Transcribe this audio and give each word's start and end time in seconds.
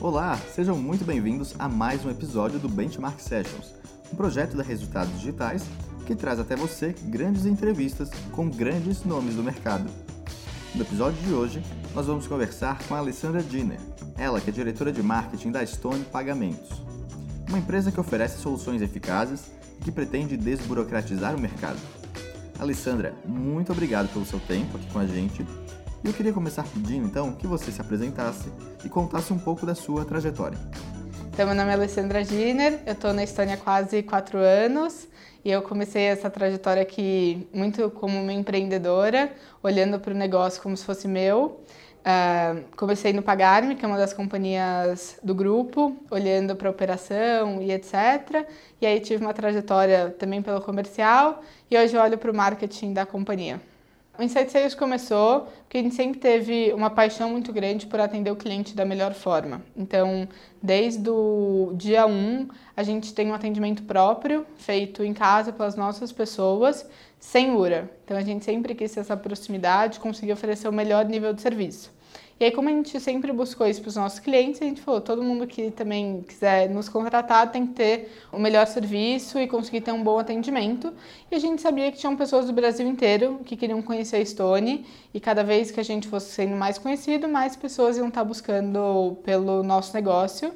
Olá, 0.00 0.36
sejam 0.54 0.76
muito 0.76 1.04
bem-vindos 1.04 1.54
a 1.58 1.68
mais 1.68 2.04
um 2.04 2.10
episódio 2.10 2.58
do 2.58 2.68
Benchmark 2.68 3.20
Sessions, 3.20 3.74
um 4.12 4.16
projeto 4.16 4.56
da 4.56 4.62
Resultados 4.62 5.12
Digitais 5.18 5.64
que 6.06 6.16
traz 6.16 6.40
até 6.40 6.56
você 6.56 6.92
grandes 7.04 7.46
entrevistas 7.46 8.10
com 8.32 8.50
grandes 8.50 9.04
nomes 9.04 9.36
do 9.36 9.44
mercado. 9.44 9.88
No 10.74 10.82
episódio 10.82 11.22
de 11.22 11.32
hoje, 11.32 11.62
nós 11.94 12.06
vamos 12.06 12.26
conversar 12.26 12.82
com 12.88 12.94
a 12.96 12.98
Alessandra 12.98 13.42
Diner, 13.42 13.78
ela 14.18 14.40
que 14.40 14.50
é 14.50 14.52
diretora 14.52 14.90
de 14.90 15.02
marketing 15.02 15.52
da 15.52 15.64
Stone 15.64 16.04
Pagamentos, 16.04 16.82
uma 17.48 17.58
empresa 17.58 17.92
que 17.92 18.00
oferece 18.00 18.40
soluções 18.40 18.82
eficazes 18.82 19.52
e 19.80 19.84
que 19.84 19.92
pretende 19.92 20.36
desburocratizar 20.36 21.36
o 21.36 21.40
mercado. 21.40 21.99
Alessandra, 22.60 23.14
muito 23.24 23.72
obrigado 23.72 24.12
pelo 24.12 24.26
seu 24.26 24.38
tempo 24.38 24.76
aqui 24.76 24.86
com 24.92 24.98
a 24.98 25.06
gente. 25.06 25.46
E 26.04 26.06
eu 26.06 26.12
queria 26.12 26.30
começar 26.32 26.62
pedindo 26.62 27.06
então 27.06 27.32
que 27.32 27.46
você 27.46 27.72
se 27.72 27.80
apresentasse 27.80 28.52
e 28.84 28.88
contasse 28.88 29.32
um 29.32 29.38
pouco 29.38 29.64
da 29.64 29.74
sua 29.74 30.04
trajetória. 30.04 30.58
Então, 31.32 31.46
meu 31.46 31.54
nome 31.54 31.70
é 31.70 31.72
Alessandra 31.72 32.22
Giner, 32.22 32.80
eu 32.84 32.92
estou 32.92 33.14
na 33.14 33.24
Estônia 33.24 33.54
há 33.54 33.56
quase 33.56 34.02
quatro 34.02 34.36
anos 34.36 35.08
e 35.42 35.50
eu 35.50 35.62
comecei 35.62 36.02
essa 36.02 36.28
trajetória 36.28 36.82
aqui 36.82 37.48
muito 37.50 37.88
como 37.92 38.20
uma 38.20 38.32
empreendedora, 38.32 39.32
olhando 39.62 39.98
para 39.98 40.12
o 40.12 40.16
negócio 40.16 40.60
como 40.62 40.76
se 40.76 40.84
fosse 40.84 41.08
meu. 41.08 41.64
Uh, 42.00 42.64
comecei 42.76 43.12
no 43.12 43.22
Pagarme, 43.22 43.74
que 43.74 43.84
é 43.84 43.88
uma 43.88 43.98
das 43.98 44.14
companhias 44.14 45.18
do 45.22 45.34
grupo, 45.34 45.94
olhando 46.10 46.56
para 46.56 46.68
a 46.68 46.70
operação 46.70 47.60
e 47.60 47.70
etc. 47.72 48.46
E 48.80 48.86
aí 48.86 49.00
tive 49.00 49.22
uma 49.22 49.34
trajetória 49.34 50.10
também 50.18 50.40
pelo 50.40 50.62
comercial 50.62 51.42
e 51.70 51.76
hoje 51.76 51.96
olho 51.98 52.16
para 52.16 52.30
o 52.30 52.34
marketing 52.34 52.94
da 52.94 53.04
companhia. 53.04 53.60
O 54.20 54.22
Insight 54.22 54.52
Sales 54.52 54.74
começou 54.74 55.48
porque 55.62 55.78
a 55.78 55.82
gente 55.82 55.94
sempre 55.94 56.20
teve 56.20 56.74
uma 56.74 56.90
paixão 56.90 57.30
muito 57.30 57.50
grande 57.54 57.86
por 57.86 57.98
atender 57.98 58.30
o 58.30 58.36
cliente 58.36 58.76
da 58.76 58.84
melhor 58.84 59.14
forma. 59.14 59.62
Então, 59.74 60.28
desde 60.62 61.08
o 61.08 61.72
dia 61.74 62.06
1, 62.06 62.10
um, 62.10 62.48
a 62.76 62.82
gente 62.82 63.14
tem 63.14 63.30
um 63.30 63.34
atendimento 63.34 63.82
próprio, 63.84 64.44
feito 64.58 65.02
em 65.02 65.14
casa 65.14 65.54
pelas 65.54 65.74
nossas 65.74 66.12
pessoas, 66.12 66.86
sem 67.18 67.52
URA. 67.52 67.90
Então, 68.04 68.14
a 68.14 68.20
gente 68.20 68.44
sempre 68.44 68.74
quis 68.74 68.92
ter 68.92 69.00
essa 69.00 69.16
proximidade, 69.16 69.98
conseguir 69.98 70.32
oferecer 70.32 70.68
o 70.68 70.72
melhor 70.72 71.06
nível 71.06 71.32
de 71.32 71.40
serviço. 71.40 71.90
E 72.40 72.44
aí, 72.44 72.50
como 72.50 72.70
a 72.70 72.72
gente 72.72 72.98
sempre 72.98 73.30
buscou 73.34 73.66
isso 73.66 73.82
para 73.82 73.90
os 73.90 73.96
nossos 73.96 74.18
clientes, 74.18 74.62
a 74.62 74.64
gente 74.64 74.80
falou: 74.80 74.98
todo 74.98 75.22
mundo 75.22 75.46
que 75.46 75.70
também 75.70 76.22
quiser 76.26 76.70
nos 76.70 76.88
contratar 76.88 77.52
tem 77.52 77.66
que 77.66 77.74
ter 77.74 78.10
o 78.32 78.38
melhor 78.38 78.66
serviço 78.66 79.38
e 79.38 79.46
conseguir 79.46 79.82
ter 79.82 79.92
um 79.92 80.02
bom 80.02 80.18
atendimento. 80.18 80.90
E 81.30 81.34
a 81.34 81.38
gente 81.38 81.60
sabia 81.60 81.92
que 81.92 81.98
tinham 81.98 82.16
pessoas 82.16 82.46
do 82.46 82.52
Brasil 82.54 82.88
inteiro 82.88 83.40
que 83.44 83.54
queriam 83.56 83.82
conhecer 83.82 84.16
a 84.16 84.24
Stone, 84.24 84.86
e 85.12 85.20
cada 85.20 85.44
vez 85.44 85.70
que 85.70 85.80
a 85.80 85.82
gente 85.82 86.08
fosse 86.08 86.32
sendo 86.32 86.56
mais 86.56 86.78
conhecido, 86.78 87.28
mais 87.28 87.56
pessoas 87.56 87.98
iam 87.98 88.08
estar 88.08 88.24
buscando 88.24 89.18
pelo 89.22 89.62
nosso 89.62 89.92
negócio. 89.92 90.50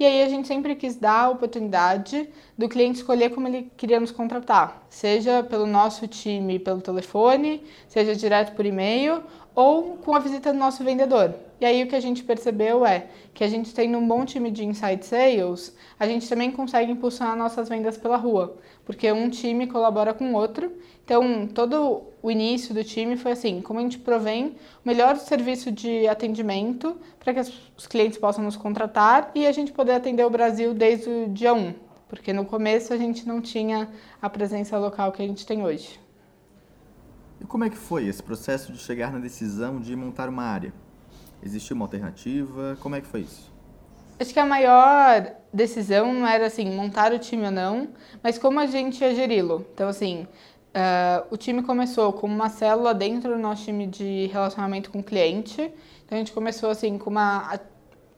E 0.00 0.04
aí 0.04 0.22
a 0.22 0.28
gente 0.28 0.46
sempre 0.46 0.76
quis 0.76 0.94
dar 0.94 1.24
a 1.24 1.28
oportunidade 1.30 2.28
do 2.56 2.68
cliente 2.68 2.98
escolher 2.98 3.30
como 3.30 3.48
ele 3.48 3.70
queria 3.76 3.98
nos 3.98 4.12
contratar, 4.12 4.86
seja 4.88 5.42
pelo 5.42 5.66
nosso 5.66 6.06
time 6.06 6.60
pelo 6.60 6.80
telefone, 6.80 7.64
seja 7.88 8.14
direto 8.14 8.54
por 8.54 8.64
e-mail 8.64 9.22
ou 9.58 9.96
com 9.96 10.14
a 10.14 10.20
visita 10.20 10.52
do 10.52 10.58
nosso 10.60 10.84
vendedor. 10.84 11.34
E 11.60 11.66
aí 11.66 11.82
o 11.82 11.88
que 11.88 11.96
a 11.96 12.00
gente 12.00 12.22
percebeu 12.22 12.86
é 12.86 13.08
que 13.34 13.42
a 13.42 13.48
gente 13.48 13.74
tem 13.74 13.96
um 13.96 14.06
bom 14.06 14.24
time 14.24 14.52
de 14.52 14.64
inside 14.64 15.04
sales, 15.04 15.76
a 15.98 16.06
gente 16.06 16.28
também 16.28 16.52
consegue 16.52 16.92
impulsionar 16.92 17.36
nossas 17.36 17.68
vendas 17.68 17.96
pela 17.96 18.16
rua, 18.16 18.56
porque 18.84 19.10
um 19.10 19.28
time 19.28 19.66
colabora 19.66 20.14
com 20.14 20.32
o 20.32 20.36
outro. 20.36 20.70
Então, 21.04 21.48
todo 21.48 22.04
o 22.22 22.30
início 22.30 22.72
do 22.72 22.84
time 22.84 23.16
foi 23.16 23.32
assim, 23.32 23.60
como 23.60 23.80
a 23.80 23.82
gente 23.82 23.98
provém 23.98 24.54
o 24.84 24.86
melhor 24.86 25.16
serviço 25.16 25.72
de 25.72 26.06
atendimento 26.06 26.96
para 27.18 27.34
que 27.34 27.40
os 27.76 27.86
clientes 27.88 28.16
possam 28.16 28.44
nos 28.44 28.56
contratar 28.56 29.32
e 29.34 29.44
a 29.44 29.50
gente 29.50 29.72
poder 29.72 29.94
atender 29.94 30.24
o 30.24 30.30
Brasil 30.30 30.72
desde 30.72 31.10
o 31.10 31.28
dia 31.28 31.52
1, 31.52 31.74
porque 32.08 32.32
no 32.32 32.44
começo 32.44 32.94
a 32.94 32.96
gente 32.96 33.26
não 33.26 33.40
tinha 33.40 33.88
a 34.22 34.30
presença 34.30 34.78
local 34.78 35.10
que 35.10 35.20
a 35.20 35.26
gente 35.26 35.44
tem 35.44 35.64
hoje. 35.64 35.98
E 37.40 37.44
como 37.44 37.64
é 37.64 37.70
que 37.70 37.76
foi 37.76 38.06
esse 38.06 38.22
processo 38.22 38.72
de 38.72 38.78
chegar 38.78 39.12
na 39.12 39.18
decisão 39.18 39.80
de 39.80 39.94
montar 39.94 40.28
uma 40.28 40.42
área? 40.42 40.72
Existiu 41.42 41.76
uma 41.76 41.84
alternativa? 41.84 42.76
Como 42.80 42.96
é 42.96 43.00
que 43.00 43.06
foi 43.06 43.20
isso? 43.20 43.52
Acho 44.18 44.32
que 44.32 44.40
a 44.40 44.46
maior 44.46 45.32
decisão 45.52 46.12
não 46.12 46.26
era 46.26 46.46
assim 46.46 46.68
montar 46.74 47.12
o 47.12 47.18
time 47.18 47.44
ou 47.44 47.50
não, 47.52 47.88
mas 48.22 48.36
como 48.36 48.58
a 48.58 48.66
gente 48.66 49.00
ia 49.00 49.14
geri-lo. 49.14 49.64
Então 49.72 49.88
assim, 49.88 50.26
uh, 50.74 51.26
o 51.30 51.36
time 51.36 51.62
começou 51.62 52.12
como 52.12 52.34
uma 52.34 52.48
célula 52.48 52.92
dentro 52.92 53.30
do 53.30 53.38
nosso 53.38 53.64
time 53.64 53.86
de 53.86 54.26
relacionamento 54.32 54.90
com 54.90 54.98
o 54.98 55.04
cliente. 55.04 55.72
Então 56.04 56.16
a 56.16 56.18
gente 56.18 56.32
começou 56.32 56.70
assim 56.70 56.98
com 56.98 57.10
uma 57.10 57.60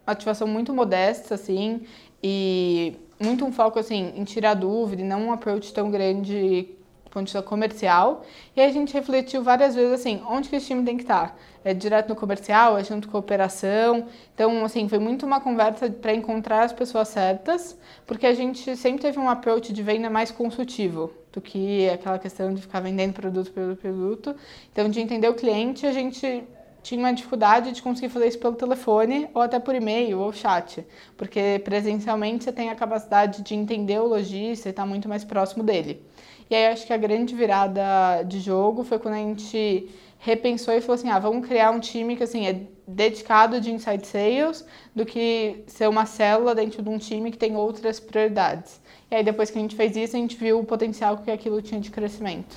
ativação 0.06 0.48
muito 0.48 0.72
modesta 0.72 1.34
assim 1.34 1.82
e 2.22 2.97
muito 3.20 3.44
um 3.44 3.52
foco 3.52 3.78
assim 3.78 4.14
em 4.16 4.25
tirar 4.25 4.54
dúvida, 4.54 5.02
e 5.02 5.04
não 5.04 5.26
um 5.26 5.32
approach 5.32 5.75
tão 5.75 5.91
grande 5.91 6.70
ponto 7.10 7.26
de 7.26 7.32
vista 7.32 7.43
comercial. 7.43 8.25
E 8.56 8.60
a 8.60 8.71
gente 8.71 8.94
refletiu 8.94 9.43
várias 9.43 9.75
vezes 9.75 9.93
assim, 9.93 10.22
onde 10.28 10.48
que 10.48 10.56
esse 10.56 10.66
time 10.66 10.84
tem 10.84 10.97
que 10.97 11.03
estar? 11.03 11.37
É 11.65 11.75
direto 11.75 12.09
no 12.09 12.16
comercial, 12.16 12.78
é 12.78 12.84
junto 12.84 13.09
com 13.09 13.16
a 13.16 13.21
operação. 13.21 14.06
Então, 14.34 14.65
assim, 14.65 14.88
foi 14.88 14.98
muito 14.98 15.26
uma 15.26 15.41
conversa 15.41 15.91
para 15.91 16.15
encontrar 16.15 16.62
as 16.62 16.72
pessoas 16.72 17.09
certas, 17.09 17.76
porque 18.06 18.26
a 18.26 18.34
gente 18.34 18.76
sempre 18.76 19.03
teve 19.03 19.19
um 19.19 19.28
approach 19.28 19.72
de 19.72 19.82
venda 19.82 20.09
mais 20.09 20.31
consultivo 20.31 21.12
do 21.32 21.41
que 21.41 21.88
aquela 21.91 22.19
questão 22.19 22.53
de 22.54 22.62
ficar 22.62 22.81
vendendo 22.81 23.12
produto 23.12 23.53
pelo 23.53 23.76
produto. 23.76 24.34
Então, 24.72 24.88
de 24.88 25.00
entender 25.00 25.28
o 25.28 25.34
cliente, 25.34 25.87
a 25.87 25.93
gente 25.93 26.44
tinha 26.82 26.99
uma 26.99 27.12
dificuldade 27.12 27.72
de 27.72 27.82
conseguir 27.82 28.09
fazer 28.09 28.28
isso 28.28 28.38
pelo 28.38 28.54
telefone 28.54 29.28
ou 29.34 29.43
até 29.43 29.59
por 29.59 29.75
e-mail 29.75 30.19
ou 30.19 30.32
chat, 30.32 30.84
porque 31.16 31.60
presencialmente 31.65 32.44
você 32.44 32.53
tem 32.53 32.70
a 32.70 32.75
capacidade 32.75 33.43
de 33.43 33.54
entender 33.54 33.99
o 34.00 34.06
lojista 34.06 34.69
e 34.69 34.70
estar 34.70 34.82
tá 34.82 34.88
muito 34.88 35.09
mais 35.09 35.25
próximo 35.25 35.62
dele. 35.62 36.03
E 36.50 36.55
aí 36.55 36.66
acho 36.66 36.84
que 36.84 36.93
a 36.93 36.97
grande 36.97 37.33
virada 37.33 38.25
de 38.25 38.41
jogo 38.41 38.83
foi 38.83 38.99
quando 38.99 39.15
a 39.15 39.19
gente 39.19 39.88
repensou 40.19 40.75
e 40.75 40.81
falou 40.81 40.97
assim, 40.97 41.09
ah, 41.09 41.19
vamos 41.19 41.47
criar 41.47 41.71
um 41.71 41.78
time 41.81 42.16
que 42.16 42.25
assim 42.25 42.47
é 42.47 42.62
dedicado 42.87 43.61
de 43.61 43.71
inside 43.71 44.05
sales 44.05 44.66
do 44.94 45.06
que 45.06 45.62
ser 45.69 45.88
uma 45.88 46.05
célula 46.05 46.55
dentro 46.55 46.83
de 46.83 46.88
um 46.88 46.99
time 46.99 47.31
que 47.31 47.38
tem 47.38 47.56
outras 47.56 48.00
prioridades. 48.00 48.81
E 49.11 49.15
aí 49.15 49.25
depois 49.25 49.50
que 49.50 49.59
a 49.59 49.61
gente 49.61 49.77
fez 49.77 49.97
isso, 49.97 50.16
a 50.16 50.19
gente 50.19 50.37
viu 50.37 50.59
o 50.59 50.65
potencial 50.65 51.19
que 51.19 51.31
aquilo 51.31 51.62
tinha 51.62 51.81
de 51.81 51.91
crescimento. 51.91 52.56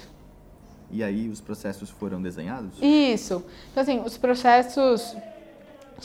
E 0.92 1.04
aí 1.04 1.30
os 1.30 1.40
processos 1.40 1.90
foram 1.90 2.22
desenhados? 2.22 2.74
Isso. 2.82 3.46
Então 3.72 3.84
assim, 3.84 4.02
os 4.04 4.18
processos 4.18 5.16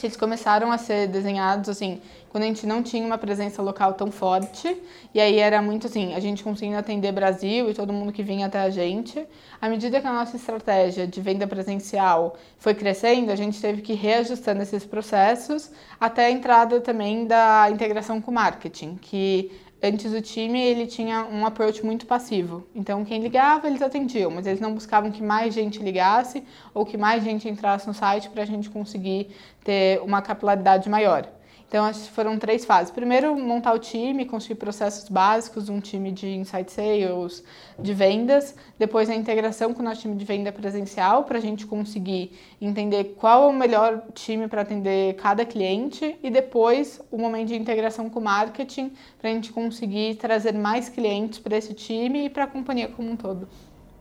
eles 0.07 0.17
começaram 0.17 0.71
a 0.71 0.79
ser 0.79 1.07
desenhados 1.09 1.69
assim 1.69 2.01
quando 2.31 2.45
a 2.45 2.47
gente 2.47 2.67
não 2.67 2.83
tinha 2.83 3.05
uma 3.07 3.17
presença 3.17 3.63
local 3.63 3.95
tão 3.95 4.11
forte. 4.11 4.77
E 5.15 5.21
aí 5.21 5.39
era 5.39 5.63
muito 5.63 5.87
assim 5.87 6.15
a 6.15 6.21
gente 6.21 6.45
conseguindo 6.45 6.77
atender 6.77 7.11
Brasil 7.13 7.71
e 7.71 7.75
todo 7.75 7.93
mundo 7.93 8.13
que 8.13 8.23
vinha 8.23 8.47
até 8.47 8.61
a 8.61 8.71
gente. 8.71 9.27
À 9.61 9.69
medida 9.69 10.01
que 10.01 10.07
a 10.07 10.13
nossa 10.13 10.37
estratégia 10.37 11.07
de 11.07 11.21
venda 11.21 11.47
presencial 11.47 12.37
foi 12.59 12.75
crescendo 12.75 13.33
a 13.33 13.37
gente 13.37 13.61
teve 13.61 13.83
que 13.83 13.93
ir 13.93 13.97
reajustando 13.97 14.63
esses 14.63 14.85
processos 14.85 15.71
até 15.99 16.27
a 16.27 16.31
entrada 16.31 16.81
também 16.81 17.27
da 17.27 17.69
integração 17.71 18.21
com 18.21 18.31
marketing 18.31 18.97
que 18.97 19.51
antes 19.83 20.13
o 20.13 20.21
time 20.21 20.61
ele 20.61 20.87
tinha 20.87 21.25
um 21.25 21.47
approach 21.47 21.85
muito 21.85 22.07
passivo. 22.07 22.67
Então 22.75 23.05
quem 23.05 23.23
ligava 23.23 23.67
eles 23.67 23.83
atendiam, 23.83 24.31
mas 24.31 24.47
eles 24.47 24.61
não 24.61 24.75
buscavam 24.75 25.11
que 25.11 25.23
mais 25.23 25.55
gente 25.55 25.79
ligasse 25.79 26.43
ou 26.75 26.85
que 26.85 26.97
mais 26.97 27.23
gente 27.23 27.49
entrasse 27.49 27.87
no 27.87 27.95
site 27.95 28.29
para 28.31 28.43
a 28.43 28.47
gente 28.47 28.69
conseguir 28.71 29.29
ter 29.65 30.01
uma 30.03 30.21
capilaridade 30.23 30.89
maior. 30.89 31.38
Então, 31.69 31.85
acho 31.85 32.11
foram 32.11 32.39
três 32.39 32.65
fases. 32.65 32.91
Primeiro, 32.91 33.37
montar 33.37 33.75
o 33.75 33.79
time, 33.79 34.25
construir 34.25 34.57
processos 34.57 35.07
básicos, 35.11 35.69
um 35.69 35.81
time 35.81 36.11
de 36.11 36.27
insight 36.27 36.73
sales, 36.73 37.45
de 37.79 37.93
vendas. 37.93 38.55
Depois, 38.79 39.11
a 39.11 39.15
integração 39.15 39.75
com 39.75 39.83
o 39.83 39.85
nosso 39.85 40.01
time 40.01 40.17
de 40.17 40.25
venda 40.25 40.51
presencial, 40.51 41.25
para 41.25 41.37
a 41.37 41.41
gente 41.41 41.67
conseguir 41.67 42.33
entender 42.59 43.17
qual 43.19 43.45
é 43.45 43.47
o 43.49 43.53
melhor 43.53 44.03
time 44.15 44.49
para 44.49 44.63
atender 44.63 45.15
cada 45.17 45.45
cliente. 45.45 46.19
E 46.23 46.31
depois, 46.31 47.03
o 47.11 47.19
momento 47.19 47.49
de 47.49 47.57
integração 47.57 48.09
com 48.09 48.19
o 48.19 48.25
marketing, 48.25 48.91
para 49.19 49.29
a 49.29 49.35
gente 49.35 49.53
conseguir 49.53 50.15
trazer 50.15 50.55
mais 50.55 50.89
clientes 50.89 51.39
para 51.39 51.55
esse 51.55 51.75
time 51.75 52.25
e 52.25 52.31
para 52.31 52.45
a 52.45 52.47
companhia 52.47 52.89
como 52.89 53.11
um 53.11 53.17
todo. 53.17 53.47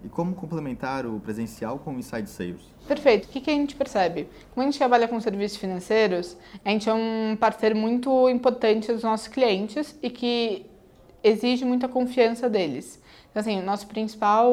E 0.04 0.10
como 0.10 0.36
complementar 0.36 1.06
o 1.06 1.20
presencial 1.20 1.80
com 1.80 1.96
o 1.96 2.00
inside 2.00 2.30
sales? 2.30 2.62
Perfeito. 2.88 3.26
O 3.26 3.28
que, 3.30 3.50
a 3.50 3.54
gente 3.54 3.76
percebe? 3.76 4.30
Como 4.54 4.62
a 4.62 4.66
gente 4.70 4.78
trabalha 4.78 5.08
com 5.08 5.20
serviços 5.20 5.58
financeiros, 5.58 6.38
a 6.64 6.70
gente 6.70 6.88
é 6.88 6.94
um 6.94 7.36
parceiro 7.40 7.76
muito 7.76 8.30
importante 8.30 8.92
dos 8.92 9.04
nossos 9.04 9.28
clientes 9.28 9.98
e 10.02 10.10
que 10.10 10.66
exige 11.24 11.66
muita 11.66 11.88
confiança 11.88 12.50
deles. 12.50 13.02
Então, 13.30 13.42
assim, 13.42 13.60
o 13.60 13.64
nosso 13.64 13.88
principal 13.88 14.52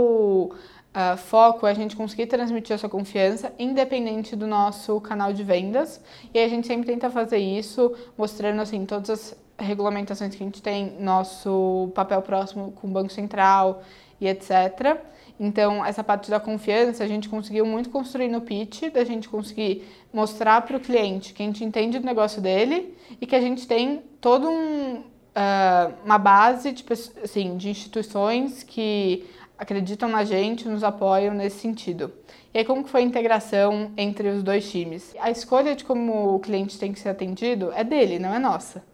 uh, 0.94 1.16
foco 1.16 1.66
é 1.66 1.70
a 1.70 1.74
gente 1.74 1.94
conseguir 1.94 2.26
transmitir 2.26 2.74
essa 2.74 2.88
confiança 2.88 3.52
independente 3.58 4.34
do 4.34 4.46
nosso 4.46 5.00
canal 5.00 5.32
de 5.32 5.44
vendas. 5.44 6.00
E 6.32 6.38
a 6.38 6.48
gente 6.48 6.66
sempre 6.66 6.86
tenta 6.86 7.10
fazer 7.10 7.38
isso 7.38 7.94
mostrando, 8.16 8.60
assim, 8.60 8.84
todas 8.86 9.10
as 9.10 9.44
regulamentações 9.58 10.34
que 10.34 10.42
a 10.42 10.46
gente 10.46 10.62
tem, 10.62 10.96
nosso 10.98 11.92
papel 11.94 12.20
próximo 12.22 12.72
com 12.72 12.88
o 12.88 12.90
Banco 12.90 13.12
Central 13.12 13.82
e 14.20 14.26
etc. 14.26 14.98
Então, 15.38 15.84
essa 15.84 16.04
parte 16.04 16.30
da 16.30 16.38
confiança 16.38 17.02
a 17.02 17.08
gente 17.08 17.28
conseguiu 17.28 17.66
muito 17.66 17.90
construir 17.90 18.28
no 18.28 18.40
pitch, 18.40 18.90
da 18.92 19.04
gente 19.04 19.28
conseguir 19.28 19.84
mostrar 20.12 20.62
para 20.62 20.76
o 20.76 20.80
cliente 20.80 21.32
que 21.32 21.42
a 21.42 21.46
gente 21.46 21.64
entende 21.64 21.98
do 21.98 22.06
negócio 22.06 22.40
dele 22.40 22.96
e 23.20 23.26
que 23.26 23.34
a 23.34 23.40
gente 23.40 23.66
tem 23.66 24.02
todo 24.20 24.48
um, 24.48 24.94
uh, 24.98 25.94
uma 26.04 26.18
base 26.18 26.70
de, 26.70 26.84
assim, 27.22 27.56
de 27.56 27.68
instituições 27.68 28.62
que 28.62 29.26
acreditam 29.58 30.08
na 30.08 30.24
gente, 30.24 30.68
nos 30.68 30.84
apoiam 30.84 31.34
nesse 31.34 31.58
sentido. 31.58 32.12
E 32.52 32.58
aí, 32.58 32.64
como 32.64 32.84
que 32.84 32.90
foi 32.90 33.00
a 33.00 33.04
integração 33.04 33.90
entre 33.96 34.28
os 34.28 34.42
dois 34.42 34.70
times? 34.70 35.14
A 35.18 35.30
escolha 35.30 35.74
de 35.74 35.84
como 35.84 36.36
o 36.36 36.38
cliente 36.38 36.78
tem 36.78 36.92
que 36.92 37.00
ser 37.00 37.08
atendido 37.08 37.72
é 37.72 37.82
dele, 37.82 38.20
não 38.20 38.32
é 38.32 38.38
nossa. 38.38 38.84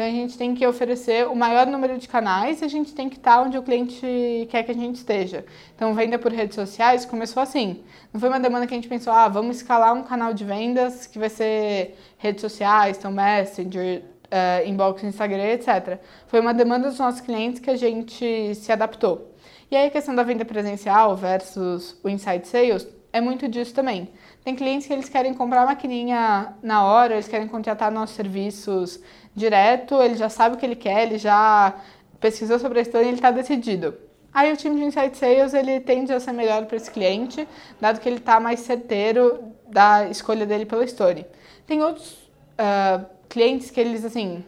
Então, 0.00 0.08
a 0.08 0.14
gente 0.14 0.38
tem 0.38 0.54
que 0.54 0.66
oferecer 0.66 1.28
o 1.28 1.36
maior 1.36 1.66
número 1.66 1.98
de 1.98 2.08
canais 2.08 2.62
e 2.62 2.64
a 2.64 2.68
gente 2.68 2.94
tem 2.94 3.06
que 3.06 3.18
estar 3.18 3.42
onde 3.42 3.58
o 3.58 3.62
cliente 3.62 4.00
quer 4.48 4.62
que 4.62 4.70
a 4.70 4.74
gente 4.74 4.94
esteja. 4.94 5.44
Então, 5.76 5.92
venda 5.92 6.18
por 6.18 6.32
redes 6.32 6.54
sociais 6.54 7.04
começou 7.04 7.42
assim. 7.42 7.82
Não 8.10 8.18
foi 8.18 8.30
uma 8.30 8.40
demanda 8.40 8.66
que 8.66 8.72
a 8.72 8.78
gente 8.78 8.88
pensou, 8.88 9.12
ah, 9.12 9.28
vamos 9.28 9.58
escalar 9.58 9.92
um 9.92 10.02
canal 10.02 10.32
de 10.32 10.42
vendas 10.42 11.06
que 11.06 11.18
vai 11.18 11.28
ser 11.28 11.98
redes 12.16 12.40
sociais, 12.40 12.96
então 12.96 13.12
Messenger, 13.12 14.02
uh, 14.24 14.66
inbox 14.66 15.04
Instagram, 15.04 15.44
etc. 15.44 15.98
Foi 16.28 16.40
uma 16.40 16.54
demanda 16.54 16.88
dos 16.88 16.98
nossos 16.98 17.20
clientes 17.20 17.60
que 17.60 17.68
a 17.68 17.76
gente 17.76 18.54
se 18.54 18.72
adaptou. 18.72 19.34
E 19.70 19.76
aí 19.76 19.88
a 19.88 19.90
questão 19.90 20.14
da 20.14 20.22
venda 20.22 20.46
presencial 20.46 21.14
versus 21.14 22.00
o 22.02 22.08
inside 22.08 22.48
sales 22.48 22.88
é 23.12 23.20
muito 23.20 23.48
disso 23.48 23.74
também. 23.74 24.08
Tem 24.44 24.54
clientes 24.54 24.86
que 24.86 24.92
eles 24.92 25.08
querem 25.08 25.34
comprar 25.34 25.62
a 25.62 25.66
maquininha 25.66 26.54
na 26.62 26.84
hora, 26.84 27.14
eles 27.14 27.28
querem 27.28 27.46
contratar 27.48 27.90
nossos 27.90 28.16
serviços 28.16 29.00
direto, 29.34 30.00
ele 30.00 30.16
já 30.16 30.28
sabe 30.28 30.56
o 30.56 30.58
que 30.58 30.66
ele 30.66 30.76
quer, 30.76 31.04
ele 31.04 31.18
já 31.18 31.74
pesquisou 32.20 32.58
sobre 32.58 32.78
a 32.78 32.82
história 32.82 33.06
e 33.06 33.08
ele 33.08 33.16
está 33.16 33.30
decidido. 33.30 33.94
Aí 34.32 34.52
o 34.52 34.56
time 34.56 34.76
de 34.76 34.84
Insight 34.84 35.16
Sales 35.16 35.54
ele 35.54 35.80
tende 35.80 36.12
a 36.12 36.20
ser 36.20 36.32
melhor 36.32 36.64
para 36.66 36.76
esse 36.76 36.90
cliente, 36.90 37.48
dado 37.80 38.00
que 38.00 38.08
ele 38.08 38.18
está 38.18 38.38
mais 38.38 38.60
certeiro 38.60 39.40
da 39.68 40.08
escolha 40.08 40.46
dele 40.46 40.66
pela 40.66 40.84
story. 40.84 41.26
Tem 41.66 41.82
outros 41.82 42.12
uh, 42.12 43.04
clientes 43.28 43.70
que 43.70 43.80
eles, 43.80 44.04
assim, 44.04 44.44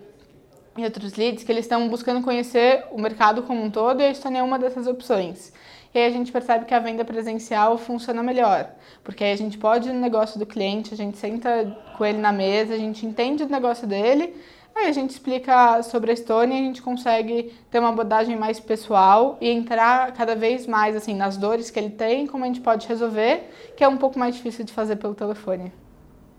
e 0.77 0.85
outros 0.85 1.15
leads, 1.15 1.45
que 1.45 1.53
eles 1.53 1.65
estão 1.65 1.89
buscando 1.89 2.23
conhecer 2.23 2.85
o 2.91 3.01
mercado 3.01 3.43
como 3.43 3.63
um 3.63 3.71
todo 3.71 4.01
e 4.01 4.05
a 4.05 4.11
Estônia 4.11 4.39
é 4.39 4.43
uma 4.43 4.59
dessas 4.59 4.87
opções. 4.87 5.53
E 5.95 5.99
aí 5.99 6.07
a 6.07 6.11
gente 6.11 6.33
percebe 6.33 6.65
que 6.65 6.73
a 6.73 6.79
venda 6.79 7.05
presencial 7.05 7.77
funciona 7.77 8.23
melhor, 8.23 8.71
porque 9.05 9.23
aí 9.23 9.33
a 9.33 9.37
gente 9.37 9.59
pode 9.59 9.91
ir 9.91 9.93
no 9.93 10.01
negócio 10.01 10.39
do 10.39 10.47
cliente, 10.47 10.95
a 10.95 10.97
gente 10.97 11.19
senta 11.19 11.77
com 11.99 12.05
ele 12.07 12.19
na 12.19 12.33
mesa, 12.33 12.75
a 12.75 12.79
gente 12.79 13.05
entende 13.05 13.43
o 13.43 13.49
negócio 13.49 13.87
dele, 13.87 14.35
aí 14.75 14.89
a 14.89 14.93
gente 14.93 15.11
explica 15.11 15.83
sobre 15.83 16.11
a 16.11 16.15
Estônia 16.15 16.57
e 16.57 16.61
a 16.61 16.65
gente 16.65 16.83
consegue 16.83 17.53
ter 17.71 17.79
uma 17.79 17.91
abordagem 17.91 18.37
mais 18.37 18.59
pessoal 18.59 19.37
e 19.41 19.49
entrar 19.49 20.13
cada 20.13 20.35
vez 20.35 20.67
mais 20.67 20.97
assim 20.97 21.15
nas 21.15 21.37
dores 21.37 21.71
que 21.71 21.79
ele 21.79 21.91
tem, 21.91 22.27
como 22.27 22.45
a 22.45 22.47
gente 22.47 22.61
pode 22.61 22.87
resolver, 22.87 23.51
que 23.77 23.85
é 23.85 23.89
um 23.89 23.97
pouco 23.97 24.19
mais 24.19 24.35
difícil 24.35 24.65
de 24.65 24.73
fazer 24.73 24.97
pelo 24.97 25.15
telefone. 25.15 25.73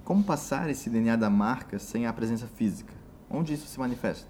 Como 0.04 0.24
passar 0.24 0.70
esse 0.70 0.90
DNA 0.90 1.16
da 1.16 1.30
marca 1.30 1.80
sem 1.80 2.06
a 2.06 2.14
presença 2.14 2.48
física? 2.48 2.94
Onde 3.30 3.54
isso 3.54 3.68
se 3.68 3.80
manifesta? 3.80 4.28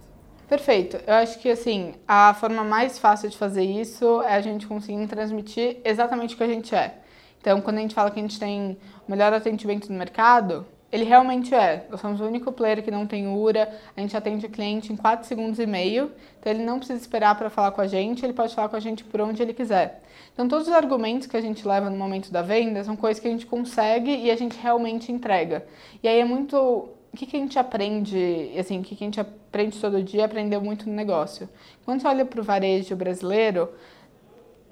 Perfeito. 0.47 0.97
Eu 1.07 1.15
acho 1.15 1.39
que 1.39 1.49
assim, 1.49 1.95
a 2.07 2.33
forma 2.33 2.63
mais 2.63 2.99
fácil 2.99 3.29
de 3.29 3.37
fazer 3.37 3.63
isso 3.63 4.21
é 4.21 4.35
a 4.35 4.41
gente 4.41 4.67
conseguir 4.67 5.07
transmitir 5.07 5.77
exatamente 5.83 6.35
o 6.35 6.37
que 6.37 6.43
a 6.43 6.47
gente 6.47 6.75
é. 6.75 6.99
Então, 7.41 7.59
quando 7.59 7.77
a 7.77 7.81
gente 7.81 7.95
fala 7.95 8.09
que 8.09 8.19
a 8.19 8.21
gente 8.21 8.39
tem 8.39 8.77
o 9.05 9.11
melhor 9.11 9.33
atendimento 9.33 9.91
no 9.91 9.97
mercado, 9.97 10.65
ele 10.93 11.05
realmente 11.05 11.55
é. 11.55 11.87
Nós 11.89 11.99
somos 11.99 12.21
o 12.21 12.23
único 12.23 12.51
player 12.51 12.83
que 12.83 12.91
não 12.91 13.07
tem 13.07 13.27
URA, 13.27 13.67
a 13.97 13.99
gente 13.99 14.15
atende 14.15 14.45
o 14.45 14.49
cliente 14.49 14.93
em 14.93 14.95
4 14.95 15.27
segundos 15.27 15.57
e 15.57 15.65
meio, 15.65 16.11
então 16.39 16.53
ele 16.53 16.63
não 16.63 16.77
precisa 16.77 16.99
esperar 16.99 17.35
para 17.35 17.49
falar 17.49 17.71
com 17.71 17.81
a 17.81 17.87
gente, 17.87 18.23
ele 18.23 18.31
pode 18.31 18.53
falar 18.53 18.69
com 18.69 18.75
a 18.75 18.79
gente 18.79 19.03
por 19.03 19.19
onde 19.19 19.41
ele 19.41 19.55
quiser. 19.55 20.03
Então 20.31 20.47
todos 20.47 20.67
os 20.67 20.73
argumentos 20.73 21.25
que 21.25 21.35
a 21.35 21.41
gente 21.41 21.67
leva 21.67 21.89
no 21.89 21.97
momento 21.97 22.31
da 22.31 22.43
venda 22.43 22.83
são 22.83 22.95
coisas 22.95 23.19
que 23.19 23.27
a 23.27 23.31
gente 23.31 23.47
consegue 23.47 24.15
e 24.15 24.29
a 24.29 24.35
gente 24.35 24.55
realmente 24.55 25.11
entrega. 25.11 25.65
E 26.03 26.07
aí 26.07 26.19
é 26.19 26.25
muito 26.25 26.55
o 26.55 27.17
que, 27.17 27.25
que 27.25 27.37
a 27.37 27.39
gente 27.39 27.57
aprende, 27.57 28.51
assim, 28.55 28.79
o 28.79 28.83
que, 28.83 28.95
que 28.95 29.03
a 29.03 29.07
gente 29.07 29.19
aprende 29.19 29.81
todo 29.81 30.03
dia, 30.03 30.25
aprendeu 30.25 30.61
muito 30.61 30.87
no 30.87 30.93
negócio. 30.93 31.49
Quando 31.85 32.01
você 32.01 32.07
olha 32.07 32.23
para 32.23 32.39
o 32.39 32.43
varejo 32.43 32.95
brasileiro, 32.95 33.67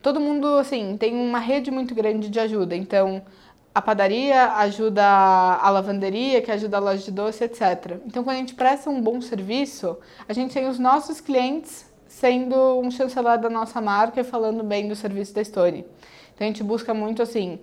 todo 0.03 0.19
mundo, 0.19 0.47
assim, 0.59 0.97
tem 0.97 1.15
uma 1.15 1.39
rede 1.39 1.71
muito 1.71 1.95
grande 1.95 2.29
de 2.29 2.39
ajuda. 2.39 2.75
Então, 2.75 3.23
a 3.73 3.81
padaria 3.81 4.53
ajuda 4.55 5.03
a 5.03 5.69
lavanderia, 5.69 6.41
que 6.41 6.51
ajuda 6.51 6.77
a 6.77 6.79
loja 6.79 7.03
de 7.03 7.11
doce, 7.11 7.43
etc. 7.43 7.99
Então, 8.05 8.23
quando 8.23 8.35
a 8.35 8.39
gente 8.39 8.53
presta 8.53 8.89
um 8.89 9.01
bom 9.01 9.21
serviço, 9.21 9.97
a 10.27 10.33
gente 10.33 10.53
tem 10.53 10.67
os 10.67 10.77
nossos 10.77 11.21
clientes 11.21 11.85
sendo 12.05 12.55
um 12.79 12.91
chanceler 12.91 13.39
da 13.39 13.49
nossa 13.49 13.79
marca 13.79 14.19
e 14.19 14.23
falando 14.23 14.61
bem 14.61 14.89
do 14.89 14.95
serviço 14.95 15.33
da 15.33 15.41
Story. 15.41 15.85
Então, 16.33 16.45
a 16.45 16.49
gente 16.49 16.63
busca 16.63 16.93
muito, 16.93 17.21
assim, 17.21 17.59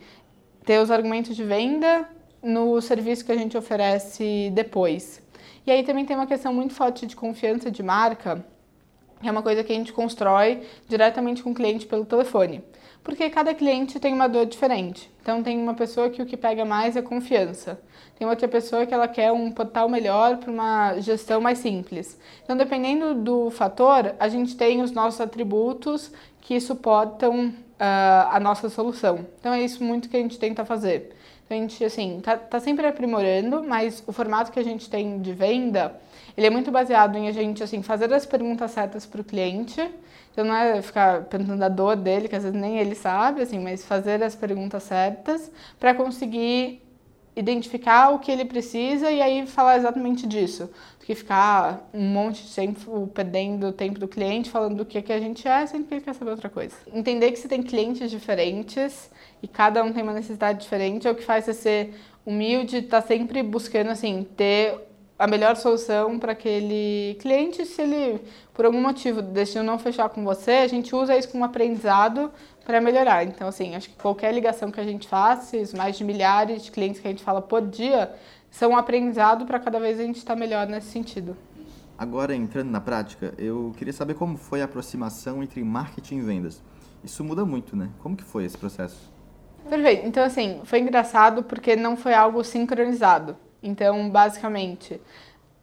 ter 0.65 0.81
os 0.81 0.91
argumentos 0.91 1.37
de 1.37 1.45
venda 1.45 2.09
no 2.43 2.81
serviço 2.81 3.25
que 3.25 3.33
a 3.33 3.37
gente 3.37 3.59
oferece 3.59 4.51
depois. 4.55 5.21
E 5.67 5.71
aí 5.71 5.83
também 5.83 6.07
tem 6.07 6.17
uma 6.17 6.27
questão 6.27 6.55
muito 6.55 6.73
forte 6.73 7.05
de 7.07 7.15
confiança 7.15 7.71
de 7.71 7.83
marca, 7.83 8.43
que 9.21 9.29
é 9.29 9.31
uma 9.31 9.43
coisa 9.43 9.63
que 9.63 9.73
a 9.73 9.77
gente 9.77 9.93
constrói 9.93 10.63
diretamente 10.89 11.43
com 11.43 11.51
o 11.51 11.55
cliente 11.55 11.85
pelo 11.85 12.07
telefone 12.07 12.65
porque 13.03 13.31
cada 13.31 13.55
cliente 13.55 13.99
tem 13.99 14.13
uma 14.13 14.29
dor 14.29 14.47
diferente. 14.47 15.11
Então 15.23 15.43
tem 15.43 15.59
uma 15.59 15.75
pessoa 15.75 16.11
que 16.11 16.23
o 16.23 16.27
que 16.27 16.37
pega 16.37 16.65
mais 16.65 16.97
é 16.97 17.03
confiança. 17.03 17.81
Tem 18.19 18.27
outra 18.27 18.49
pessoa 18.49 18.85
que 18.85 18.93
ela 18.93 19.07
quer 19.07 19.31
um 19.31 19.51
portal 19.51 19.89
melhor 19.89 20.39
para 20.39 20.51
uma 20.51 20.99
gestão 21.01 21.41
mais 21.41 21.59
simples. 21.59 22.19
Então 22.45 22.57
dependendo 22.57 23.15
do 23.15 23.51
fator, 23.51 24.15
a 24.19 24.29
gente 24.29 24.57
tem 24.57 24.83
os 24.83 24.91
nossos 24.91 25.21
atributos 25.21 26.11
que 26.41 26.61
suportam 26.61 27.49
uh, 27.49 28.29
a 28.31 28.41
nossa 28.41 28.69
solução. 28.69 29.27
Então 29.39 29.53
é 29.53 29.63
isso 29.63 29.83
muito 29.85 30.09
que 30.09 30.17
a 30.17 30.21
gente 30.21 30.39
tenta 30.39 30.65
fazer. 30.65 31.15
Então 31.45 31.57
a 31.57 31.61
gente 31.61 31.85
assim 31.85 32.21
tá, 32.23 32.37
tá 32.37 32.61
sempre 32.61 32.87
aprimorando, 32.87 33.63
mas 33.63 34.03
o 34.07 34.13
formato 34.13 34.51
que 34.53 34.59
a 34.59 34.65
gente 34.65 34.91
tem 34.91 35.21
de 35.21 35.33
venda 35.33 35.99
ele 36.39 36.47
é 36.47 36.51
muito 36.51 36.71
baseado 36.71 37.19
em 37.19 37.29
a 37.29 37.33
gente 37.33 37.63
assim 37.63 37.83
fazer 37.83 38.11
as 38.15 38.25
perguntas 38.25 38.71
certas 38.71 39.05
para 39.05 39.21
o 39.21 39.25
cliente 39.25 39.83
então 40.39 40.47
não 40.47 40.55
é 40.55 40.81
ficar 40.81 41.25
perguntando 41.25 41.65
a 41.65 41.69
dor 41.69 41.97
dele, 41.97 42.29
que 42.29 42.37
às 42.37 42.45
vezes 42.45 42.57
nem 42.57 42.79
ele 42.79 42.95
sabe, 42.95 43.43
assim, 43.43 43.59
mas 43.59 43.85
fazer 43.85 44.23
as 44.23 44.37
perguntas 44.37 44.85
certas 44.85 45.51
para 45.81 45.93
conseguir 45.93 46.81
identificar 47.35 48.11
o 48.11 48.21
que 48.21 48.31
ele 48.31 48.45
precisa 48.45 49.11
e 49.11 49.21
aí 49.21 49.49
falar 49.49 49.79
exatamente 49.79 50.29
disso. 50.29 50.71
Do 51.01 51.07
que 51.07 51.17
ficar 51.17 51.89
um 51.93 52.05
monte 52.05 52.45
de 52.45 52.55
tempo 52.55 53.09
perdendo 53.13 53.67
o 53.67 53.73
tempo 53.73 53.99
do 53.99 54.07
cliente 54.07 54.49
falando 54.49 54.77
do 54.77 54.85
que, 54.85 55.03
que 55.03 55.13
a 55.13 55.19
gente 55.19 55.47
é, 55.49 55.67
sempre 55.67 55.89
que 55.89 55.95
ele 55.95 56.01
quer 56.03 56.15
saber 56.15 56.31
outra 56.31 56.49
coisa. 56.49 56.77
Entender 56.95 57.33
que 57.33 57.39
você 57.41 57.49
tem 57.49 57.61
clientes 57.61 58.09
diferentes 58.09 59.11
e 59.43 59.49
cada 59.49 59.83
um 59.83 59.93
tem 59.93 60.05
uma 60.05 60.13
necessidade 60.13 60.61
diferente 60.61 61.09
é 61.09 61.11
o 61.11 61.17
que 61.17 61.25
faz 61.25 61.47
você 61.47 61.55
ser 61.55 61.95
humilde, 62.25 62.77
estar 62.77 63.03
tá 63.03 63.09
sempre 63.09 63.43
buscando 63.43 63.91
assim, 63.91 64.25
ter 64.37 64.88
a 65.19 65.27
melhor 65.27 65.57
solução 65.57 66.19
para 66.19 66.33
aquele 66.33 67.17
cliente. 67.21 67.65
Se 67.67 67.83
ele, 67.83 68.21
por 68.55 68.65
algum 68.65 68.81
motivo, 68.81 69.21
decidiu 69.21 69.65
não 69.65 69.79
fechar 69.79 70.09
com 70.09 70.23
você, 70.23 70.53
a 70.53 70.69
gente 70.69 70.95
usa 70.95 71.17
isso 71.17 71.29
como 71.29 71.45
aprendizado 71.45 72.31
para 72.65 72.81
melhorar. 72.81 73.25
Então, 73.25 73.49
assim, 73.49 73.75
acho 73.75 73.91
que 73.91 73.97
qualquer 73.97 74.33
ligação 74.33 74.71
que 74.71 74.81
a 74.81 74.85
gente 74.85 75.09
faça, 75.09 75.57
os 75.57 75.75
mais 75.75 75.99
de 75.99 76.05
milhares 76.05 76.63
de 76.63 76.71
clientes 76.71 77.01
que 77.01 77.09
a 77.09 77.11
gente 77.11 77.25
fala 77.25 77.43
por 77.43 77.67
dia, 77.67 78.13
são 78.51 78.71
um 78.71 78.77
aprendizado 78.77 79.45
para 79.45 79.59
cada 79.59 79.81
vez 79.81 79.99
a 79.99 80.05
gente 80.05 80.19
estar 80.19 80.35
tá 80.35 80.41
melhor 80.41 80.67
nesse 80.67 80.89
sentido. 80.89 81.37
Agora, 81.99 82.33
entrando 82.35 82.71
na 82.71 82.81
prática, 82.81 83.35
eu 83.37 83.75
queria 83.77 83.93
saber 83.93 84.15
como 84.15 84.37
foi 84.37 84.63
a 84.63 84.67
aproximação 84.67 85.43
entre 85.43 85.65
marketing 85.65 86.19
e 86.19 86.21
vendas. 86.21 86.63
Isso 87.03 87.25
muda 87.25 87.45
muito, 87.45 87.75
né? 87.77 87.91
Como 87.99 88.17
que 88.17 88.23
foi 88.23 88.45
esse 88.45 88.57
processo? 88.57 89.13
Perfeito. 89.69 90.07
Então, 90.07 90.23
assim, 90.23 90.61
foi 90.65 90.79
engraçado 90.79 91.43
porque 91.43 91.75
não 91.75 91.97
foi 91.97 92.15
algo 92.15 92.45
sincronizado. 92.45 93.37
Então, 93.63 94.09
basicamente, 94.09 95.01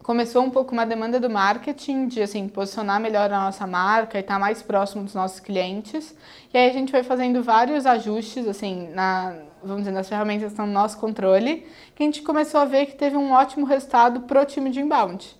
começou 0.06 0.44
um 0.44 0.52
pouco 0.52 0.72
uma 0.72 0.86
demanda 0.86 1.20
do 1.20 1.30
marketing 1.30 2.08
de 2.08 2.22
assim 2.22 2.48
posicionar 2.48 3.00
melhor 3.00 3.34
a 3.34 3.46
nossa 3.46 3.66
marca 3.66 4.20
e 4.20 4.22
estar 4.22 4.36
tá 4.36 4.40
mais 4.40 4.62
próximo 4.62 5.04
dos 5.04 5.16
nossos 5.16 5.40
clientes. 5.40 6.16
E 6.54 6.58
aí 6.58 6.70
a 6.70 6.74
gente 6.74 6.92
foi 6.92 7.02
fazendo 7.02 7.42
vários 7.42 7.88
ajustes 7.88 8.48
assim 8.48 8.90
na 8.94 9.36
vamos 9.64 9.82
dizer 9.82 9.92
nas 9.92 10.08
ferramentas 10.08 10.44
que 10.44 10.50
estão 10.50 10.68
no 10.68 10.74
nosso 10.74 11.00
controle, 11.00 11.66
que 11.96 12.04
a 12.04 12.06
gente 12.06 12.22
começou 12.22 12.62
a 12.62 12.66
ver 12.66 12.86
que 12.86 12.96
teve 12.96 13.18
um 13.18 13.32
ótimo 13.32 13.66
resultado 13.66 14.22
pro 14.22 14.46
time 14.46 14.70
de 14.70 14.80
inbound. 14.80 15.36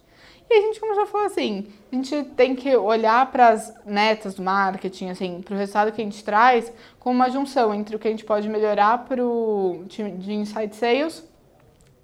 E 0.50 0.54
a 0.58 0.62
gente 0.62 0.80
começou 0.80 1.04
a 1.04 1.08
falar 1.08 1.26
assim, 1.26 1.68
a 1.92 1.96
gente 1.96 2.24
tem 2.36 2.56
que 2.56 2.76
olhar 2.76 3.32
para 3.32 3.50
as 3.50 3.72
metas 3.86 4.34
do 4.34 4.42
marketing, 4.42 5.10
assim, 5.10 5.42
para 5.44 5.54
o 5.54 5.58
resultado 5.58 5.92
que 5.92 6.02
a 6.02 6.04
gente 6.04 6.24
traz, 6.24 6.72
como 7.00 7.16
uma 7.16 7.30
junção 7.30 7.74
entre 7.74 7.96
o 7.96 8.00
que 8.00 8.08
a 8.08 8.12
gente 8.12 8.26
pode 8.26 8.50
melhorar 8.50 9.06
para 9.06 9.24
o 9.24 9.86
time 9.88 10.12
de 10.12 10.34
inside 10.34 10.76
sales 10.76 11.24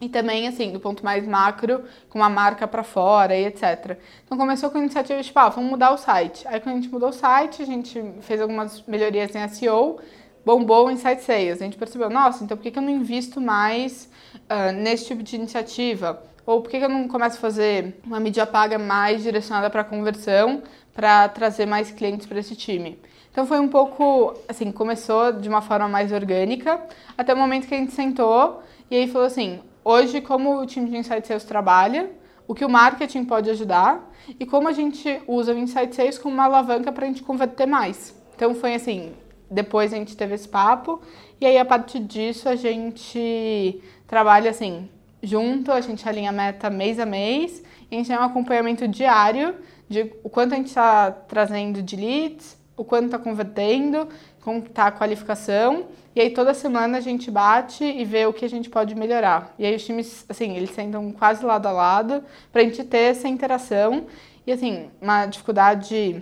e 0.02 0.10
também, 0.10 0.48
assim, 0.48 0.72
do 0.72 0.80
ponto 0.80 1.06
mais 1.06 1.28
macro, 1.28 1.84
com 2.10 2.18
uma 2.18 2.30
marca 2.30 2.68
para 2.68 2.84
fora 2.84 3.38
e 3.38 3.46
etc. 3.46 3.98
Então 4.26 4.36
começou 4.36 4.72
com 4.72 4.80
a 4.80 4.82
iniciativa 4.82 5.22
de, 5.22 5.28
tipo, 5.28 5.38
ah, 5.38 5.50
vamos 5.50 5.70
mudar 5.70 5.92
o 5.92 5.98
site. 5.98 6.46
Aí 6.48 6.60
quando 6.60 6.76
a 6.76 6.82
gente 6.82 6.92
mudou 6.92 7.10
o 7.10 7.14
site, 7.14 7.62
a 7.62 7.66
gente 7.66 8.04
fez 8.22 8.42
algumas 8.42 8.84
melhorias 8.88 9.36
em 9.36 9.48
SEO, 9.48 10.00
bombou 10.44 10.90
em 10.90 10.98
site 10.98 11.22
sales. 11.22 11.62
A 11.62 11.66
gente 11.66 11.78
percebeu, 11.78 12.10
nossa, 12.10 12.44
então 12.44 12.58
por 12.58 12.64
que, 12.64 12.72
que 12.72 12.80
eu 12.80 12.84
não 12.84 12.90
invisto 12.90 13.40
mais 13.40 14.10
uh, 14.34 14.72
nesse 14.74 15.06
tipo 15.06 15.22
de 15.22 15.36
iniciativa? 15.36 16.24
Ou 16.48 16.62
por 16.62 16.72
que, 16.72 16.80
que 16.80 16.86
eu 16.86 16.90
não 16.90 17.08
começo 17.08 17.38
a 17.38 17.40
fazer 17.40 17.96
uma 18.04 18.20
mídia 18.20 18.48
paga 18.48 18.80
mais 18.80 19.22
direcionada 19.22 19.70
para 19.70 19.84
conversão, 19.84 20.64
para 20.92 21.30
trazer 21.30 21.68
mais 21.68 21.92
clientes 21.92 22.26
para 22.26 22.40
esse 22.40 22.56
time? 22.56 23.00
Então 23.32 23.46
foi 23.46 23.60
um 23.60 23.68
pouco, 23.68 24.34
assim, 24.50 24.72
começou 24.72 25.32
de 25.32 25.48
uma 25.48 25.62
forma 25.62 25.88
mais 25.88 26.12
orgânica, 26.12 26.82
até 27.16 27.34
o 27.34 27.38
momento 27.38 27.68
que 27.68 27.76
a 27.76 27.78
gente 27.78 27.94
sentou 27.94 28.64
e 28.90 28.96
aí 28.98 29.08
falou 29.08 29.28
assim, 29.28 29.62
hoje 29.84 30.22
como 30.22 30.60
o 30.60 30.66
time 30.66 30.90
de 30.90 30.98
Insight 30.98 31.28
Sales 31.28 31.44
trabalha, 31.44 32.12
o 32.48 32.54
que 32.54 32.66
o 32.66 32.70
marketing 32.70 33.26
pode 33.26 33.50
ajudar 33.50 34.12
e 34.40 34.46
como 34.46 34.68
a 34.68 34.72
gente 34.72 35.22
usa 35.28 35.54
o 35.54 35.58
Insight 35.58 35.96
Sales 35.96 36.18
como 36.18 36.34
uma 36.34 36.46
alavanca 36.46 36.92
para 36.92 37.06
a 37.06 37.08
gente 37.08 37.24
converter 37.24 37.66
mais. 37.66 38.16
Então 38.36 38.54
foi 38.54 38.74
assim, 38.74 39.14
depois 39.50 39.94
a 39.94 39.98
gente 39.98 40.18
teve 40.18 40.36
esse 40.36 40.48
papo 40.48 41.02
e 41.40 41.46
aí 41.46 41.58
a 41.58 41.66
partir 41.66 42.00
disso 42.00 42.50
a 42.50 42.56
gente 42.56 43.82
trabalha 44.08 44.50
assim, 44.50 44.90
junto, 45.22 45.72
a 45.72 45.82
gente 45.82 46.08
alinha 46.08 46.30
a 46.30 46.34
meta 46.34 46.70
mês 46.70 47.00
a 47.00 47.06
mês, 47.06 47.64
e 47.90 47.96
a 47.96 47.98
gente 47.98 48.08
tem 48.08 48.18
um 48.18 48.24
acompanhamento 48.24 48.88
diário 48.88 49.56
de 49.88 50.12
o 50.24 50.30
quanto 50.30 50.54
a 50.54 50.58
gente 50.58 50.68
está 50.68 51.12
trazendo 51.12 51.82
de 51.82 51.96
leads, 51.96 52.58
o 52.76 52.84
quanto 52.84 53.06
está 53.06 53.20
convertendo, 53.20 54.08
como 54.42 54.60
está 54.60 54.88
a 54.88 54.92
qualificação. 54.92 55.86
E 56.16 56.20
aí 56.20 56.30
toda 56.30 56.54
semana 56.54 56.98
a 56.98 57.02
gente 57.02 57.32
bate 57.32 57.84
e 57.84 58.04
vê 58.04 58.26
o 58.26 58.34
que 58.34 58.44
a 58.44 58.50
gente 58.50 58.70
pode 58.70 58.94
melhorar. 58.96 59.54
E 59.58 59.66
aí 59.66 59.76
os 59.76 59.86
times, 59.86 60.26
assim, 60.28 60.56
eles 60.58 60.72
sentam 60.72 61.12
quase 61.12 61.46
lado 61.46 61.68
a 61.68 61.72
lado 61.72 62.24
para 62.52 62.62
a 62.62 62.66
gente 62.66 62.84
ter 62.84 63.12
essa 63.12 63.28
interação. 63.28 64.06
E 64.46 64.52
assim, 64.52 64.90
uma 65.02 65.26
dificuldade 65.26 66.22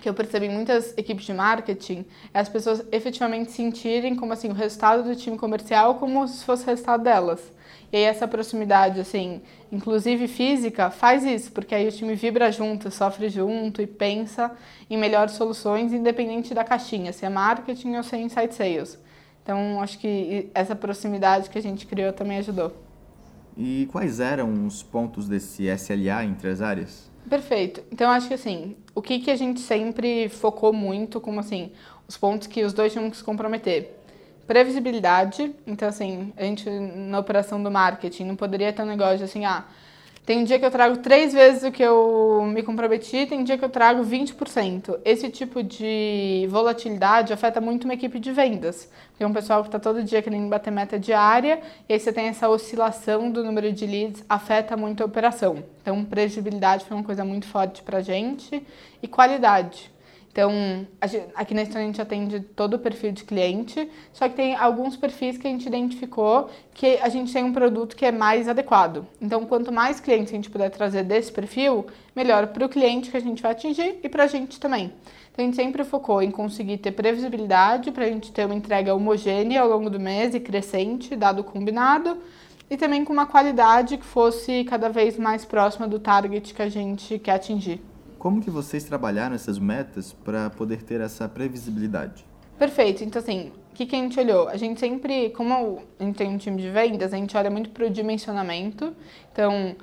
que 0.00 0.08
eu 0.08 0.14
percebi 0.14 0.46
em 0.46 0.54
muitas 0.54 0.96
equipes 0.96 1.26
de 1.26 1.34
marketing 1.34 2.04
é 2.32 2.40
as 2.40 2.48
pessoas 2.48 2.82
efetivamente 2.90 3.50
sentirem 3.50 4.14
como 4.16 4.32
assim 4.32 4.48
o 4.48 4.54
resultado 4.54 5.02
do 5.02 5.14
time 5.14 5.36
comercial 5.36 5.96
como 5.96 6.26
se 6.26 6.44
fosse 6.44 6.62
o 6.62 6.66
resultado 6.66 7.02
delas. 7.02 7.52
E 7.92 7.96
aí 7.96 8.04
essa 8.04 8.28
proximidade, 8.28 9.00
assim, 9.00 9.42
inclusive 9.70 10.28
física, 10.28 10.90
faz 10.90 11.24
isso, 11.24 11.50
porque 11.50 11.74
aí 11.74 11.88
o 11.88 11.92
time 11.92 12.14
vibra 12.14 12.50
junto, 12.52 12.90
sofre 12.90 13.28
junto 13.28 13.82
e 13.82 13.86
pensa 13.86 14.52
em 14.88 14.96
melhores 14.96 15.34
soluções, 15.34 15.92
independente 15.92 16.54
da 16.54 16.62
caixinha, 16.62 17.12
se 17.12 17.26
é 17.26 17.28
marketing 17.28 17.96
ou 17.96 18.02
se 18.02 18.14
é 18.14 18.20
inside 18.20 18.54
sales. 18.54 18.98
Então, 19.42 19.80
acho 19.80 19.98
que 19.98 20.50
essa 20.54 20.76
proximidade 20.76 21.50
que 21.50 21.58
a 21.58 21.62
gente 21.62 21.86
criou 21.86 22.12
também 22.12 22.38
ajudou. 22.38 22.72
E 23.56 23.88
quais 23.90 24.20
eram 24.20 24.66
os 24.66 24.82
pontos 24.82 25.28
desse 25.28 25.66
SLA 25.66 26.24
entre 26.24 26.48
as 26.48 26.60
áreas? 26.60 27.10
Perfeito. 27.28 27.82
Então, 27.90 28.10
acho 28.10 28.28
que 28.28 28.34
assim, 28.34 28.76
o 28.94 29.02
que, 29.02 29.18
que 29.18 29.30
a 29.30 29.36
gente 29.36 29.60
sempre 29.60 30.28
focou 30.28 30.72
muito, 30.72 31.20
como 31.20 31.40
assim, 31.40 31.72
os 32.08 32.16
pontos 32.16 32.46
que 32.46 32.62
os 32.64 32.72
dois 32.72 32.92
tinham 32.92 33.10
que 33.10 33.16
se 33.16 33.24
comprometer 33.24 33.99
previsibilidade. 34.50 35.54
Então, 35.64 35.88
assim, 35.88 36.32
a 36.36 36.42
gente 36.42 36.68
na 36.68 37.20
operação 37.20 37.62
do 37.62 37.70
marketing 37.70 38.24
não 38.24 38.34
poderia 38.34 38.72
ter 38.72 38.82
um 38.82 38.86
negócio 38.86 39.24
assim, 39.24 39.44
ah, 39.44 39.62
tem 40.26 40.42
dia 40.42 40.58
que 40.58 40.64
eu 40.64 40.72
trago 40.72 40.96
três 40.96 41.32
vezes 41.32 41.62
o 41.62 41.70
que 41.70 41.80
eu 41.80 42.42
me 42.52 42.60
comprometi, 42.64 43.26
tem 43.26 43.44
dia 43.44 43.56
que 43.56 43.64
eu 43.64 43.68
trago 43.68 44.04
20%. 44.04 44.98
Esse 45.04 45.30
tipo 45.30 45.62
de 45.62 46.48
volatilidade 46.50 47.32
afeta 47.32 47.60
muito 47.60 47.84
uma 47.84 47.94
equipe 47.94 48.18
de 48.18 48.32
vendas. 48.32 48.90
Porque 49.10 49.22
é 49.22 49.26
um 49.26 49.32
pessoal 49.32 49.62
que 49.62 49.68
está 49.68 49.78
todo 49.78 50.02
dia 50.02 50.20
querendo 50.20 50.48
bater 50.48 50.72
meta 50.72 50.98
diária, 50.98 51.60
e 51.88 51.92
aí 51.92 52.00
você 52.00 52.12
tem 52.12 52.26
essa 52.26 52.48
oscilação 52.48 53.30
do 53.30 53.44
número 53.44 53.72
de 53.72 53.86
leads, 53.86 54.24
afeta 54.28 54.76
muito 54.76 55.04
a 55.04 55.06
operação. 55.06 55.62
Então, 55.80 56.04
previsibilidade 56.04 56.84
foi 56.84 56.96
uma 56.96 57.04
coisa 57.04 57.24
muito 57.24 57.46
forte 57.46 57.84
para 57.84 58.00
gente. 58.00 58.66
E 59.00 59.06
qualidade. 59.06 59.92
Então, 60.32 60.86
aqui 61.34 61.54
na 61.54 61.62
Estônia 61.62 61.82
a 61.82 61.86
gente 61.86 62.00
atende 62.00 62.38
todo 62.40 62.74
o 62.74 62.78
perfil 62.78 63.10
de 63.10 63.24
cliente, 63.24 63.90
só 64.12 64.28
que 64.28 64.36
tem 64.36 64.54
alguns 64.54 64.96
perfis 64.96 65.36
que 65.36 65.46
a 65.46 65.50
gente 65.50 65.66
identificou 65.66 66.48
que 66.72 66.98
a 67.02 67.08
gente 67.08 67.32
tem 67.32 67.42
um 67.42 67.52
produto 67.52 67.96
que 67.96 68.06
é 68.06 68.12
mais 68.12 68.46
adequado. 68.48 69.04
Então, 69.20 69.44
quanto 69.44 69.72
mais 69.72 69.98
clientes 69.98 70.32
a 70.32 70.36
gente 70.36 70.48
puder 70.48 70.70
trazer 70.70 71.02
desse 71.02 71.32
perfil, 71.32 71.84
melhor 72.14 72.46
para 72.46 72.64
o 72.64 72.68
cliente 72.68 73.10
que 73.10 73.16
a 73.16 73.20
gente 73.20 73.42
vai 73.42 73.50
atingir 73.52 73.98
e 74.04 74.08
para 74.08 74.24
a 74.24 74.26
gente 74.28 74.60
também. 74.60 74.92
Então, 75.32 75.42
a 75.44 75.48
gente 75.48 75.56
sempre 75.56 75.82
focou 75.82 76.22
em 76.22 76.30
conseguir 76.30 76.78
ter 76.78 76.92
previsibilidade 76.92 77.90
para 77.90 78.04
a 78.04 78.08
gente 78.08 78.30
ter 78.30 78.46
uma 78.46 78.54
entrega 78.54 78.94
homogênea 78.94 79.62
ao 79.62 79.68
longo 79.68 79.90
do 79.90 79.98
mês 79.98 80.32
e 80.32 80.38
crescente, 80.38 81.16
dado 81.16 81.42
combinado, 81.42 82.16
e 82.70 82.76
também 82.76 83.04
com 83.04 83.12
uma 83.12 83.26
qualidade 83.26 83.98
que 83.98 84.06
fosse 84.06 84.62
cada 84.62 84.88
vez 84.88 85.18
mais 85.18 85.44
próxima 85.44 85.88
do 85.88 85.98
target 85.98 86.54
que 86.54 86.62
a 86.62 86.68
gente 86.68 87.18
quer 87.18 87.32
atingir. 87.32 87.89
Como 88.20 88.42
que 88.42 88.50
vocês 88.50 88.84
trabalharam 88.84 89.34
essas 89.34 89.58
metas 89.58 90.12
para 90.12 90.50
poder 90.50 90.82
ter 90.82 91.00
essa 91.00 91.26
previsibilidade? 91.26 92.22
Perfeito. 92.58 93.02
Então, 93.02 93.18
assim, 93.18 93.50
o 93.72 93.74
que, 93.74 93.86
que 93.86 93.96
a 93.96 93.98
gente 93.98 94.20
olhou? 94.20 94.46
A 94.46 94.58
gente 94.58 94.78
sempre, 94.78 95.30
como 95.30 95.80
a 95.98 96.04
gente 96.04 96.16
tem 96.16 96.28
um 96.28 96.36
time 96.36 96.60
de 96.60 96.68
vendas, 96.68 97.14
a 97.14 97.16
gente 97.16 97.34
olha 97.34 97.50
muito 97.50 97.70
para 97.70 97.86
o 97.86 97.88
dimensionamento. 97.88 98.94
Então, 99.32 99.74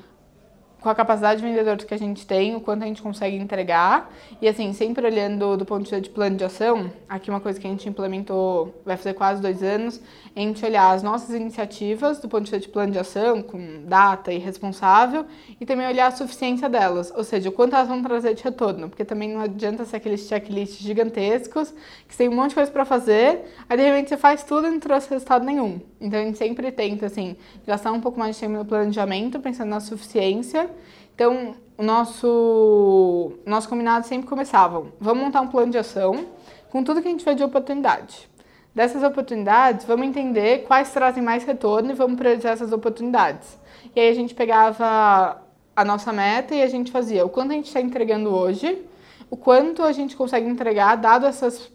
com 0.82 0.90
a 0.90 0.96
capacidade 0.96 1.42
de 1.42 1.48
vendedores 1.48 1.86
que 1.86 1.94
a 1.94 1.98
gente 1.98 2.26
tem, 2.26 2.56
o 2.56 2.62
quanto 2.62 2.84
a 2.84 2.86
gente 2.86 3.02
consegue 3.02 3.36
entregar. 3.36 4.12
E 4.42 4.48
assim, 4.48 4.74
sempre 4.74 5.06
olhando 5.06 5.58
do 5.58 5.66
ponto 5.66 5.80
de 5.80 5.90
vista 5.90 6.02
de 6.02 6.10
plano 6.10 6.38
de 6.38 6.44
ação, 6.44 6.92
aqui 7.10 7.30
uma 7.30 7.40
coisa 7.40 7.60
que 7.60 7.66
a 7.66 7.70
gente 7.70 7.90
implementou, 7.90 8.74
vai 8.86 8.96
fazer 8.96 9.14
quase 9.14 9.42
dois 9.42 9.64
anos, 9.64 10.00
é 10.36 10.42
a 10.42 10.44
gente 10.44 10.64
olhar 10.64 10.92
as 10.92 11.02
nossas 11.02 11.34
iniciativas 11.36 12.20
do 12.20 12.30
ponto 12.30 12.44
de 12.44 12.52
vista 12.52 12.60
de 12.60 12.72
plano 12.72 12.92
de 12.92 13.00
ação, 13.00 13.42
com 13.42 13.84
data 13.86 14.32
e 14.32 14.38
responsável, 14.38 15.26
e 15.60 15.66
também 15.66 15.88
olhar 15.88 16.08
a 16.08 16.12
suficiência 16.12 16.70
delas, 16.70 17.12
ou 17.16 17.24
seja, 17.24 17.50
o 17.50 17.52
quanto 17.52 17.76
elas 17.76 17.88
vão 17.88 18.02
trazer 18.04 18.34
de 18.36 18.44
retorno, 18.44 18.88
porque 18.88 19.04
também 19.04 19.34
não 19.34 19.42
adianta 19.42 19.84
ser 19.84 19.98
aqueles 19.98 20.28
checklists 20.28 20.80
gigantescos, 20.80 21.74
que 22.08 22.16
tem 22.16 22.30
um 22.30 22.36
monte 22.36 22.50
de 22.50 22.56
coisa 22.56 22.72
para 22.72 22.86
fazer, 22.86 23.46
aí 23.68 23.78
de 23.78 23.84
repente 23.84 24.10
você 24.10 24.18
faz 24.18 24.44
tudo 24.44 24.68
e 24.68 24.72
não 24.72 24.80
trouxe 24.80 25.10
resultado 25.10 25.44
nenhum. 25.44 25.82
Então 26.00 26.20
a 26.20 26.24
gente 26.24 26.38
sempre 26.38 26.72
tenta, 26.72 27.08
assim, 27.08 27.36
gastar 27.66 27.92
um 27.92 28.00
pouco 28.00 28.20
mais 28.20 28.36
de 28.36 28.42
tempo 28.42 28.54
no 28.54 28.66
planejamento, 28.66 29.40
pensando 29.40 29.70
na 29.70 29.80
suficiência, 29.80 30.67
então, 31.14 31.56
o 31.78 31.84
nosso, 31.84 33.34
nosso 33.46 33.68
combinado 33.68 34.06
sempre 34.06 34.28
começavam, 34.28 34.92
vamos 35.00 35.24
montar 35.24 35.42
um 35.42 35.48
plano 35.48 35.72
de 35.72 35.78
ação 35.78 36.28
com 36.70 36.84
tudo 36.84 37.02
que 37.02 37.08
a 37.08 37.12
gente 37.12 37.26
vê 37.26 37.34
de 37.34 37.44
oportunidade. 37.44 38.30
Dessas 38.74 39.02
oportunidades, 39.02 39.86
vamos 39.86 40.08
entender 40.08 40.64
quais 40.68 40.92
trazem 40.92 41.24
mais 41.24 41.44
retorno 41.44 41.92
e 41.92 41.94
vamos 41.96 42.18
priorizar 42.18 42.54
essas 42.54 42.72
oportunidades. 42.72 43.58
E 43.96 44.00
aí 44.00 44.10
a 44.10 44.14
gente 44.14 44.36
pegava 44.36 45.42
a 45.76 45.86
nossa 45.86 46.14
meta 46.14 46.54
e 46.54 46.62
a 46.62 46.68
gente 46.68 46.92
fazia 46.92 47.26
o 47.26 47.30
quanto 47.30 47.52
a 47.52 47.56
gente 47.56 47.68
está 47.68 47.82
entregando 47.82 48.30
hoje, 48.30 48.84
o 49.30 49.36
quanto 49.36 49.84
a 49.84 49.92
gente 49.92 50.16
consegue 50.16 50.48
entregar 50.48 50.96
dado 50.96 51.26
essas 51.26 51.72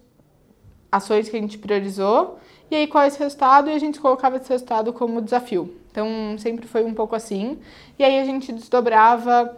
ações 0.90 1.28
que 1.28 1.36
a 1.36 1.40
gente 1.40 1.58
priorizou, 1.58 2.38
e 2.72 2.76
aí 2.76 2.86
qual 2.86 3.04
é 3.04 3.06
esse 3.06 3.18
resultado, 3.18 3.68
e 3.68 3.74
a 3.74 3.78
gente 3.78 4.00
colocava 4.00 4.36
esse 4.36 4.48
resultado 4.48 4.92
como 4.92 5.20
desafio. 5.20 5.76
Então, 5.90 6.08
sempre 6.38 6.66
foi 6.66 6.84
um 6.84 6.94
pouco 6.94 7.14
assim. 7.14 7.58
E 7.98 8.04
aí 8.04 8.18
a 8.18 8.24
gente 8.24 8.50
desdobrava 8.52 9.56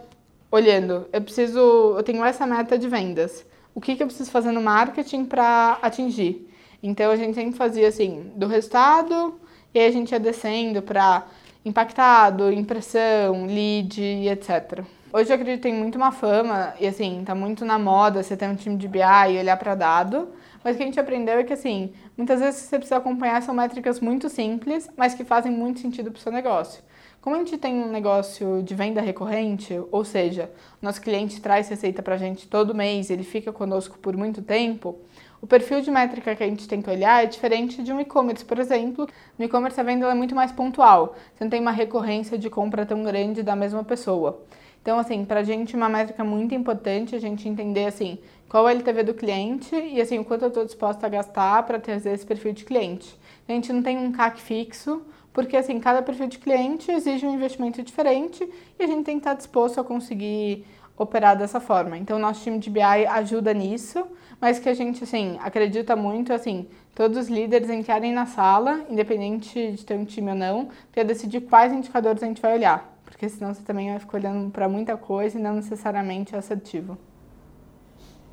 olhando, 0.51 1.07
eu 1.11 1.21
preciso, 1.21 1.95
eu 1.97 2.03
tenho 2.03 2.23
essa 2.23 2.45
meta 2.45 2.77
de 2.77 2.87
vendas. 2.87 3.45
O 3.73 3.81
que, 3.81 3.95
que 3.95 4.03
eu 4.03 4.07
preciso 4.07 4.29
fazer 4.31 4.51
no 4.51 4.61
marketing 4.61 5.25
para 5.25 5.77
atingir? 5.81 6.49
Então 6.81 7.11
a 7.11 7.15
gente 7.15 7.35
sempre 7.35 7.57
fazia 7.57 7.87
assim, 7.87 8.31
do 8.35 8.47
resultado, 8.47 9.39
e 9.73 9.79
aí 9.79 9.87
a 9.87 9.91
gente 9.91 10.11
ia 10.11 10.19
descendo 10.19 10.81
para 10.81 11.25
impactado, 11.63 12.51
impressão, 12.51 13.47
lead 13.47 14.01
e 14.01 14.29
etc. 14.29 14.83
Hoje 15.11 15.29
eu 15.29 15.35
acredito 15.35 15.57
que 15.57 15.69
tem 15.69 15.73
muito 15.73 15.95
uma 15.95 16.11
fama, 16.11 16.73
e 16.79 16.87
assim, 16.87 17.23
tá 17.25 17.33
muito 17.33 17.65
na 17.65 17.79
moda 17.79 18.21
você 18.21 18.37
ter 18.37 18.47
um 18.47 18.55
time 18.55 18.77
de 18.77 18.87
BI 18.87 18.99
e 18.99 19.39
olhar 19.39 19.57
para 19.57 19.73
dado, 19.73 20.29
mas 20.63 20.75
o 20.75 20.77
que 20.77 20.83
a 20.83 20.85
gente 20.85 20.99
aprendeu 20.99 21.39
é 21.39 21.43
que 21.43 21.53
assim, 21.53 21.93
muitas 22.17 22.39
vezes 22.39 22.61
você 22.61 22.77
precisa 22.77 22.97
acompanhar 22.97 23.41
são 23.41 23.53
métricas 23.53 23.99
muito 23.99 24.29
simples, 24.29 24.89
mas 24.95 25.13
que 25.13 25.23
fazem 25.23 25.51
muito 25.51 25.79
sentido 25.79 26.11
para 26.11 26.19
o 26.19 26.21
seu 26.21 26.31
negócio. 26.31 26.83
Como 27.21 27.35
a 27.35 27.39
gente 27.39 27.57
tem 27.57 27.73
um 27.73 27.91
negócio 27.91 28.61
de 28.61 28.75
venda 28.75 29.01
recorrente, 29.01 29.81
ou 29.91 30.05
seja, 30.05 30.51
nosso 30.81 31.01
cliente 31.01 31.41
traz 31.41 31.67
receita 31.67 32.03
para 32.03 32.15
a 32.15 32.17
gente 32.19 32.47
todo 32.47 32.75
mês, 32.75 33.09
ele 33.09 33.23
fica 33.23 33.51
conosco 33.51 33.97
por 33.97 34.15
muito 34.15 34.43
tempo, 34.43 34.99
o 35.41 35.47
perfil 35.47 35.81
de 35.81 35.91
métrica 35.91 36.35
que 36.35 36.43
a 36.43 36.47
gente 36.47 36.67
tem 36.67 36.81
que 36.81 36.89
olhar 36.89 37.23
é 37.23 37.27
diferente 37.27 37.83
de 37.83 37.93
um 37.93 37.99
e-commerce, 37.99 38.43
por 38.43 38.57
exemplo. 38.57 39.07
No 39.37 39.45
e-commerce 39.45 39.79
a 39.79 39.83
venda 39.83 40.07
é 40.07 40.13
muito 40.13 40.33
mais 40.33 40.51
pontual, 40.51 41.15
você 41.35 41.43
não 41.43 41.51
tem 41.51 41.61
uma 41.61 41.71
recorrência 41.71 42.37
de 42.37 42.49
compra 42.49 42.85
tão 42.85 43.03
grande 43.03 43.43
da 43.43 43.55
mesma 43.55 43.83
pessoa. 43.83 44.43
Então, 44.81 44.99
assim, 44.99 45.25
para 45.25 45.39
a 45.39 45.43
gente 45.43 45.75
uma 45.75 45.89
métrica 45.89 46.23
muito 46.23 46.53
importante 46.53 47.15
a 47.15 47.19
gente 47.19 47.49
entender, 47.49 47.85
assim, 47.85 48.19
qual 48.55 48.69
é 48.69 48.71
o 48.71 48.75
LTV 48.77 49.03
do 49.03 49.13
cliente 49.13 49.75
e, 49.75 49.99
assim, 49.99 50.17
o 50.17 50.23
quanto 50.23 50.43
eu 50.43 50.47
estou 50.47 50.63
disposta 50.63 51.05
a 51.05 51.09
gastar 51.09 51.63
para 51.63 51.77
trazer 51.77 52.13
esse 52.13 52.25
perfil 52.25 52.53
de 52.53 52.63
cliente. 52.63 53.19
A 53.49 53.51
gente 53.51 53.73
não 53.73 53.83
tem 53.83 53.97
um 53.97 54.13
CAC 54.13 54.41
fixo, 54.41 55.01
porque, 55.33 55.57
assim, 55.57 55.77
cada 55.77 56.01
perfil 56.01 56.27
de 56.27 56.37
cliente 56.37 56.89
exige 56.89 57.25
um 57.25 57.33
investimento 57.33 57.83
diferente 57.83 58.49
e 58.79 58.81
a 58.81 58.87
gente 58.87 59.03
tem 59.03 59.15
que 59.15 59.27
estar 59.27 59.33
disposto 59.33 59.81
a 59.81 59.83
conseguir 59.83 60.65
operar 60.97 61.37
dessa 61.37 61.59
forma. 61.59 61.97
Então, 61.97 62.17
nosso 62.17 62.43
time 62.43 62.57
de 62.57 62.69
BI 62.69 62.81
ajuda 62.81 63.53
nisso, 63.53 64.07
mas 64.39 64.57
que 64.57 64.69
a 64.69 64.73
gente, 64.73 65.03
assim, 65.03 65.37
acredita 65.41 65.93
muito, 65.93 66.31
assim, 66.31 66.65
todos 66.95 67.17
os 67.17 67.27
líderes 67.27 67.69
entrarem 67.69 68.13
na 68.13 68.25
sala, 68.25 68.85
independente 68.89 69.73
de 69.73 69.85
ter 69.85 69.95
um 69.95 70.05
time 70.05 70.29
ou 70.29 70.37
não, 70.37 70.69
para 70.93 71.03
decidir 71.03 71.41
quais 71.41 71.73
indicadores 71.73 72.23
a 72.23 72.25
gente 72.25 72.41
vai 72.41 72.53
olhar 72.53 72.95
porque 73.03 73.29
senão 73.29 73.53
você 73.53 73.61
também 73.61 73.91
vai 73.91 73.99
ficar 73.99 74.17
olhando 74.17 74.49
para 74.49 74.67
muita 74.67 74.97
coisa 74.97 75.39
e 75.39 75.41
não 75.41 75.55
necessariamente 75.55 76.35
assertivo. 76.35 76.97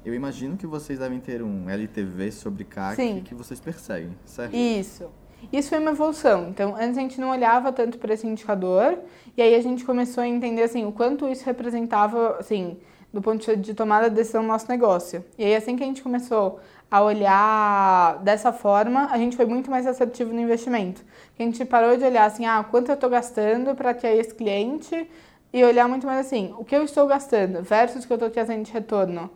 Eu 0.04 0.14
imagino 0.14 0.56
que 0.56 0.66
vocês 0.66 0.99
devem 0.99 1.21
ter 1.21 1.42
um 1.42 1.71
LTV 1.71 2.32
sobre 2.32 2.64
CAC 2.64 2.97
Sim. 2.97 3.23
que 3.25 3.35
vocês 3.35 3.61
perseguem, 3.61 4.16
certo? 4.25 4.54
Isso. 4.54 5.09
Isso 5.52 5.68
foi 5.68 5.78
uma 5.78 5.90
evolução. 5.90 6.49
Então, 6.49 6.75
antes 6.76 6.99
a 6.99 7.00
gente 7.00 7.21
não 7.21 7.30
olhava 7.30 7.73
tanto 7.73 7.99
para 7.99 8.14
esse 8.14 8.26
indicador, 8.26 8.99
e 9.37 9.42
aí 9.42 9.54
a 9.54 9.62
gente 9.62 9.85
começou 9.85 10.23
a 10.23 10.28
entender 10.28 10.62
assim, 10.62 10.85
o 10.85 10.92
quanto 10.92 11.28
isso 11.28 11.44
representava, 11.44 12.37
assim, 12.38 12.76
do 13.12 13.21
ponto 13.21 13.40
de 13.40 13.47
vista 13.47 13.56
de 13.56 13.75
tomada 13.75 14.09
de 14.09 14.16
decisão 14.16 14.42
no 14.42 14.49
nosso 14.49 14.68
negócio. 14.68 15.25
E 15.38 15.44
aí, 15.44 15.54
assim 15.54 15.76
que 15.76 15.82
a 15.82 15.87
gente 15.87 16.02
começou 16.02 16.61
a 16.90 17.02
olhar 17.02 18.18
dessa 18.23 18.52
forma, 18.52 19.09
a 19.11 19.18
gente 19.18 19.37
foi 19.37 19.47
muito 19.47 19.71
mais 19.71 19.87
assertivo 19.87 20.32
no 20.32 20.40
investimento. 20.40 21.02
A 21.38 21.42
gente 21.42 21.64
parou 21.64 21.97
de 21.97 22.04
olhar 22.04 22.25
assim, 22.25 22.44
ah, 22.44 22.64
quanto 22.68 22.90
eu 22.90 22.94
estou 22.94 23.09
gastando 23.09 23.75
para 23.75 23.94
ter 23.94 24.16
esse 24.16 24.35
cliente 24.35 25.09
e 25.52 25.64
olhar 25.64 25.88
muito 25.88 26.06
mais 26.06 26.26
assim, 26.26 26.54
o 26.59 26.64
que 26.64 26.75
eu 26.75 26.82
estou 26.82 27.06
gastando 27.06 27.62
versus 27.62 28.04
o 28.04 28.06
que 28.06 28.12
eu 28.12 28.16
estou 28.16 28.30
trazendo 28.30 28.64
de 28.64 28.73
retorno. 28.73 29.30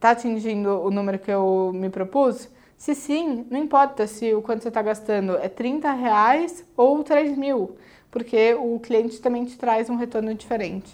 Está 0.00 0.12
atingindo 0.12 0.80
o 0.80 0.90
número 0.90 1.18
que 1.18 1.30
eu 1.30 1.72
me 1.74 1.90
propus? 1.90 2.48
Se 2.78 2.94
sim, 2.94 3.44
não 3.50 3.58
importa 3.58 4.06
se 4.06 4.32
o 4.32 4.40
quanto 4.40 4.62
você 4.62 4.68
está 4.68 4.80
gastando 4.80 5.36
é 5.36 5.46
30 5.46 5.92
reais 5.92 6.64
ou 6.74 7.04
3 7.04 7.36
mil, 7.36 7.76
porque 8.10 8.54
o 8.54 8.80
cliente 8.80 9.20
também 9.20 9.44
te 9.44 9.58
traz 9.58 9.90
um 9.90 9.96
retorno 9.96 10.34
diferente. 10.34 10.90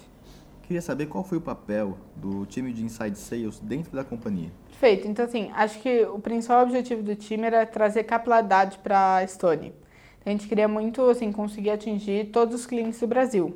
Queria 0.63 0.81
saber 0.81 1.05
qual 1.05 1.23
foi 1.23 1.37
o 1.37 1.41
papel 1.41 1.97
do 2.17 2.45
time 2.47 2.73
de 2.73 2.83
Inside 2.83 3.17
Sales 3.17 3.59
dentro 3.61 3.95
da 3.95 4.03
companhia. 4.03 4.51
Perfeito. 4.71 5.07
Então, 5.07 5.23
assim, 5.23 5.49
acho 5.53 5.79
que 5.79 6.03
o 6.03 6.19
principal 6.19 6.63
objetivo 6.63 7.01
do 7.01 7.15
time 7.15 7.47
era 7.47 7.65
trazer 7.65 8.03
capilaridade 8.03 8.77
para 8.79 9.19
a 9.19 9.25
Stone. 9.25 9.73
A 10.25 10.29
gente 10.29 10.49
queria 10.49 10.67
muito, 10.67 11.01
assim, 11.09 11.31
conseguir 11.31 11.69
atingir 11.69 12.25
todos 12.25 12.53
os 12.53 12.65
clientes 12.65 12.99
do 12.99 13.07
Brasil. 13.07 13.55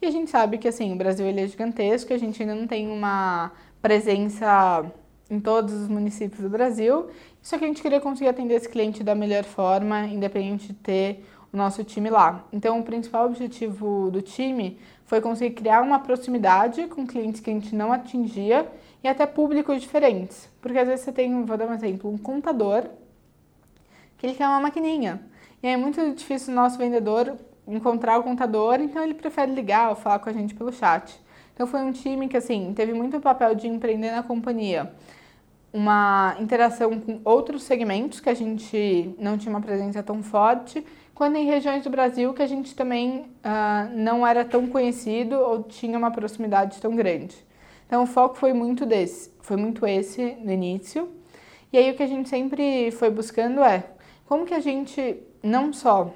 E 0.00 0.06
a 0.06 0.10
gente 0.10 0.30
sabe 0.30 0.58
que, 0.58 0.68
assim, 0.68 0.92
o 0.92 0.96
Brasil 0.96 1.26
ele 1.26 1.40
é 1.40 1.46
gigantesco, 1.46 2.12
a 2.12 2.18
gente 2.18 2.42
ainda 2.42 2.54
não 2.54 2.66
tem 2.66 2.88
uma 2.88 3.52
presença 3.80 4.84
em 5.30 5.40
todos 5.40 5.72
os 5.74 5.88
municípios 5.88 6.40
do 6.40 6.48
Brasil. 6.48 7.08
Só 7.42 7.58
que 7.58 7.64
a 7.64 7.68
gente 7.68 7.82
queria 7.82 8.00
conseguir 8.00 8.28
atender 8.28 8.54
esse 8.54 8.68
cliente 8.68 9.02
da 9.02 9.14
melhor 9.14 9.44
forma, 9.44 10.06
independente 10.06 10.68
de 10.68 10.74
ter 10.74 11.24
o 11.52 11.56
nosso 11.56 11.84
time 11.84 12.10
lá. 12.10 12.44
Então, 12.52 12.80
o 12.80 12.82
principal 12.82 13.26
objetivo 13.26 14.10
do 14.10 14.20
time 14.20 14.78
foi 15.04 15.20
conseguir 15.20 15.54
criar 15.54 15.82
uma 15.82 15.98
proximidade 15.98 16.86
com 16.88 17.06
clientes 17.06 17.40
que 17.40 17.50
a 17.50 17.52
gente 17.52 17.74
não 17.74 17.92
atingia 17.92 18.66
e 19.02 19.08
até 19.08 19.26
públicos 19.26 19.80
diferentes. 19.80 20.48
Porque 20.60 20.78
às 20.78 20.88
vezes 20.88 21.04
você 21.04 21.12
tem, 21.12 21.44
vou 21.44 21.56
dar 21.56 21.68
um 21.68 21.74
exemplo, 21.74 22.10
um 22.10 22.18
contador 22.18 22.84
que 24.16 24.26
ele 24.26 24.34
quer 24.34 24.48
uma 24.48 24.60
maquininha. 24.60 25.20
E 25.62 25.68
é 25.68 25.76
muito 25.76 26.00
difícil 26.14 26.52
o 26.52 26.56
nosso 26.56 26.78
vendedor 26.78 27.36
encontrar 27.66 28.18
o 28.18 28.22
contador, 28.22 28.80
então 28.80 29.02
ele 29.02 29.14
prefere 29.14 29.52
ligar 29.52 29.90
ou 29.90 29.96
falar 29.96 30.18
com 30.18 30.28
a 30.28 30.32
gente 30.32 30.54
pelo 30.54 30.72
chat. 30.72 31.18
Então 31.54 31.66
foi 31.66 31.80
um 31.80 31.92
time 31.92 32.28
que 32.28 32.36
assim 32.36 32.72
teve 32.74 32.92
muito 32.92 33.20
papel 33.20 33.54
de 33.54 33.68
empreender 33.68 34.10
na 34.10 34.22
companhia, 34.22 34.92
uma 35.72 36.36
interação 36.40 36.98
com 37.00 37.20
outros 37.24 37.62
segmentos 37.62 38.20
que 38.20 38.28
a 38.28 38.34
gente 38.34 39.14
não 39.18 39.38
tinha 39.38 39.50
uma 39.50 39.60
presença 39.60 40.02
tão 40.02 40.22
forte 40.22 40.84
quando 41.14 41.36
em 41.36 41.46
regiões 41.46 41.84
do 41.84 41.90
Brasil 41.90 42.34
que 42.34 42.42
a 42.42 42.46
gente 42.46 42.74
também 42.74 43.20
uh, 43.20 43.96
não 43.96 44.26
era 44.26 44.44
tão 44.44 44.66
conhecido 44.66 45.36
ou 45.36 45.62
tinha 45.62 45.96
uma 45.96 46.10
proximidade 46.10 46.80
tão 46.80 46.94
grande. 46.96 47.36
Então 47.86 48.02
o 48.02 48.06
foco 48.06 48.36
foi 48.36 48.52
muito 48.52 48.84
desse, 48.84 49.30
foi 49.40 49.56
muito 49.56 49.86
esse 49.86 50.36
no 50.40 50.50
início. 50.50 51.08
E 51.72 51.78
aí 51.78 51.90
o 51.90 51.94
que 51.94 52.02
a 52.02 52.06
gente 52.06 52.28
sempre 52.28 52.90
foi 52.90 53.10
buscando 53.10 53.62
é 53.62 53.84
como 54.26 54.44
que 54.44 54.54
a 54.54 54.60
gente 54.60 55.22
não 55.42 55.72
só 55.72 56.12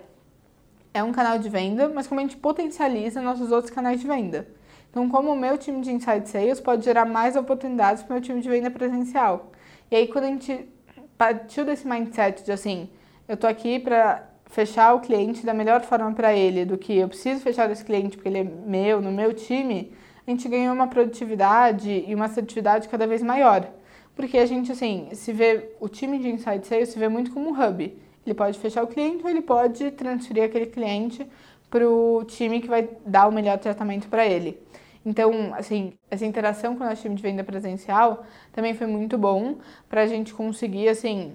é 0.99 1.03
um 1.05 1.13
canal 1.13 1.39
de 1.39 1.49
venda, 1.49 1.89
mas 1.89 2.07
como 2.07 2.21
a 2.21 2.23
gente 2.23 2.37
potencializa 2.37 3.23
nossos 3.23 3.51
outros 3.51 3.73
canais 3.73 4.01
de 4.01 4.07
venda. 4.07 4.49
Então, 4.91 5.09
como 5.09 5.33
o 5.33 5.37
meu 5.37 5.57
time 5.57 5.81
de 5.81 5.93
Inside 5.93 6.29
Sales 6.29 6.61
pode 6.61 6.85
gerar 6.85 7.05
mais 7.05 7.37
oportunidades 7.37 8.03
para 8.03 8.11
o 8.11 8.15
meu 8.15 8.23
time 8.23 8.41
de 8.41 8.49
venda 8.49 8.71
presencial. 8.71 9.53
E 9.91 9.97
aí, 9.97 10.09
quando 10.09 10.25
a 10.25 10.29
gente 10.29 10.69
partiu 11.17 11.65
desse 11.65 11.87
mindset 11.87 12.45
de 12.45 12.53
assim, 12.53 12.89
eu 13.27 13.37
tô 13.37 13.47
aqui 13.47 13.79
para 13.79 14.29
fechar 14.47 14.95
o 14.95 15.01
cliente 15.01 15.45
da 15.45 15.53
melhor 15.53 15.83
forma 15.83 16.13
para 16.13 16.35
ele, 16.35 16.65
do 16.65 16.79
que 16.79 16.97
eu 16.97 17.09
preciso 17.09 17.41
fechar 17.41 17.71
esse 17.71 17.85
cliente 17.85 18.17
porque 18.17 18.29
ele 18.29 18.39
é 18.39 18.45
meu, 18.45 19.01
no 19.01 19.13
meu 19.13 19.35
time, 19.35 19.93
a 20.27 20.31
gente 20.31 20.49
ganhou 20.49 20.75
uma 20.75 20.87
produtividade 20.87 22.05
e 22.07 22.15
uma 22.15 22.25
assertividade 22.25 22.89
cada 22.89 23.07
vez 23.07 23.23
maior. 23.23 23.69
Porque 24.17 24.39
a 24.39 24.47
gente, 24.47 24.73
assim, 24.73 25.09
se 25.13 25.33
vê, 25.33 25.71
o 25.79 25.89
time 25.89 26.19
de 26.19 26.29
Inside 26.29 26.67
Sales 26.67 26.89
se 26.89 26.99
vê 26.99 27.09
muito 27.09 27.31
como 27.31 27.51
um 27.51 27.53
hub. 27.53 27.97
Ele 28.29 28.35
pode 28.35 28.59
fechar 28.59 28.85
o 28.85 28.87
cliente 28.87 29.25
ou 29.25 29.31
ele 29.31 29.41
pode 29.41 29.91
transferir 29.93 30.45
aquele 30.45 30.67
cliente 30.67 31.27
para 31.71 31.89
o 31.89 32.23
time 32.25 32.61
que 32.61 32.69
vai 32.69 32.87
dar 33.07 33.27
o 33.27 33.33
melhor 33.33 33.59
tratamento 33.59 34.07
para 34.09 34.27
ele. 34.27 34.61
Então, 35.05 35.55
assim, 35.55 35.95
essa 36.11 36.27
interação 36.27 36.77
com 36.77 36.85
o 36.85 36.87
nosso 36.87 37.01
time 37.01 37.15
de 37.15 37.23
venda 37.23 37.43
presencial 37.43 38.27
também 38.53 38.75
foi 38.75 38.87
muito 38.87 39.17
bom 39.17 39.57
para 39.89 40.03
a 40.03 40.07
gente 40.07 40.35
conseguir, 40.35 40.91
assim, 40.91 41.35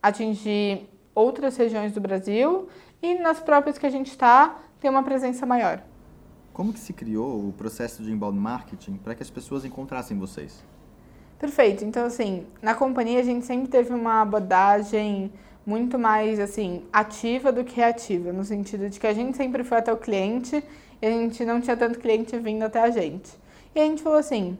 atingir 0.00 0.88
outras 1.12 1.56
regiões 1.56 1.90
do 1.92 2.00
Brasil 2.00 2.68
e 3.02 3.16
nas 3.16 3.40
próprias 3.40 3.76
que 3.76 3.86
a 3.86 3.90
gente 3.90 4.06
está, 4.12 4.60
ter 4.78 4.88
uma 4.88 5.02
presença 5.02 5.44
maior. 5.44 5.82
Como 6.52 6.72
que 6.72 6.78
se 6.78 6.92
criou 6.92 7.48
o 7.48 7.52
processo 7.52 8.00
de 8.00 8.12
inbound 8.12 8.38
marketing 8.38 8.94
para 8.94 9.16
que 9.16 9.22
as 9.24 9.30
pessoas 9.30 9.64
encontrassem 9.64 10.16
vocês? 10.16 10.62
Perfeito. 11.40 11.84
Então, 11.84 12.06
assim, 12.06 12.46
na 12.62 12.76
companhia 12.76 13.18
a 13.18 13.24
gente 13.24 13.44
sempre 13.44 13.68
teve 13.68 13.92
uma 13.92 14.22
abordagem 14.22 15.32
muito 15.64 15.98
mais, 15.98 16.40
assim, 16.40 16.84
ativa 16.92 17.52
do 17.52 17.64
que 17.64 17.76
reativa, 17.76 18.32
no 18.32 18.44
sentido 18.44 18.88
de 18.88 18.98
que 18.98 19.06
a 19.06 19.12
gente 19.12 19.36
sempre 19.36 19.62
foi 19.62 19.78
até 19.78 19.92
o 19.92 19.96
cliente 19.96 20.62
e 21.00 21.06
a 21.06 21.10
gente 21.10 21.44
não 21.44 21.60
tinha 21.60 21.76
tanto 21.76 21.98
cliente 21.98 22.36
vindo 22.38 22.62
até 22.62 22.80
a 22.80 22.90
gente. 22.90 23.30
E 23.74 23.80
a 23.80 23.84
gente 23.84 24.02
falou 24.02 24.18
assim, 24.18 24.58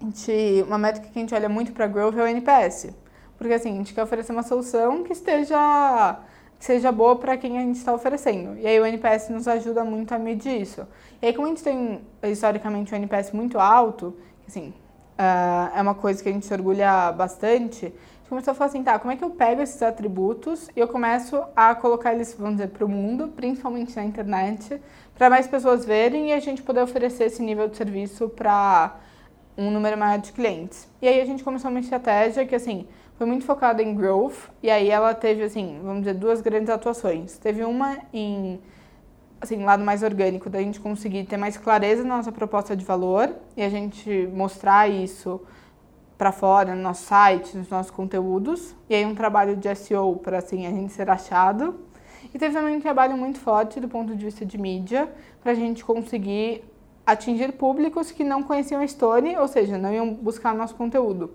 a 0.00 0.04
gente, 0.04 0.64
uma 0.66 0.78
métrica 0.78 1.08
que 1.08 1.18
a 1.18 1.22
gente 1.22 1.34
olha 1.34 1.48
muito 1.48 1.72
para 1.72 1.86
growth 1.86 2.16
é 2.16 2.22
o 2.22 2.26
NPS. 2.26 2.88
Porque 3.36 3.54
assim, 3.54 3.72
a 3.72 3.76
gente 3.76 3.94
quer 3.94 4.02
oferecer 4.02 4.32
uma 4.32 4.42
solução 4.42 5.02
que 5.02 5.12
esteja 5.12 6.18
que 6.58 6.66
seja 6.66 6.92
boa 6.92 7.16
para 7.16 7.38
quem 7.38 7.56
a 7.56 7.62
gente 7.62 7.76
está 7.76 7.94
oferecendo. 7.94 8.58
E 8.58 8.66
aí 8.66 8.78
o 8.78 8.84
NPS 8.84 9.30
nos 9.30 9.48
ajuda 9.48 9.82
muito 9.82 10.12
a 10.12 10.18
medir 10.18 10.60
isso. 10.60 10.86
E 11.22 11.26
aí 11.26 11.32
como 11.32 11.46
a 11.46 11.48
gente 11.48 11.62
tem 11.62 12.02
historicamente 12.22 12.94
um 12.94 12.98
NPS 12.98 13.32
muito 13.32 13.58
alto, 13.58 14.14
assim, 14.46 14.74
uh, 15.18 15.74
é 15.74 15.80
uma 15.80 15.94
coisa 15.94 16.22
que 16.22 16.28
a 16.28 16.32
gente 16.32 16.44
se 16.44 16.52
orgulha 16.52 17.10
bastante, 17.12 17.90
começou 18.30 18.52
a 18.52 18.54
falar 18.54 18.70
assim, 18.70 18.84
tá, 18.84 18.96
como 18.96 19.12
é 19.12 19.16
que 19.16 19.24
eu 19.24 19.30
pego 19.30 19.60
esses 19.60 19.82
atributos 19.82 20.70
e 20.76 20.78
eu 20.78 20.86
começo 20.86 21.42
a 21.54 21.74
colocar 21.74 22.14
eles, 22.14 22.32
vamos 22.38 22.58
dizer, 22.58 22.68
para 22.68 22.84
o 22.84 22.88
mundo, 22.88 23.26
principalmente 23.26 23.94
na 23.96 24.04
internet, 24.04 24.80
para 25.18 25.28
mais 25.28 25.48
pessoas 25.48 25.84
verem 25.84 26.30
e 26.30 26.32
a 26.32 26.38
gente 26.38 26.62
poder 26.62 26.80
oferecer 26.80 27.24
esse 27.24 27.42
nível 27.42 27.66
de 27.66 27.76
serviço 27.76 28.28
para 28.28 28.96
um 29.58 29.68
número 29.68 29.98
maior 29.98 30.20
de 30.20 30.30
clientes. 30.30 30.88
E 31.02 31.08
aí 31.08 31.20
a 31.20 31.24
gente 31.24 31.42
começou 31.42 31.72
uma 31.72 31.80
estratégia 31.80 32.46
que, 32.46 32.54
assim, 32.54 32.86
foi 33.18 33.26
muito 33.26 33.44
focada 33.44 33.82
em 33.82 33.96
growth, 33.96 34.48
e 34.62 34.70
aí 34.70 34.88
ela 34.88 35.12
teve, 35.12 35.42
assim, 35.42 35.80
vamos 35.82 36.02
dizer, 36.02 36.14
duas 36.14 36.40
grandes 36.40 36.70
atuações. 36.70 37.36
Teve 37.36 37.64
uma 37.64 37.98
em, 38.12 38.60
assim, 39.40 39.64
lado 39.64 39.82
mais 39.82 40.04
orgânico, 40.04 40.48
da 40.48 40.60
gente 40.60 40.78
conseguir 40.78 41.24
ter 41.24 41.36
mais 41.36 41.56
clareza 41.56 42.04
na 42.04 42.18
nossa 42.18 42.30
proposta 42.30 42.76
de 42.76 42.84
valor 42.84 43.28
e 43.56 43.62
a 43.62 43.68
gente 43.68 44.28
mostrar 44.32 44.88
isso 44.88 45.40
para 46.20 46.32
fora, 46.32 46.74
no 46.74 46.82
nosso 46.82 47.04
site, 47.06 47.56
nos 47.56 47.70
nossos 47.70 47.90
conteúdos. 47.90 48.74
E 48.90 48.94
aí 48.94 49.06
um 49.06 49.14
trabalho 49.14 49.56
de 49.56 49.74
SEO 49.74 50.16
para, 50.16 50.36
assim, 50.36 50.66
a 50.66 50.70
gente 50.70 50.92
ser 50.92 51.08
achado. 51.08 51.80
E 52.34 52.38
teve 52.38 52.54
também 52.54 52.76
um 52.76 52.80
trabalho 52.80 53.16
muito 53.16 53.38
forte 53.40 53.80
do 53.80 53.88
ponto 53.88 54.14
de 54.14 54.22
vista 54.22 54.44
de 54.44 54.58
mídia, 54.58 55.10
para 55.42 55.52
a 55.52 55.54
gente 55.54 55.82
conseguir 55.82 56.62
atingir 57.06 57.52
públicos 57.52 58.10
que 58.10 58.22
não 58.22 58.42
conheciam 58.42 58.82
a 58.82 58.86
Stone, 58.86 59.34
ou 59.38 59.48
seja, 59.48 59.78
não 59.78 59.90
iam 59.90 60.12
buscar 60.12 60.54
nosso 60.54 60.74
conteúdo. 60.74 61.30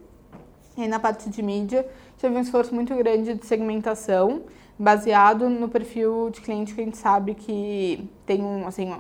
E 0.78 0.84
aí, 0.84 0.88
na 0.88 1.00
parte 1.00 1.32
de 1.32 1.42
mídia, 1.42 1.84
teve 2.22 2.36
um 2.38 2.42
esforço 2.42 2.76
muito 2.76 2.94
grande 2.94 3.34
de 3.34 3.44
segmentação, 3.44 4.44
baseado 4.78 5.50
no 5.50 5.68
perfil 5.68 6.30
de 6.30 6.42
cliente 6.42 6.76
que 6.76 6.82
a 6.82 6.86
gente 6.86 6.98
sabe 6.98 7.34
que 7.34 8.08
tem 8.24 8.44
um, 8.44 8.68
assim, 8.68 8.94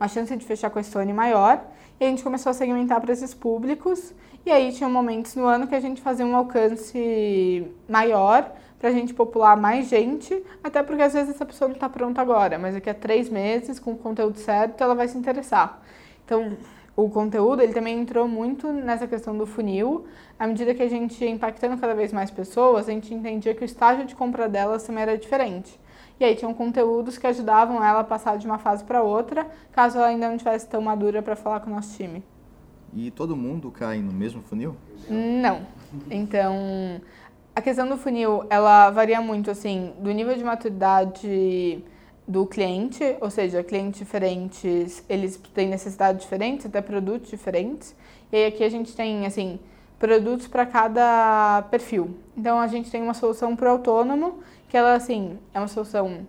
uma 0.00 0.08
chance 0.08 0.34
de 0.34 0.46
fechar 0.46 0.70
com 0.70 0.78
a 0.78 0.82
Stone 0.82 1.12
maior. 1.12 1.62
E 2.00 2.04
a 2.04 2.08
gente 2.08 2.22
começou 2.22 2.48
a 2.48 2.54
segmentar 2.54 2.98
para 3.00 3.12
esses 3.12 3.34
públicos. 3.34 4.14
E 4.48 4.50
aí 4.50 4.72
tinha 4.72 4.88
momentos 4.88 5.34
no 5.34 5.44
ano 5.44 5.66
que 5.66 5.74
a 5.74 5.80
gente 5.80 6.00
fazia 6.00 6.24
um 6.24 6.34
alcance 6.34 7.70
maior 7.86 8.50
para 8.78 8.88
a 8.88 8.92
gente 8.92 9.12
popular 9.12 9.54
mais 9.58 9.90
gente, 9.90 10.42
até 10.64 10.82
porque 10.82 11.02
às 11.02 11.12
vezes 11.12 11.34
essa 11.34 11.44
pessoa 11.44 11.68
não 11.68 11.74
está 11.74 11.86
pronta 11.86 12.22
agora, 12.22 12.58
mas 12.58 12.72
daqui 12.72 12.88
a 12.88 12.94
três 12.94 13.28
meses, 13.28 13.78
com 13.78 13.92
o 13.92 13.98
conteúdo 13.98 14.38
certo, 14.38 14.82
ela 14.82 14.94
vai 14.94 15.06
se 15.06 15.18
interessar. 15.18 15.82
Então, 16.24 16.56
o 16.96 17.10
conteúdo, 17.10 17.60
ele 17.60 17.74
também 17.74 18.00
entrou 18.00 18.26
muito 18.26 18.72
nessa 18.72 19.06
questão 19.06 19.36
do 19.36 19.44
funil. 19.44 20.06
À 20.38 20.46
medida 20.46 20.72
que 20.72 20.82
a 20.82 20.88
gente 20.88 21.22
ia 21.22 21.28
impactando 21.28 21.76
cada 21.76 21.94
vez 21.94 22.10
mais 22.10 22.30
pessoas, 22.30 22.88
a 22.88 22.92
gente 22.92 23.12
entendia 23.12 23.54
que 23.54 23.62
o 23.62 23.66
estágio 23.66 24.06
de 24.06 24.16
compra 24.16 24.48
delas 24.48 24.82
também 24.82 25.02
era 25.02 25.18
diferente. 25.18 25.78
E 26.18 26.24
aí 26.24 26.34
tinham 26.34 26.54
conteúdos 26.54 27.18
que 27.18 27.26
ajudavam 27.26 27.84
ela 27.84 28.00
a 28.00 28.04
passar 28.04 28.38
de 28.38 28.46
uma 28.46 28.56
fase 28.56 28.82
para 28.82 29.02
outra, 29.02 29.46
caso 29.72 29.98
ela 29.98 30.06
ainda 30.06 30.26
não 30.26 30.36
estivesse 30.36 30.66
tão 30.66 30.80
madura 30.80 31.20
para 31.20 31.36
falar 31.36 31.60
com 31.60 31.70
o 31.70 31.74
nosso 31.74 31.94
time. 31.98 32.24
E 32.94 33.10
todo 33.10 33.36
mundo 33.36 33.70
cai 33.70 33.98
no 33.98 34.12
mesmo 34.12 34.42
funil? 34.42 34.76
Não. 35.08 35.62
Então, 36.10 37.00
a 37.54 37.60
questão 37.60 37.88
do 37.88 37.96
funil, 37.96 38.44
ela 38.48 38.90
varia 38.90 39.20
muito, 39.20 39.50
assim, 39.50 39.92
do 39.98 40.10
nível 40.10 40.36
de 40.36 40.44
maturidade 40.44 41.84
do 42.26 42.46
cliente, 42.46 43.16
ou 43.20 43.30
seja, 43.30 43.64
clientes 43.64 44.00
diferentes, 44.00 45.02
eles 45.08 45.40
têm 45.54 45.68
necessidades 45.68 46.22
diferentes, 46.22 46.66
até 46.66 46.80
produtos 46.82 47.30
diferentes. 47.30 47.96
E 48.30 48.36
aí 48.36 48.46
aqui 48.46 48.62
a 48.62 48.68
gente 48.68 48.94
tem, 48.94 49.24
assim, 49.26 49.58
produtos 49.98 50.46
para 50.46 50.66
cada 50.66 51.62
perfil. 51.70 52.16
Então 52.36 52.60
a 52.60 52.66
gente 52.66 52.90
tem 52.90 53.02
uma 53.02 53.14
solução 53.14 53.56
para 53.56 53.68
o 53.68 53.72
autônomo, 53.72 54.40
que 54.68 54.76
ela, 54.76 54.94
assim, 54.94 55.38
é 55.54 55.58
uma 55.58 55.68
solução 55.68 56.26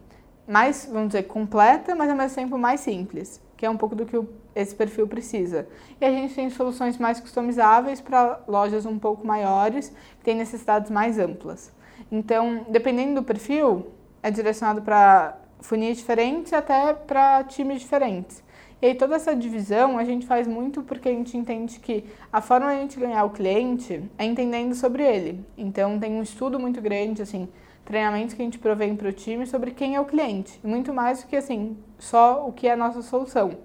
mais, 0.48 0.89
vamos 0.91 1.10
dizer, 1.10 1.24
completa, 1.24 1.93
mas 1.95 2.10
ao 2.10 2.15
mesmo 2.15 2.36
tempo 2.36 2.58
mais 2.58 2.80
simples. 2.80 3.41
Que 3.60 3.65
é 3.65 3.69
um 3.69 3.76
pouco 3.76 3.93
do 3.93 4.06
que 4.06 4.17
esse 4.56 4.74
perfil 4.74 5.06
precisa. 5.06 5.67
E 6.00 6.06
a 6.06 6.10
gente 6.10 6.34
tem 6.34 6.50
soluções 6.50 6.98
mais 6.98 7.19
customizáveis 7.19 8.00
para 8.00 8.39
lojas 8.48 8.86
um 8.86 8.98
pouco 8.98 9.28
maiores, 9.28 9.89
que 10.17 10.24
têm 10.24 10.38
necessidades 10.38 10.89
mais 10.89 11.19
amplas. 11.19 11.69
Então, 12.10 12.65
dependendo 12.69 13.15
do 13.15 13.24
perfil, 13.24 13.88
é 14.24 14.32
direcionado 14.32 14.82
para 14.82 15.38
funis 15.60 15.98
diferentes 15.98 16.54
até 16.54 16.93
para 16.93 17.43
times 17.43 17.82
diferentes. 17.82 18.41
E 18.82 18.86
aí 18.86 18.95
toda 18.95 19.17
essa 19.17 19.36
divisão 19.36 19.98
a 19.98 20.06
gente 20.06 20.26
faz 20.26 20.48
muito 20.48 20.82
porque 20.82 21.10
a 21.10 21.12
gente 21.12 21.36
entende 21.36 21.82
que 21.82 22.06
a 22.32 22.39
forma 22.39 22.67
de 22.67 22.78
a 22.78 22.80
gente 22.80 22.98
ganhar 22.98 23.26
o 23.26 23.30
cliente 23.30 24.02
é 24.17 24.24
entendendo 24.24 24.74
sobre 24.74 25.04
ele. 25.04 25.43
Então 25.58 26.00
tem 26.00 26.13
um 26.13 26.24
estudo 26.24 26.58
muito 26.58 26.80
grande, 26.80 27.22
assim, 27.22 27.50
treinamentos 27.89 28.36
que 28.36 28.41
a 28.43 28.45
gente 28.45 28.60
provém 28.60 28.95
para 28.95 29.10
o 29.10 29.12
time 29.12 29.47
sobre 29.47 29.71
quem 29.71 29.95
é 29.95 29.99
o 29.99 30.06
cliente. 30.06 30.60
Muito 30.63 30.93
mais 30.93 31.23
do 31.23 31.28
que 31.28 31.36
assim, 31.36 31.75
só 31.97 32.47
o 32.47 32.54
que 32.54 32.67
é 32.67 32.73
a 32.73 32.78
nossa 32.78 33.02
solução. 33.02 33.58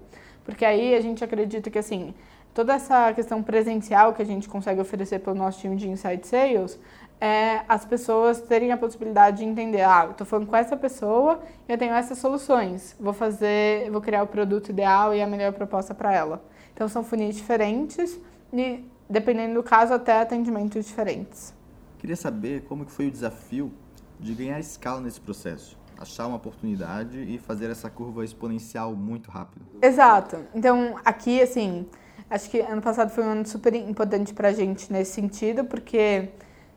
Porque 0.46 0.64
aí 0.64 0.94
a 0.94 1.00
gente 1.02 1.22
acredita 1.22 1.68
que 1.70 1.78
assim, 1.78 2.14
toda 2.54 2.72
essa 2.72 3.12
questão 3.12 3.42
presencial 3.42 4.14
que 4.14 4.22
a 4.22 4.24
gente 4.24 4.48
consegue 4.48 4.80
oferecer 4.80 5.18
pelo 5.18 5.36
nosso 5.36 5.60
time 5.60 5.76
de 5.76 5.90
Inside 5.90 6.26
Sales 6.26 6.80
é 7.20 7.64
as 7.68 7.84
pessoas 7.84 8.40
terem 8.40 8.72
a 8.72 8.78
possibilidade 8.78 9.38
de 9.38 9.44
entender, 9.44 9.82
ah, 9.82 10.08
estou 10.10 10.26
falando 10.26 10.46
com 10.46 10.56
essa 10.56 10.74
pessoa 10.74 11.42
eu 11.68 11.76
tenho 11.76 11.92
essas 11.92 12.16
soluções, 12.16 12.96
vou 12.98 13.12
fazer, 13.12 13.90
vou 13.90 14.00
criar 14.00 14.22
o 14.22 14.26
produto 14.26 14.70
ideal 14.70 15.14
e 15.14 15.20
a 15.20 15.26
melhor 15.26 15.52
proposta 15.52 15.94
para 15.94 16.14
ela. 16.14 16.42
Então 16.72 16.88
são 16.88 17.04
funis 17.04 17.36
diferentes 17.36 18.18
e 18.50 18.82
dependendo 19.08 19.52
do 19.52 19.62
caso 19.62 19.92
até 19.92 20.22
atendimentos 20.22 20.86
diferentes. 20.86 21.52
Queria 21.98 22.16
saber 22.16 22.62
como 22.62 22.86
que 22.86 22.90
foi 22.90 23.08
o 23.08 23.10
desafio 23.10 23.70
de 24.18 24.34
ganhar 24.34 24.58
escala 24.60 25.00
nesse 25.00 25.20
processo, 25.20 25.76
achar 25.98 26.26
uma 26.26 26.36
oportunidade 26.36 27.18
e 27.18 27.38
fazer 27.38 27.70
essa 27.70 27.90
curva 27.90 28.24
exponencial 28.24 28.94
muito 28.94 29.30
rápido. 29.30 29.64
Exato. 29.80 30.38
Então 30.54 30.96
aqui 31.04 31.40
assim, 31.40 31.86
acho 32.30 32.50
que 32.50 32.60
ano 32.60 32.82
passado 32.82 33.10
foi 33.10 33.24
um 33.24 33.30
ano 33.30 33.46
super 33.46 33.74
importante 33.74 34.32
para 34.32 34.48
a 34.48 34.52
gente 34.52 34.92
nesse 34.92 35.12
sentido 35.12 35.64
porque 35.64 36.30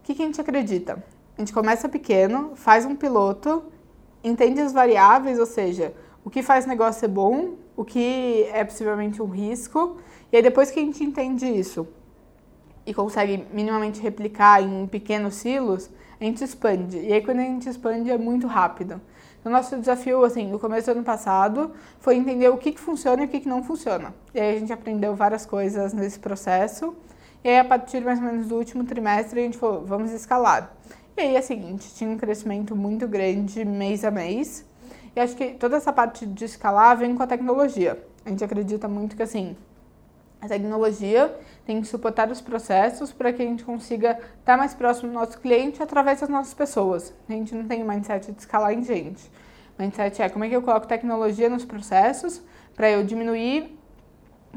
que, 0.08 0.16
que 0.16 0.24
a 0.24 0.26
gente 0.26 0.40
acredita? 0.40 1.04
A 1.38 1.42
gente 1.42 1.52
começa 1.52 1.90
pequeno, 1.90 2.54
faz 2.56 2.86
um 2.86 2.96
piloto, 2.96 3.64
entende 4.24 4.62
as 4.62 4.72
variáveis, 4.72 5.38
ou 5.38 5.46
seja, 5.46 5.94
o 6.24 6.30
que 6.30 6.42
faz 6.42 6.66
o 6.66 6.70
negócio 6.70 7.02
ser 7.02 7.10
bom, 7.10 7.56
o 7.76 7.84
que 7.84 8.48
é 8.54 8.64
possivelmente 8.64 9.22
um 9.22 9.28
risco, 9.28 9.98
e 10.32 10.38
aí 10.38 10.42
depois 10.42 10.72
que 10.72 10.80
a 10.80 10.82
gente 10.82 11.04
entende 11.04 11.46
isso 11.46 11.86
e 12.86 12.94
consegue 12.94 13.46
minimamente 13.52 14.00
replicar 14.02 14.64
em 14.64 14.88
pequenos 14.88 15.36
silos, 15.36 15.90
a 16.20 16.24
gente 16.24 16.44
expande. 16.44 16.98
E 16.98 17.14
aí 17.14 17.22
quando 17.22 17.40
a 17.40 17.44
gente 17.44 17.70
expande 17.70 18.10
é 18.10 18.18
muito 18.18 18.48
rápido. 18.48 19.00
O 19.46 19.50
nosso 19.50 19.78
desafio, 19.78 20.26
assim, 20.26 20.46
no 20.48 20.60
começo 20.60 20.88
do 20.88 20.98
ano 20.98 21.04
passado, 21.04 21.72
foi 22.00 22.18
entender 22.18 22.50
o 22.50 22.58
que, 22.58 22.74
que 22.74 22.80
funciona 22.80 23.22
e 23.22 23.26
o 23.26 23.30
que, 23.30 23.40
que 23.40 23.48
não 23.48 23.64
funciona. 23.64 24.14
E 24.34 24.40
aí 24.40 24.58
a 24.58 24.60
gente 24.60 24.74
aprendeu 24.74 25.16
várias 25.16 25.46
coisas 25.46 25.94
nesse 25.94 26.20
processo. 26.20 26.94
E 27.44 27.50
aí, 27.50 27.60
a 27.60 27.64
partir 27.64 28.02
mais 28.02 28.20
ou 28.20 28.26
menos 28.26 28.48
do 28.48 28.56
último 28.56 28.84
trimestre, 28.84 29.40
a 29.40 29.44
gente 29.44 29.58
falou, 29.58 29.86
vamos 29.86 30.12
escalar. 30.12 30.74
E 31.16 31.22
aí 31.22 31.36
é 31.36 31.40
o 31.40 31.44
seguinte, 31.44 31.94
tinha 31.96 32.10
um 32.10 32.18
crescimento 32.18 32.76
muito 32.76 33.08
grande 33.08 33.64
mês 33.64 34.04
a 34.04 34.12
mês. 34.12 34.66
E 35.16 35.20
acho 35.20 35.36
que 35.36 35.54
toda 35.54 35.78
essa 35.78 35.94
parte 35.94 36.26
de 36.26 36.44
escalar 36.44 36.98
vem 36.98 37.16
com 37.16 37.24
a 37.24 37.28
tecnologia. 37.28 38.04
A 38.26 38.30
gente 38.30 38.44
acredita 38.44 38.88
muito 38.90 39.16
que, 39.16 39.24
assim, 39.24 39.56
a 40.42 40.48
tecnologia 40.48 41.34
tem 41.68 41.82
que 41.82 41.88
suportar 41.88 42.32
os 42.32 42.40
processos 42.40 43.12
para 43.12 43.34
que 43.34 43.44
a 43.44 43.46
gente 43.46 43.66
consiga 43.66 44.18
estar 44.40 44.56
mais 44.56 44.74
próximo 44.74 45.10
do 45.10 45.14
nosso 45.14 45.38
cliente 45.38 45.84
através 45.84 46.22
das 46.22 46.30
nossas 46.30 46.54
pessoas. 46.54 47.14
A 47.28 47.34
gente 47.34 47.54
não 47.54 47.66
tem 47.66 47.84
o 47.84 47.86
mindset 47.86 48.32
de 48.32 48.40
escalar 48.40 48.72
em 48.72 48.82
gente. 48.82 49.30
O 49.78 49.82
mindset 49.82 50.22
é 50.22 50.30
como 50.30 50.46
é 50.46 50.50
que 50.50 50.56
eu 50.56 50.62
coloco 50.62 50.88
tecnologia 50.88 51.50
nos 51.50 51.66
processos 51.66 52.42
para 52.74 52.90
eu 52.90 53.04
diminuir 53.04 53.78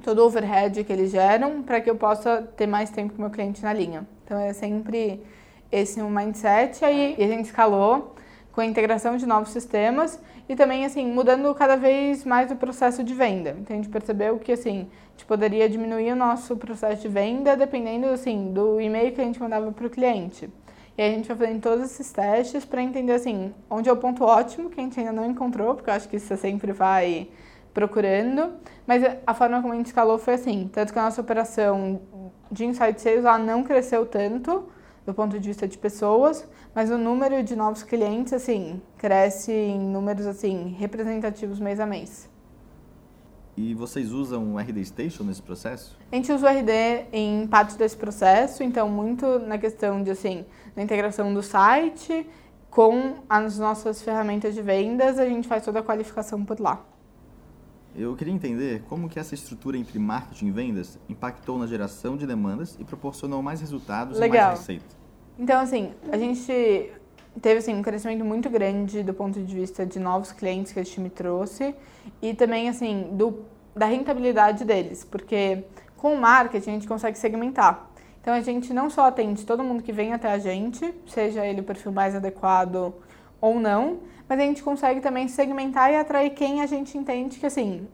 todo 0.04 0.20
o 0.20 0.26
overhead 0.26 0.84
que 0.84 0.92
eles 0.92 1.10
geram 1.10 1.64
para 1.64 1.80
que 1.80 1.90
eu 1.90 1.96
possa 1.96 2.48
ter 2.56 2.68
mais 2.68 2.90
tempo 2.90 3.12
com 3.12 3.18
o 3.18 3.22
meu 3.22 3.30
cliente 3.30 3.60
na 3.60 3.72
linha. 3.72 4.06
Então 4.24 4.38
é 4.38 4.52
sempre 4.52 5.20
esse 5.72 6.00
um 6.00 6.08
mindset 6.08 6.84
aí 6.84 7.16
e 7.18 7.24
a 7.24 7.26
gente 7.26 7.46
escalou 7.46 8.14
com 8.52 8.60
a 8.60 8.66
integração 8.66 9.16
de 9.16 9.26
novos 9.26 9.50
sistemas 9.50 10.20
e 10.48 10.54
também 10.54 10.84
assim 10.84 11.12
mudando 11.12 11.52
cada 11.56 11.76
vez 11.76 12.24
mais 12.24 12.52
o 12.52 12.56
processo 12.56 13.02
de 13.02 13.14
venda. 13.14 13.56
Então 13.58 13.74
a 13.74 13.82
gente 13.82 13.88
percebeu 13.88 14.38
que 14.38 14.52
assim 14.52 14.88
gente 15.20 15.26
poderia 15.26 15.68
diminuir 15.68 16.12
o 16.12 16.16
nosso 16.16 16.56
processo 16.56 17.02
de 17.02 17.08
venda 17.08 17.54
dependendo 17.56 18.06
assim 18.06 18.52
do 18.52 18.80
e-mail 18.80 19.12
que 19.12 19.20
a 19.20 19.24
gente 19.24 19.40
mandava 19.40 19.70
para 19.70 19.86
o 19.86 19.90
cliente. 19.90 20.48
E 20.96 21.02
a 21.02 21.08
gente 21.08 21.28
vai 21.28 21.36
fazendo 21.36 21.60
todos 21.60 21.84
esses 21.84 22.10
testes 22.10 22.64
para 22.64 22.82
entender 22.82 23.12
assim 23.12 23.54
onde 23.68 23.88
é 23.88 23.92
o 23.92 23.96
ponto 23.96 24.24
ótimo 24.24 24.70
que 24.70 24.80
a 24.80 24.82
gente 24.82 24.98
ainda 24.98 25.12
não 25.12 25.26
encontrou, 25.26 25.74
porque 25.74 25.90
eu 25.90 25.94
acho 25.94 26.08
que 26.08 26.16
isso 26.16 26.34
sempre 26.36 26.72
vai 26.72 27.28
procurando, 27.74 28.54
mas 28.86 29.02
a 29.26 29.34
forma 29.34 29.60
como 29.60 29.74
a 29.74 29.76
gente 29.76 29.86
escalou 29.86 30.18
foi 30.18 30.34
assim, 30.34 30.68
tanto 30.72 30.92
que 30.92 30.98
a 30.98 31.02
nossa 31.02 31.20
operação 31.20 32.00
de 32.50 32.64
inside 32.64 33.00
sales 33.00 33.24
ela 33.24 33.38
não 33.38 33.62
cresceu 33.62 34.04
tanto 34.06 34.68
do 35.06 35.14
ponto 35.14 35.38
de 35.38 35.48
vista 35.48 35.68
de 35.68 35.78
pessoas, 35.78 36.48
mas 36.74 36.90
o 36.90 36.98
número 36.98 37.42
de 37.42 37.54
novos 37.54 37.82
clientes 37.82 38.32
assim 38.32 38.82
cresce 38.98 39.52
em 39.52 39.78
números 39.78 40.26
assim 40.26 40.74
representativos 40.78 41.60
mês 41.60 41.78
a 41.78 41.86
mês. 41.86 42.29
E 43.62 43.74
vocês 43.74 44.10
usam 44.10 44.54
o 44.54 44.58
RD 44.58 44.82
Station 44.86 45.22
nesse 45.22 45.42
processo? 45.42 45.94
A 46.10 46.16
gente 46.16 46.32
usa 46.32 46.46
o 46.46 46.48
RD 46.48 46.72
em 47.12 47.46
parte 47.46 47.76
desse 47.76 47.94
processo, 47.94 48.62
então 48.62 48.88
muito 48.88 49.38
na 49.40 49.58
questão 49.58 50.02
de 50.02 50.10
assim, 50.10 50.46
na 50.74 50.82
integração 50.82 51.34
do 51.34 51.42
site 51.42 52.26
com 52.70 53.16
as 53.28 53.58
nossas 53.58 54.00
ferramentas 54.00 54.54
de 54.54 54.62
vendas, 54.62 55.18
a 55.18 55.26
gente 55.26 55.46
faz 55.46 55.62
toda 55.62 55.80
a 55.80 55.82
qualificação 55.82 56.42
por 56.42 56.58
lá. 56.58 56.82
Eu 57.94 58.16
queria 58.16 58.32
entender 58.32 58.82
como 58.88 59.10
que 59.10 59.18
essa 59.18 59.34
estrutura 59.34 59.76
entre 59.76 59.98
marketing 59.98 60.46
e 60.46 60.50
vendas 60.52 60.98
impactou 61.06 61.58
na 61.58 61.66
geração 61.66 62.16
de 62.16 62.26
demandas 62.26 62.78
e 62.80 62.84
proporcionou 62.84 63.42
mais 63.42 63.60
resultados 63.60 64.18
Legal. 64.18 64.36
e 64.36 64.46
mais 64.46 64.58
receita. 64.60 64.96
Então, 65.38 65.60
assim, 65.60 65.92
a 66.10 66.16
gente 66.16 66.92
teve 67.40 67.58
assim, 67.58 67.74
um 67.74 67.82
crescimento 67.82 68.24
muito 68.24 68.48
grande 68.48 69.02
do 69.02 69.14
ponto 69.14 69.40
de 69.40 69.54
vista 69.54 69.84
de 69.86 69.98
novos 69.98 70.32
clientes 70.32 70.72
que 70.72 70.80
a 70.80 70.82
gente 70.82 71.00
me 71.00 71.10
trouxe 71.10 71.74
e 72.20 72.34
também 72.34 72.68
assim 72.68 73.08
do, 73.12 73.44
da 73.74 73.86
rentabilidade 73.86 74.64
deles, 74.64 75.04
porque 75.04 75.64
com 75.96 76.14
o 76.14 76.20
marketing 76.20 76.70
a 76.70 76.72
gente 76.74 76.88
consegue 76.88 77.18
segmentar. 77.18 77.90
Então 78.20 78.34
a 78.34 78.40
gente 78.40 78.72
não 78.72 78.90
só 78.90 79.06
atende 79.06 79.46
todo 79.46 79.64
mundo 79.64 79.82
que 79.82 79.92
vem 79.92 80.12
até 80.12 80.30
a 80.30 80.38
gente, 80.38 80.94
seja 81.06 81.46
ele 81.46 81.60
o 81.60 81.64
perfil 81.64 81.92
mais 81.92 82.14
adequado 82.14 82.94
ou 83.40 83.58
não, 83.58 84.00
mas 84.28 84.38
a 84.38 84.42
gente 84.42 84.62
consegue 84.62 85.00
também 85.00 85.28
segmentar 85.28 85.90
e 85.90 85.96
atrair 85.96 86.30
quem 86.30 86.60
a 86.60 86.66
gente 86.66 86.96
entende 86.98 87.38
que 87.38 87.46
assim 87.46 87.86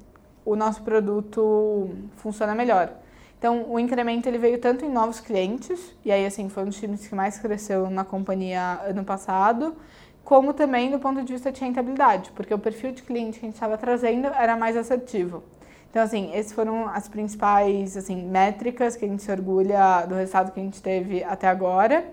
o 0.44 0.54
nosso 0.54 0.82
produto 0.82 1.90
funciona 2.16 2.54
melhor. 2.54 2.92
Então, 3.38 3.70
o 3.70 3.78
incremento 3.78 4.28
ele 4.28 4.38
veio 4.38 4.58
tanto 4.58 4.84
em 4.84 4.90
novos 4.90 5.20
clientes, 5.20 5.94
e 6.04 6.10
aí 6.10 6.24
assim 6.24 6.48
foi 6.48 6.62
um 6.62 6.66
dos 6.66 6.78
times 6.78 7.06
que 7.06 7.14
mais 7.14 7.38
cresceu 7.38 7.90
na 7.90 8.04
companhia 8.04 8.80
ano 8.86 9.04
passado, 9.04 9.76
como 10.24 10.52
também 10.52 10.90
do 10.90 10.98
ponto 10.98 11.22
de 11.22 11.32
vista 11.32 11.52
de 11.52 11.60
rentabilidade, 11.60 12.32
porque 12.34 12.52
o 12.52 12.58
perfil 12.58 12.92
de 12.92 13.02
cliente 13.02 13.38
que 13.38 13.46
a 13.46 13.48
gente 13.48 13.54
estava 13.54 13.76
trazendo 13.78 14.26
era 14.26 14.56
mais 14.56 14.76
assertivo. 14.76 15.42
Então, 15.90 16.02
assim, 16.02 16.30
essas 16.34 16.52
foram 16.52 16.88
as 16.88 17.08
principais 17.08 17.96
assim, 17.96 18.22
métricas 18.26 18.96
que 18.96 19.04
a 19.04 19.08
gente 19.08 19.22
se 19.22 19.30
orgulha 19.30 20.04
do 20.06 20.14
resultado 20.14 20.52
que 20.52 20.60
a 20.60 20.62
gente 20.62 20.82
teve 20.82 21.22
até 21.22 21.48
agora. 21.48 22.04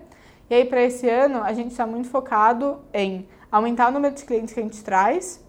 E 0.48 0.54
aí, 0.54 0.64
para 0.64 0.82
esse 0.82 1.08
ano, 1.08 1.42
a 1.42 1.52
gente 1.52 1.72
está 1.72 1.86
muito 1.86 2.08
focado 2.08 2.78
em 2.92 3.26
aumentar 3.50 3.88
o 3.88 3.92
número 3.92 4.14
de 4.14 4.24
clientes 4.24 4.54
que 4.54 4.60
a 4.60 4.62
gente 4.62 4.82
traz 4.84 5.42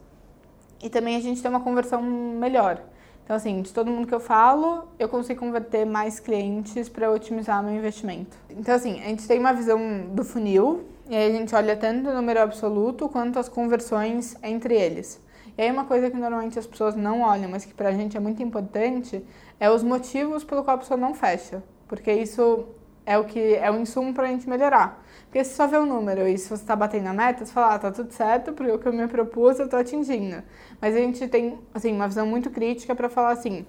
e 0.82 0.90
também 0.90 1.16
a 1.16 1.20
gente 1.20 1.42
ter 1.42 1.48
uma 1.48 1.60
conversão 1.60 2.02
melhor. 2.02 2.82
Então, 3.26 3.36
assim, 3.36 3.64
de 3.64 3.74
todo 3.74 3.90
mundo 3.90 4.08
que 4.08 4.14
eu 4.14 4.20
falo, 4.20 4.88
eu 5.00 5.10
consigo 5.10 5.40
converter 5.40 5.84
mais 5.84 6.20
clientes 6.20 6.88
para 6.88 7.12
otimizar 7.12 7.64
meu 7.64 7.74
investimento. 7.74 8.38
Então, 8.52 8.76
assim, 8.76 9.02
a 9.02 9.08
gente 9.08 9.28
tem 9.28 9.40
uma 9.40 9.52
visão 9.52 9.80
do 10.12 10.24
funil 10.24 10.86
e 11.10 11.16
aí 11.16 11.32
a 11.32 11.34
gente 11.34 11.54
olha 11.56 11.76
tanto 11.76 12.08
o 12.08 12.14
número 12.14 12.40
absoluto 12.40 13.10
quanto 13.10 13.40
as 13.40 13.50
conversões 13.50 14.38
entre 14.44 14.76
eles. 14.76 15.20
E 15.58 15.64
aí 15.64 15.72
uma 15.72 15.86
coisa 15.86 16.12
que 16.12 16.18
normalmente 16.18 16.60
as 16.60 16.68
pessoas 16.68 16.96
não 16.96 17.22
olham, 17.22 17.50
mas 17.50 17.66
que 17.66 17.74
para 17.74 17.90
a 17.90 17.94
gente 17.94 18.16
é 18.16 18.20
muito 18.20 18.44
importante, 18.44 19.26
é 19.60 19.72
os 19.72 19.82
motivos 19.82 20.44
pelo 20.44 20.64
qual 20.64 20.76
a 20.76 20.80
pessoa 20.80 20.98
não 20.98 21.16
fecha. 21.16 21.64
Porque 21.88 22.14
isso 22.14 22.68
é 23.08 23.18
o 23.18 23.24
que 23.24 23.56
é 23.56 23.72
o 23.72 23.80
insumo 23.80 24.14
para 24.14 24.26
a 24.26 24.28
gente 24.28 24.48
melhorar. 24.48 25.04
Porque 25.36 25.44
se 25.44 25.54
só 25.54 25.68
vê 25.68 25.76
o 25.76 25.86
número 25.86 26.26
e 26.26 26.38
se 26.38 26.48
você 26.48 26.64
está 26.64 26.78
batendo 26.78 27.08
a 27.08 27.14
meta, 27.14 27.46
você 27.46 27.52
fala, 27.52 27.76
ah, 27.76 27.80
tá 27.80 27.92
tudo 27.92 28.10
certo, 28.14 28.54
porque 28.54 28.72
o 28.72 28.80
que 28.80 28.88
eu 28.88 28.94
me 28.94 29.06
propus 29.06 29.60
eu 29.60 29.66
estou 29.66 29.78
atingindo. 29.78 30.42
Mas 30.80 30.96
a 30.96 30.98
gente 30.98 31.28
tem, 31.28 31.60
assim, 31.74 31.92
uma 31.94 32.08
visão 32.08 32.26
muito 32.26 32.50
crítica 32.50 32.96
para 32.96 33.10
falar 33.10 33.32
assim, 33.32 33.66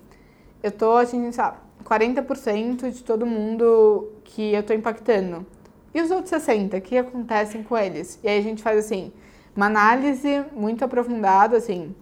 eu 0.63 0.69
estou 0.69 0.97
atingindo, 0.97 1.33
sabe, 1.33 1.57
40% 1.85 2.89
de 2.93 3.03
todo 3.03 3.27
mundo 3.27 4.13
que 4.23 4.55
eu 4.55 4.61
estou 4.61 4.77
impactando. 4.77 5.45
E 5.93 6.01
os 6.01 6.13
outros 6.13 6.31
60%, 6.31 6.79
o 6.79 6.81
que 6.81 6.99
acontecem 6.99 7.65
com 7.65 7.77
eles? 7.77 8.21
E 8.23 8.29
aí 8.29 8.39
a 8.39 8.43
gente 8.43 8.63
faz, 8.63 8.79
assim, 8.79 9.13
uma 9.57 9.67
análise 9.67 10.45
muito 10.53 10.85
aprofundada, 10.85 11.57
assim, 11.57 11.93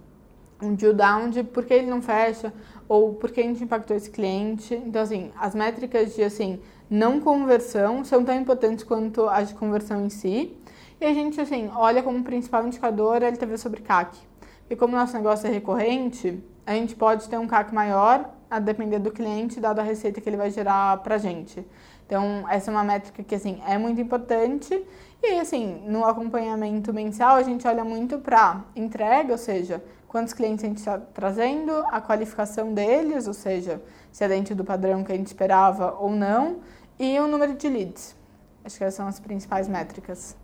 um 0.61 0.75
drill 0.75 0.93
down 0.93 1.31
de 1.31 1.43
por 1.43 1.65
que 1.65 1.73
ele 1.73 1.87
não 1.87 2.03
fecha 2.03 2.53
ou 2.87 3.15
por 3.15 3.31
que 3.31 3.41
a 3.41 3.45
gente 3.45 3.65
impactou 3.65 3.97
esse 3.97 4.11
cliente. 4.11 4.75
Então, 4.75 5.01
assim, 5.01 5.33
as 5.39 5.55
métricas 5.55 6.15
de, 6.15 6.23
assim, 6.23 6.61
não 6.89 7.21
conversão 7.21 8.05
são 8.05 8.25
tão 8.25 8.35
importantes 8.35 8.85
quanto 8.85 9.29
as 9.29 9.49
de 9.49 9.55
conversão 9.55 10.05
em 10.05 10.11
si. 10.11 10.57
E 11.01 11.05
a 11.05 11.13
gente, 11.13 11.41
assim, 11.41 11.71
olha 11.75 12.03
como 12.03 12.23
principal 12.23 12.67
indicador 12.67 13.23
a 13.23 13.27
LTV 13.27 13.59
sobre 13.59 13.83
CAC. 13.83 14.19
E 14.71 14.77
como 14.77 14.97
nosso 14.97 15.15
negócio 15.15 15.47
é 15.47 15.51
recorrente, 15.51 16.43
a 16.67 16.73
gente 16.73 16.95
pode 16.95 17.29
ter 17.29 17.39
um 17.39 17.47
CAC 17.47 17.75
maior 17.75 18.31
a 18.51 18.59
depender 18.59 18.99
do 18.99 19.11
cliente, 19.11 19.61
dado 19.61 19.81
a 19.81 19.83
receita 19.83 20.21
que 20.21 20.29
ele 20.29 20.37
vai 20.37 20.51
gerar 20.51 20.99
para 20.99 21.17
a 21.17 21.19
gente. 21.19 21.67
Então, 22.07 22.45
essa 22.49 22.71
é 22.71 22.73
uma 22.73 22.85
métrica 22.85 23.23
que, 23.23 23.35
assim, 23.35 23.61
é 23.67 23.77
muito 23.77 24.01
importante. 24.01 24.81
E, 25.23 25.41
assim, 25.41 25.83
no 25.87 26.05
acompanhamento 26.05 26.93
mensal, 26.93 27.37
a 27.37 27.43
gente 27.43 27.67
olha 27.67 27.85
muito 27.85 28.19
para 28.19 28.63
entrega, 28.77 29.33
ou 29.33 29.39
seja, 29.39 29.83
quantos 30.15 30.33
clientes 30.33 30.65
a 30.65 30.69
gente 30.69 30.79
está 30.79 30.97
trazendo, 30.97 31.73
a 31.91 32.01
qualificação 32.01 32.73
deles, 32.73 33.27
ou 33.27 33.35
seja, 33.35 33.83
se 34.13 34.23
é 34.23 34.29
dentro 34.29 34.55
do 34.55 34.65
padrão 34.65 35.03
que 35.03 35.11
a 35.11 35.17
gente 35.17 35.27
esperava 35.27 35.97
ou 35.99 36.09
não, 36.09 36.61
e 36.97 37.19
o 37.19 37.27
número 37.27 37.55
de 37.55 37.69
leads. 37.69 38.15
Acho 38.65 38.79
que 38.79 38.85
essas 38.85 38.95
são 38.95 39.09
as 39.09 39.19
principais 39.19 39.67
métricas. 39.67 40.37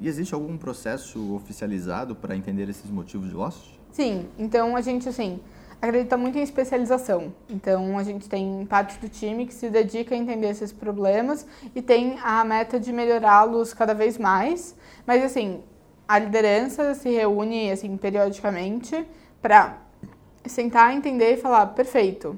E 0.00 0.08
existe 0.08 0.32
algum 0.32 0.56
processo 0.56 1.34
oficializado 1.34 2.16
para 2.16 2.34
entender 2.34 2.66
esses 2.70 2.90
motivos 2.90 3.28
de 3.28 3.34
loss? 3.34 3.78
Sim, 3.92 4.26
então 4.38 4.74
a 4.74 4.80
gente, 4.80 5.06
assim, 5.06 5.38
acredita 5.82 6.16
muito 6.16 6.38
em 6.38 6.42
especialização. 6.42 7.30
Então, 7.50 7.98
a 7.98 8.02
gente 8.02 8.26
tem 8.26 8.64
parte 8.64 8.98
do 8.98 9.08
time 9.10 9.44
que 9.44 9.52
se 9.52 9.68
dedica 9.68 10.14
a 10.14 10.18
entender 10.18 10.48
esses 10.48 10.72
problemas 10.72 11.46
e 11.74 11.82
tem 11.82 12.18
a 12.22 12.42
meta 12.42 12.80
de 12.80 12.90
melhorá-los 12.90 13.74
cada 13.74 13.92
vez 13.92 14.16
mais. 14.16 14.74
Mas, 15.06 15.22
assim, 15.22 15.62
a 16.10 16.18
liderança 16.18 16.92
se 16.94 17.08
reúne, 17.08 17.70
assim, 17.70 17.96
periodicamente 17.96 19.06
para 19.40 19.78
sentar, 20.44 20.92
entender 20.92 21.34
e 21.34 21.36
falar, 21.36 21.64
perfeito, 21.66 22.36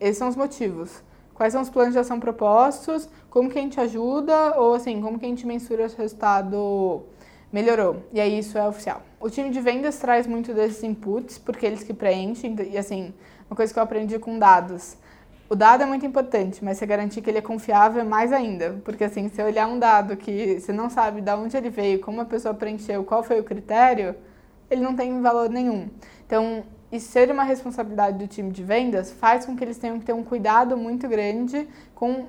esses 0.00 0.18
são 0.18 0.26
os 0.26 0.34
motivos. 0.34 1.00
Quais 1.32 1.52
são 1.52 1.62
os 1.62 1.70
planos 1.70 1.92
de 1.92 2.00
ação 2.00 2.18
propostos, 2.18 3.08
como 3.30 3.48
que 3.48 3.60
a 3.60 3.62
gente 3.62 3.78
ajuda 3.78 4.58
ou, 4.58 4.74
assim, 4.74 5.00
como 5.00 5.20
que 5.20 5.24
a 5.24 5.28
gente 5.28 5.46
mensura 5.46 5.84
esse 5.84 5.96
resultado 5.96 7.04
melhorou. 7.52 8.02
E 8.12 8.20
aí 8.20 8.40
isso 8.40 8.58
é 8.58 8.66
oficial. 8.66 9.00
O 9.20 9.30
time 9.30 9.50
de 9.50 9.60
vendas 9.60 10.00
traz 10.00 10.26
muito 10.26 10.52
desses 10.52 10.82
inputs, 10.82 11.38
porque 11.38 11.64
eles 11.64 11.84
que 11.84 11.94
preenchem, 11.94 12.56
e 12.72 12.76
assim, 12.76 13.14
uma 13.48 13.54
coisa 13.54 13.72
que 13.72 13.78
eu 13.78 13.84
aprendi 13.84 14.18
com 14.18 14.36
dados. 14.36 14.96
O 15.52 15.54
dado 15.54 15.82
é 15.82 15.84
muito 15.84 16.06
importante, 16.06 16.64
mas 16.64 16.78
você 16.78 16.86
garantir 16.86 17.20
que 17.20 17.28
ele 17.28 17.36
é 17.36 17.42
confiável 17.42 18.00
é 18.00 18.04
mais 18.04 18.32
ainda. 18.32 18.80
Porque 18.82 19.04
assim, 19.04 19.28
se 19.28 19.42
olhar 19.42 19.68
um 19.68 19.78
dado 19.78 20.16
que 20.16 20.58
você 20.58 20.72
não 20.72 20.88
sabe 20.88 21.20
de 21.20 21.30
onde 21.30 21.54
ele 21.54 21.68
veio, 21.68 22.00
como 22.00 22.22
a 22.22 22.24
pessoa 22.24 22.54
preencheu, 22.54 23.04
qual 23.04 23.22
foi 23.22 23.38
o 23.38 23.44
critério, 23.44 24.14
ele 24.70 24.80
não 24.80 24.96
tem 24.96 25.20
valor 25.20 25.50
nenhum. 25.50 25.90
Então, 26.26 26.64
isso 26.90 27.12
ser 27.12 27.30
uma 27.30 27.42
responsabilidade 27.42 28.16
do 28.16 28.26
time 28.26 28.50
de 28.50 28.64
vendas 28.64 29.12
faz 29.12 29.44
com 29.44 29.54
que 29.54 29.62
eles 29.62 29.76
tenham 29.76 29.98
que 29.98 30.06
ter 30.06 30.14
um 30.14 30.24
cuidado 30.24 30.74
muito 30.74 31.06
grande 31.06 31.68
com 31.94 32.28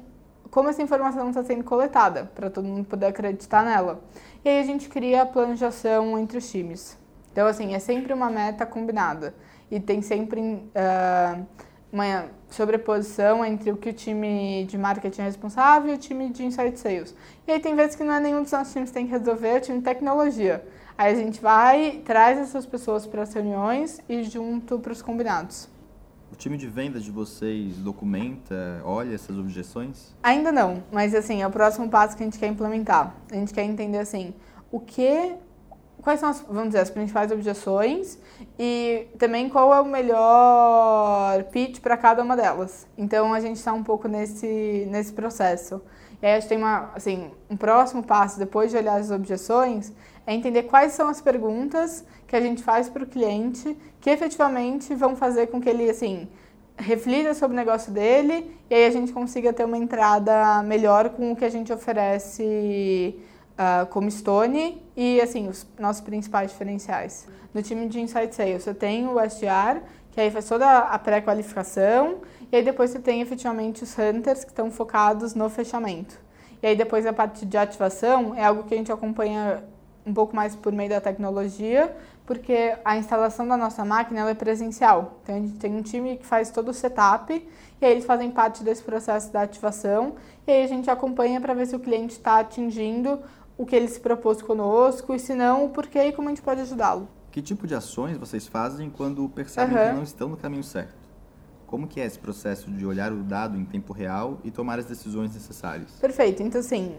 como 0.51 0.67
essa 0.67 0.81
informação 0.81 1.29
está 1.29 1.45
sendo 1.45 1.63
coletada, 1.63 2.29
para 2.36 2.49
todo 2.49 2.67
mundo 2.67 2.83
poder 2.83 3.05
acreditar 3.05 3.63
nela. 3.63 4.03
E 4.43 4.49
aí 4.49 4.59
a 4.59 4.65
gente 4.65 4.89
cria 4.89 5.25
plano 5.25 5.55
de 5.55 5.63
ação 5.63 6.19
entre 6.19 6.39
os 6.39 6.51
times. 6.51 6.97
Então, 7.31 7.47
assim, 7.47 7.73
é 7.73 7.79
sempre 7.79 8.12
uma 8.12 8.29
meta 8.29 8.65
combinada. 8.65 9.33
E 9.71 9.79
tem 9.79 10.01
sempre 10.01 10.41
uh, 10.41 11.45
uma 11.93 12.25
sobreposição 12.49 13.45
entre 13.45 13.71
o 13.71 13.77
que 13.77 13.89
o 13.89 13.93
time 13.93 14.65
de 14.65 14.79
marketing 14.79 15.21
é 15.21 15.25
responsável 15.25 15.93
e 15.93 15.95
o 15.95 15.97
time 15.99 16.32
de 16.32 16.43
insight 16.43 16.79
sales. 16.79 17.15
E 17.47 17.51
aí 17.51 17.60
tem 17.60 17.75
vezes 17.75 17.95
que 17.95 18.03
não 18.03 18.13
é 18.13 18.19
nenhum 18.19 18.41
dos 18.41 18.51
nossos 18.51 18.73
times 18.73 18.89
que 18.89 18.95
tem 18.95 19.06
que 19.06 19.12
resolver, 19.12 19.47
é 19.49 19.58
o 19.58 19.62
time 19.62 19.77
de 19.77 19.84
tecnologia. 19.84 20.65
Aí 20.97 21.13
a 21.13 21.15
gente 21.15 21.39
vai, 21.39 22.01
traz 22.03 22.39
essas 22.39 22.65
pessoas 22.65 23.06
para 23.06 23.21
as 23.21 23.32
reuniões 23.32 24.01
e 24.10 24.23
junto 24.23 24.79
para 24.79 24.91
os 24.91 25.03
combinados. 25.03 25.69
O 26.32 26.36
time 26.36 26.58
de 26.58 26.67
vendas 26.67 27.03
de 27.03 27.12
vocês 27.12 27.77
documenta, 27.77 28.82
olha 28.84 29.13
essas 29.13 29.38
objeções? 29.38 30.15
Ainda 30.23 30.51
não, 30.51 30.84
mas 30.91 31.13
assim, 31.13 31.43
é 31.43 31.47
o 31.47 31.51
próximo 31.51 31.88
passo 31.89 32.17
que 32.17 32.23
a 32.23 32.25
gente 32.25 32.39
quer 32.39 32.47
implementar. 32.47 33.15
A 33.32 33.36
gente 33.36 33.53
quer 33.53 33.63
entender 33.63 33.99
assim, 33.99 34.34
o 34.71 34.79
que 34.79 35.36
quais 36.03 36.19
são 36.19 36.29
as, 36.29 36.41
vamos 36.41 36.67
dizer, 36.67 36.79
as 36.79 36.89
principais 36.89 37.31
objeções 37.31 38.19
e 38.59 39.07
também 39.17 39.49
qual 39.49 39.73
é 39.73 39.79
o 39.79 39.85
melhor 39.85 41.43
pitch 41.45 41.79
para 41.79 41.95
cada 41.97 42.21
uma 42.21 42.35
delas. 42.35 42.85
Então 42.97 43.33
a 43.33 43.39
gente 43.39 43.57
está 43.57 43.73
um 43.73 43.83
pouco 43.83 44.07
nesse 44.07 44.87
nesse 44.89 45.13
processo. 45.13 45.81
E 46.21 46.25
aí 46.25 46.33
a 46.33 46.39
gente 46.39 46.49
tem 46.49 46.57
uma, 46.57 46.91
assim, 46.95 47.31
um 47.49 47.57
próximo 47.57 48.03
passo 48.03 48.39
depois 48.39 48.71
de 48.71 48.77
olhar 48.77 48.95
as 48.95 49.11
objeções 49.11 49.91
é 50.25 50.33
entender 50.33 50.63
quais 50.63 50.93
são 50.93 51.09
as 51.09 51.19
perguntas 51.21 52.05
que 52.27 52.35
a 52.35 52.41
gente 52.41 52.63
faz 52.63 52.89
para 52.89 53.03
o 53.03 53.07
cliente 53.07 53.77
que 53.99 54.09
efetivamente 54.09 54.95
vão 54.95 55.15
fazer 55.15 55.47
com 55.47 55.59
que 55.59 55.69
ele, 55.69 55.89
assim, 55.89 56.29
reflita 56.77 57.33
sobre 57.33 57.55
o 57.55 57.59
negócio 57.59 57.91
dele 57.91 58.57
e 58.69 58.73
aí 58.73 58.85
a 58.85 58.89
gente 58.89 59.11
consiga 59.11 59.53
ter 59.53 59.65
uma 59.65 59.77
entrada 59.77 60.63
melhor 60.63 61.09
com 61.09 61.31
o 61.31 61.35
que 61.35 61.45
a 61.45 61.49
gente 61.49 61.71
oferece 61.71 63.19
uh, 63.53 63.85
como 63.87 64.09
Stone 64.09 64.81
e, 64.95 65.21
assim, 65.21 65.47
os 65.47 65.65
nossos 65.79 66.01
principais 66.01 66.51
diferenciais. 66.51 67.27
No 67.53 67.61
time 67.61 67.87
de 67.87 67.99
Insight 67.99 68.33
Sales, 68.33 68.63
você 68.63 68.73
tem 68.73 69.07
o 69.07 69.19
SDR, 69.19 69.81
que 70.11 70.19
aí 70.19 70.29
faz 70.29 70.47
toda 70.47 70.79
a 70.79 70.97
pré-qualificação, 70.99 72.21
e 72.51 72.55
aí 72.55 72.63
depois 72.63 72.91
você 72.91 72.99
tem 72.99 73.21
efetivamente 73.21 73.83
os 73.83 73.97
hunters 73.97 74.43
que 74.43 74.51
estão 74.51 74.69
focados 74.69 75.33
no 75.33 75.49
fechamento. 75.49 76.19
E 76.61 76.67
aí 76.67 76.75
depois 76.75 77.05
a 77.05 77.11
parte 77.11 77.45
de 77.45 77.57
ativação 77.57 78.33
é 78.35 78.45
algo 78.45 78.63
que 78.63 78.73
a 78.73 78.77
gente 78.77 78.91
acompanha 78.91 79.63
um 80.05 80.13
pouco 80.13 80.35
mais 80.35 80.55
por 80.55 80.71
meio 80.71 80.89
da 80.89 81.01
tecnologia, 81.01 81.95
porque 82.25 82.75
a 82.83 82.97
instalação 82.97 83.47
da 83.47 83.57
nossa 83.57 83.83
máquina 83.83 84.29
é 84.29 84.33
presencial. 84.33 85.19
Então 85.23 85.35
a 85.35 85.39
gente 85.39 85.57
tem 85.57 85.75
um 85.75 85.81
time 85.81 86.17
que 86.17 86.25
faz 86.25 86.49
todo 86.51 86.69
o 86.69 86.73
setup 86.73 87.33
e 87.81 87.85
aí 87.85 87.91
eles 87.91 88.05
fazem 88.05 88.31
parte 88.31 88.63
desse 88.63 88.83
processo 88.83 89.31
da 89.31 89.41
ativação 89.41 90.15
e 90.47 90.51
aí 90.51 90.63
a 90.63 90.67
gente 90.67 90.89
acompanha 90.89 91.39
para 91.41 91.53
ver 91.53 91.65
se 91.65 91.75
o 91.75 91.79
cliente 91.79 92.13
está 92.13 92.39
atingindo 92.39 93.19
o 93.57 93.65
que 93.65 93.75
ele 93.75 93.87
se 93.87 93.99
propôs 93.99 94.41
conosco 94.41 95.13
e 95.13 95.19
se 95.19 95.33
não, 95.33 95.65
o 95.65 95.69
porquê 95.69 96.05
e 96.05 96.11
como 96.11 96.29
a 96.29 96.31
gente 96.31 96.41
pode 96.41 96.61
ajudá-lo. 96.61 97.07
Que 97.31 97.41
tipo 97.41 97.65
de 97.65 97.75
ações 97.75 98.17
vocês 98.17 98.47
fazem 98.47 98.89
quando 98.89 99.27
percebem 99.29 99.75
uhum. 99.75 99.89
que 99.89 99.95
não 99.95 100.03
estão 100.03 100.29
no 100.29 100.37
caminho 100.37 100.63
certo? 100.63 101.03
Como 101.65 101.87
que 101.87 101.99
é 101.99 102.05
esse 102.05 102.19
processo 102.19 102.69
de 102.69 102.85
olhar 102.85 103.11
o 103.11 103.23
dado 103.23 103.57
em 103.57 103.65
tempo 103.65 103.93
real 103.93 104.39
e 104.43 104.51
tomar 104.51 104.77
as 104.77 104.85
decisões 104.85 105.33
necessárias? 105.33 105.91
Perfeito. 105.99 106.43
Então, 106.43 106.61
assim, 106.61 106.95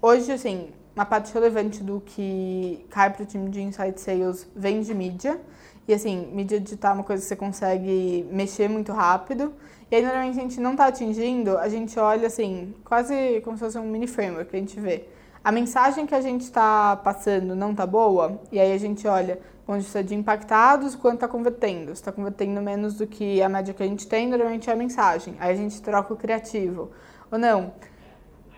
hoje, 0.00 0.32
assim, 0.32 0.70
uma 0.96 1.04
parte 1.04 1.32
relevante 1.34 1.82
do 1.82 2.00
que 2.00 2.86
cai 2.88 3.10
para 3.12 3.22
o 3.22 3.26
time 3.26 3.50
de 3.50 3.60
Insight 3.60 4.00
Sales 4.00 4.48
vem 4.56 4.80
de 4.80 4.94
mídia. 4.94 5.38
E 5.86 5.94
assim, 5.94 6.26
mídia 6.32 6.58
digital 6.60 6.92
é 6.92 6.94
uma 6.94 7.04
coisa 7.04 7.22
que 7.22 7.28
você 7.28 7.36
consegue 7.36 8.26
mexer 8.30 8.68
muito 8.68 8.92
rápido. 8.92 9.54
E 9.90 9.96
aí, 9.96 10.02
normalmente, 10.02 10.38
a 10.38 10.42
gente 10.42 10.60
não 10.60 10.72
está 10.72 10.86
atingindo, 10.86 11.56
a 11.56 11.68
gente 11.68 11.98
olha 11.98 12.26
assim, 12.26 12.74
quase 12.84 13.40
como 13.42 13.56
se 13.56 13.64
fosse 13.64 13.78
um 13.78 13.90
mini 13.90 14.06
framework 14.06 14.50
que 14.50 14.56
a 14.56 14.58
gente 14.58 14.80
vê. 14.80 15.08
A 15.42 15.52
mensagem 15.52 16.06
que 16.06 16.14
a 16.14 16.20
gente 16.20 16.42
está 16.42 16.96
passando 16.96 17.54
não 17.54 17.70
está 17.70 17.86
boa, 17.86 18.40
e 18.50 18.58
aí 18.58 18.72
a 18.72 18.78
gente 18.78 19.06
olha 19.06 19.38
onde 19.66 19.84
está 19.84 20.00
de 20.00 20.14
impactados, 20.14 20.94
quanto 20.94 21.16
está 21.16 21.28
convertendo. 21.28 21.88
Se 21.88 22.00
está 22.00 22.10
convertendo 22.10 22.60
menos 22.62 22.94
do 22.94 23.06
que 23.06 23.42
a 23.42 23.48
média 23.48 23.74
que 23.74 23.82
a 23.82 23.86
gente 23.86 24.06
tem, 24.06 24.26
normalmente 24.26 24.70
é 24.70 24.72
a 24.72 24.76
mensagem. 24.76 25.36
Aí 25.38 25.52
a 25.52 25.56
gente 25.56 25.80
troca 25.82 26.12
o 26.14 26.16
criativo. 26.16 26.90
Ou 27.30 27.38
não, 27.38 27.72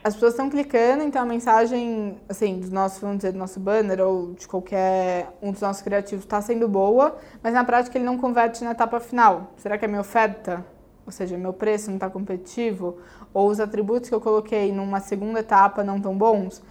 as 0.02 0.14
pessoas 0.14 0.32
estão 0.32 0.48
clicando, 0.48 1.02
então 1.02 1.20
a 1.20 1.26
mensagem, 1.26 2.18
assim, 2.28 2.60
do 2.60 2.70
nosso, 2.70 3.00
vamos 3.00 3.18
dizer, 3.18 3.32
do 3.32 3.38
nosso 3.38 3.60
banner 3.60 4.00
ou 4.00 4.32
de 4.32 4.48
qualquer 4.48 5.36
um 5.42 5.52
dos 5.52 5.60
nossos 5.60 5.82
criativos 5.82 6.24
está 6.24 6.40
sendo 6.40 6.66
boa, 6.66 7.18
mas 7.42 7.52
na 7.52 7.64
prática 7.64 7.98
ele 7.98 8.04
não 8.04 8.16
converte 8.16 8.64
na 8.64 8.70
etapa 8.70 8.98
final. 8.98 9.52
Será 9.56 9.76
que 9.76 9.84
a 9.84 9.88
minha 9.88 10.00
oferta, 10.00 10.64
ou 11.10 11.12
seja, 11.12 11.36
meu 11.36 11.52
preço 11.52 11.88
não 11.88 11.96
está 11.96 12.08
competitivo? 12.08 12.98
Ou 13.34 13.48
os 13.48 13.58
atributos 13.58 14.08
que 14.08 14.14
eu 14.14 14.20
coloquei 14.20 14.72
numa 14.72 15.00
segunda 15.00 15.40
etapa 15.40 15.82
não 15.82 15.96
estão 15.96 16.16
bons? 16.16 16.62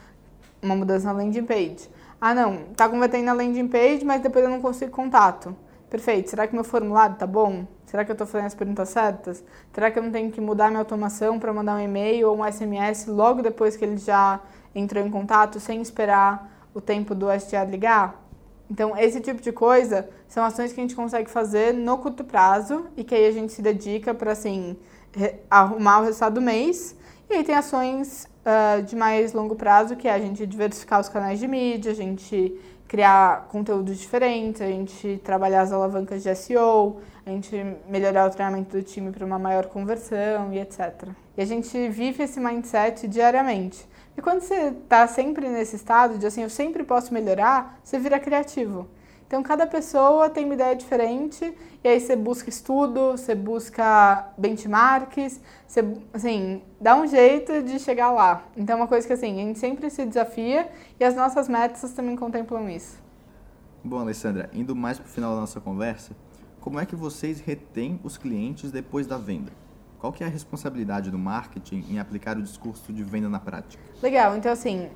Uma 0.62 0.78
mudança 0.78 1.08
na 1.08 1.12
landing 1.12 1.44
page. 1.44 1.90
Ah, 2.22 2.34
não, 2.34 2.56
está 2.72 2.88
convertendo 2.88 3.26
na 3.26 3.34
landing 3.34 3.68
page, 3.68 4.06
mas 4.06 4.22
depois 4.22 4.46
eu 4.46 4.50
não 4.50 4.62
consigo 4.62 4.92
contato. 4.92 5.54
Perfeito, 5.90 6.30
será 6.30 6.48
que 6.48 6.56
meu 6.56 6.64
formulário 6.64 7.16
está 7.16 7.28
bom? 7.28 7.68
Será 7.86 8.06
que 8.06 8.12
eu 8.12 8.14
estou 8.14 8.26
fazendo 8.26 8.48
as 8.48 8.56
perguntas 8.56 8.88
certas? 8.88 9.44
Será 9.74 9.92
que 9.92 10.00
eu 10.00 10.04
não 10.04 10.12
tenho 10.12 10.32
que 10.32 10.40
mudar 10.40 10.70
minha 10.70 10.80
automação 10.80 11.38
para 11.38 11.52
mandar 11.52 11.76
um 11.76 11.80
e-mail 11.80 12.30
ou 12.30 12.38
um 12.38 12.50
SMS 12.50 13.08
logo 13.08 13.42
depois 13.42 13.76
que 13.76 13.84
ele 13.84 13.98
já 13.98 14.40
entrou 14.74 15.06
em 15.06 15.12
contato, 15.12 15.60
sem 15.60 15.82
esperar 15.82 16.50
o 16.74 16.80
tempo 16.80 17.14
do 17.14 17.30
SDR 17.30 17.70
ligar? 17.70 18.29
Então, 18.70 18.96
esse 18.98 19.20
tipo 19.20 19.42
de 19.42 19.52
coisa 19.52 20.10
são 20.28 20.44
ações 20.44 20.72
que 20.72 20.80
a 20.80 20.84
gente 20.84 20.96
consegue 20.96 21.30
fazer 21.30 21.74
no 21.74 21.98
curto 21.98 22.24
prazo 22.24 22.86
e 22.96 23.04
que 23.04 23.16
aí 23.16 23.26
a 23.26 23.32
gente 23.32 23.52
se 23.52 23.62
dedica 23.62 24.14
para, 24.14 24.32
assim, 24.32 24.78
arrumar 25.50 26.02
o 26.02 26.04
resultado 26.04 26.36
do 26.36 26.42
mês. 26.42 26.96
E 27.30 27.34
aí 27.34 27.44
tem 27.44 27.56
ações 27.56 28.28
uh, 28.46 28.82
de 28.84 28.96
mais 28.96 29.34
longo 29.34 29.56
prazo, 29.56 29.96
que 29.96 30.08
é 30.08 30.14
a 30.14 30.20
gente 30.20 30.46
diversificar 30.46 31.00
os 31.00 31.10
canais 31.10 31.40
de 31.40 31.48
mídia, 31.48 31.92
a 31.92 31.96
gente 31.96 32.60
criar 32.88 33.48
conteúdos 33.50 34.00
diferentes, 34.00 34.62
a 34.62 34.68
gente 34.68 35.22
trabalhar 35.24 35.62
as 35.62 35.72
alavancas 35.72 36.24
de 36.24 36.36
SEO, 36.36 37.00
a 37.24 37.30
gente 37.30 37.56
melhorar 37.88 38.26
o 38.26 38.32
treinamento 38.32 38.76
do 38.76 38.82
time 38.82 39.12
para 39.12 39.24
uma 39.24 39.38
maior 39.38 39.68
conversão 39.68 40.52
e 40.52 40.60
etc. 40.60 41.10
E 41.38 41.42
a 41.42 41.46
gente 41.46 41.88
vive 41.90 42.24
esse 42.24 42.40
mindset 42.40 43.08
diariamente. 43.08 43.88
E 44.20 44.22
quando 44.22 44.42
você 44.42 44.74
está 44.84 45.08
sempre 45.08 45.48
nesse 45.48 45.78
estado 45.78 46.18
de 46.18 46.28
assim, 46.28 46.44
eu 46.44 46.50
sempre 46.50 46.84
posso 46.84 47.14
melhorar, 47.14 47.80
você 47.82 47.98
vira 47.98 48.20
criativo. 48.20 48.86
Então, 49.26 49.42
cada 49.42 49.66
pessoa 49.66 50.30
tem 50.30 50.44
uma 50.44 50.56
ideia 50.56 50.76
diferente, 50.76 51.58
e 51.82 51.88
aí 51.88 52.02
você 52.02 52.18
busca 52.18 52.50
estudo, 52.50 53.12
você 53.12 53.34
busca 53.34 54.34
benchmarks, 54.38 55.40
você, 55.66 55.86
assim, 56.12 56.62
dá 56.82 56.98
um 56.98 57.08
jeito 57.08 57.64
de 57.64 57.80
chegar 57.80 58.12
lá. 58.12 58.44
Então, 58.58 58.74
é 58.74 58.82
uma 58.82 58.88
coisa 58.90 59.08
que, 59.08 59.14
assim, 59.14 59.42
a 59.42 59.46
gente 59.46 59.58
sempre 59.58 59.90
se 59.90 60.06
desafia, 60.06 60.70
e 61.00 61.04
as 61.06 61.16
nossas 61.16 61.48
metas 61.48 61.94
também 61.94 62.18
contemplam 62.18 62.70
isso. 62.70 63.02
Bom, 63.82 64.00
Alessandra, 64.00 64.50
indo 64.52 64.76
mais 64.76 65.00
para 65.00 65.08
o 65.08 65.10
final 65.10 65.34
da 65.34 65.40
nossa 65.40 65.62
conversa, 65.62 66.12
como 66.60 66.78
é 66.78 66.86
que 66.86 66.94
vocês 66.94 67.40
retêm 67.40 68.02
os 68.04 68.18
clientes 68.18 68.70
depois 68.70 69.08
da 69.08 69.18
venda? 69.18 69.54
Qual 70.00 70.14
que 70.14 70.24
é 70.24 70.28
a 70.28 70.30
responsabilidade 70.30 71.12
do 71.12 71.20
marketing 71.20 71.86
em 71.90 72.00
aplicar 72.00 72.38
o 72.38 72.42
discurso 72.42 72.94
de 72.94 73.04
venda 73.04 73.28
na 73.28 73.40
prática? 73.40 73.84
Legal, 74.02 74.38
então 74.38 74.50
assim, 74.50 74.90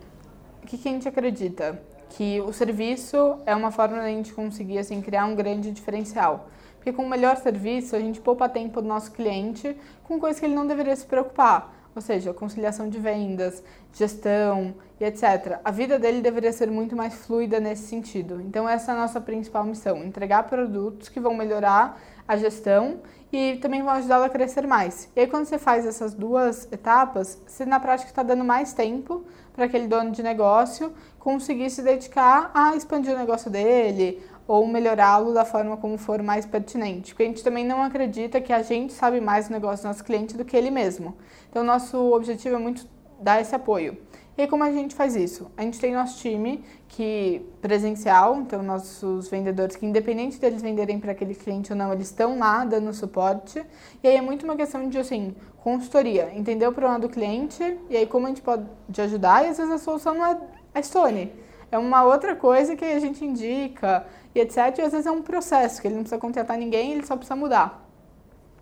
o 0.63 0.65
que, 0.65 0.77
que 0.77 0.87
a 0.87 0.91
gente 0.91 1.07
acredita? 1.07 1.83
Que 2.09 2.39
o 2.41 2.53
serviço 2.53 3.37
é 3.45 3.53
uma 3.53 3.69
forma 3.69 3.97
da 3.97 4.07
gente 4.07 4.33
conseguir 4.33 4.77
assim, 4.77 5.01
criar 5.01 5.25
um 5.25 5.35
grande 5.35 5.71
diferencial. 5.71 6.47
Porque 6.77 6.93
com 6.93 7.03
o 7.03 7.09
melhor 7.09 7.35
serviço, 7.37 7.95
a 7.95 7.99
gente 7.99 8.21
poupa 8.21 8.47
tempo 8.47 8.81
do 8.81 8.87
nosso 8.87 9.11
cliente 9.11 9.75
com 10.03 10.19
coisas 10.19 10.39
que 10.39 10.45
ele 10.45 10.55
não 10.55 10.65
deveria 10.65 10.95
se 10.95 11.05
preocupar. 11.05 11.73
Ou 11.95 12.01
seja, 12.01 12.33
conciliação 12.33 12.89
de 12.89 12.97
vendas, 12.97 13.63
gestão 13.93 14.73
e 14.99 15.05
etc. 15.05 15.59
A 15.63 15.71
vida 15.71 15.99
dele 15.99 16.21
deveria 16.21 16.51
ser 16.51 16.71
muito 16.71 16.95
mais 16.95 17.13
fluida 17.25 17.59
nesse 17.59 17.87
sentido. 17.87 18.41
Então, 18.41 18.67
essa 18.67 18.91
é 18.91 18.95
a 18.95 18.97
nossa 18.97 19.21
principal 19.21 19.63
missão: 19.63 20.03
entregar 20.03 20.43
produtos 20.43 21.07
que 21.07 21.19
vão 21.19 21.35
melhorar 21.35 22.01
a 22.27 22.37
gestão 22.37 23.01
e 23.31 23.57
também 23.57 23.81
vão 23.81 23.91
ajudá-lo 23.91 24.25
a 24.25 24.29
crescer 24.29 24.67
mais. 24.67 25.09
E 25.15 25.21
aí, 25.21 25.27
quando 25.27 25.45
você 25.45 25.57
faz 25.57 25.85
essas 25.85 26.13
duas 26.13 26.71
etapas, 26.71 27.41
você 27.47 27.65
na 27.65 27.79
prática 27.79 28.09
está 28.09 28.21
dando 28.21 28.43
mais 28.43 28.73
tempo 28.73 29.25
para 29.53 29.65
aquele 29.65 29.87
dono 29.87 30.11
de 30.11 30.21
negócio 30.21 30.93
conseguir 31.19 31.69
se 31.69 31.81
dedicar 31.81 32.51
a 32.53 32.75
expandir 32.75 33.13
o 33.13 33.17
negócio 33.17 33.49
dele 33.49 34.21
ou 34.47 34.67
melhorá-lo 34.67 35.33
da 35.33 35.45
forma 35.45 35.77
como 35.77 35.97
for 35.97 36.21
mais 36.21 36.45
pertinente. 36.45 37.13
Porque 37.13 37.23
a 37.23 37.25
gente 37.27 37.43
também 37.43 37.65
não 37.65 37.81
acredita 37.81 38.41
que 38.41 38.53
a 38.53 38.61
gente 38.61 38.93
sabe 38.93 39.19
mais 39.19 39.47
do 39.47 39.53
negócio 39.53 39.83
do 39.83 39.87
nosso 39.87 40.03
cliente 40.03 40.37
do 40.37 40.45
que 40.45 40.55
ele 40.55 40.69
mesmo. 40.69 41.15
Então, 41.49 41.63
nosso 41.63 41.97
objetivo 42.13 42.55
é 42.55 42.59
muito 42.59 42.87
dar 43.19 43.41
esse 43.41 43.55
apoio. 43.55 43.97
E 44.37 44.47
como 44.47 44.63
a 44.63 44.71
gente 44.71 44.95
faz 44.95 45.15
isso? 45.15 45.51
A 45.55 45.61
gente 45.61 45.79
tem 45.79 45.93
nosso 45.93 46.17
time 46.19 46.63
que 46.95 47.43
presencial, 47.59 48.35
então 48.37 48.61
nossos 48.61 49.27
vendedores 49.27 49.75
que 49.75 49.85
independente 49.85 50.39
deles 50.39 50.61
venderem 50.61 50.99
para 50.99 51.11
aquele 51.11 51.33
cliente 51.33 51.71
ou 51.71 51.77
não, 51.77 51.91
eles 51.91 52.07
estão 52.07 52.37
lá 52.37 52.63
dando 52.63 52.93
suporte. 52.93 53.63
E 54.03 54.07
aí 54.07 54.15
é 54.15 54.21
muito 54.21 54.43
uma 54.43 54.55
questão 54.55 54.87
de 54.87 54.99
assim, 54.99 55.35
consultoria, 55.57 56.31
entender 56.35 56.67
o 56.67 56.71
problema 56.71 56.99
do 56.99 57.09
cliente 57.09 57.77
e 57.89 57.97
aí 57.97 58.05
como 58.05 58.27
a 58.27 58.29
gente 58.29 58.41
pode 58.41 58.65
ajudar 58.99 59.43
e 59.43 59.47
às 59.49 59.57
vezes 59.57 59.73
a 59.73 59.79
solução 59.79 60.13
não 60.13 60.25
é 60.25 60.37
a 60.75 60.83
Stone. 60.83 61.31
É 61.71 61.77
uma 61.79 62.03
outra 62.03 62.35
coisa 62.35 62.75
que 62.75 62.85
a 62.85 62.99
gente 62.99 63.25
indica, 63.25 64.05
e 64.35 64.39
etc. 64.39 64.57
E 64.77 64.81
às 64.81 64.91
vezes 64.91 65.07
é 65.07 65.11
um 65.11 65.23
processo, 65.23 65.81
que 65.81 65.87
ele 65.87 65.95
não 65.95 66.03
precisa 66.03 66.21
contratar 66.21 66.55
ninguém, 66.57 66.91
ele 66.91 67.05
só 67.05 67.15
precisa 67.15 67.35
mudar. 67.35 67.83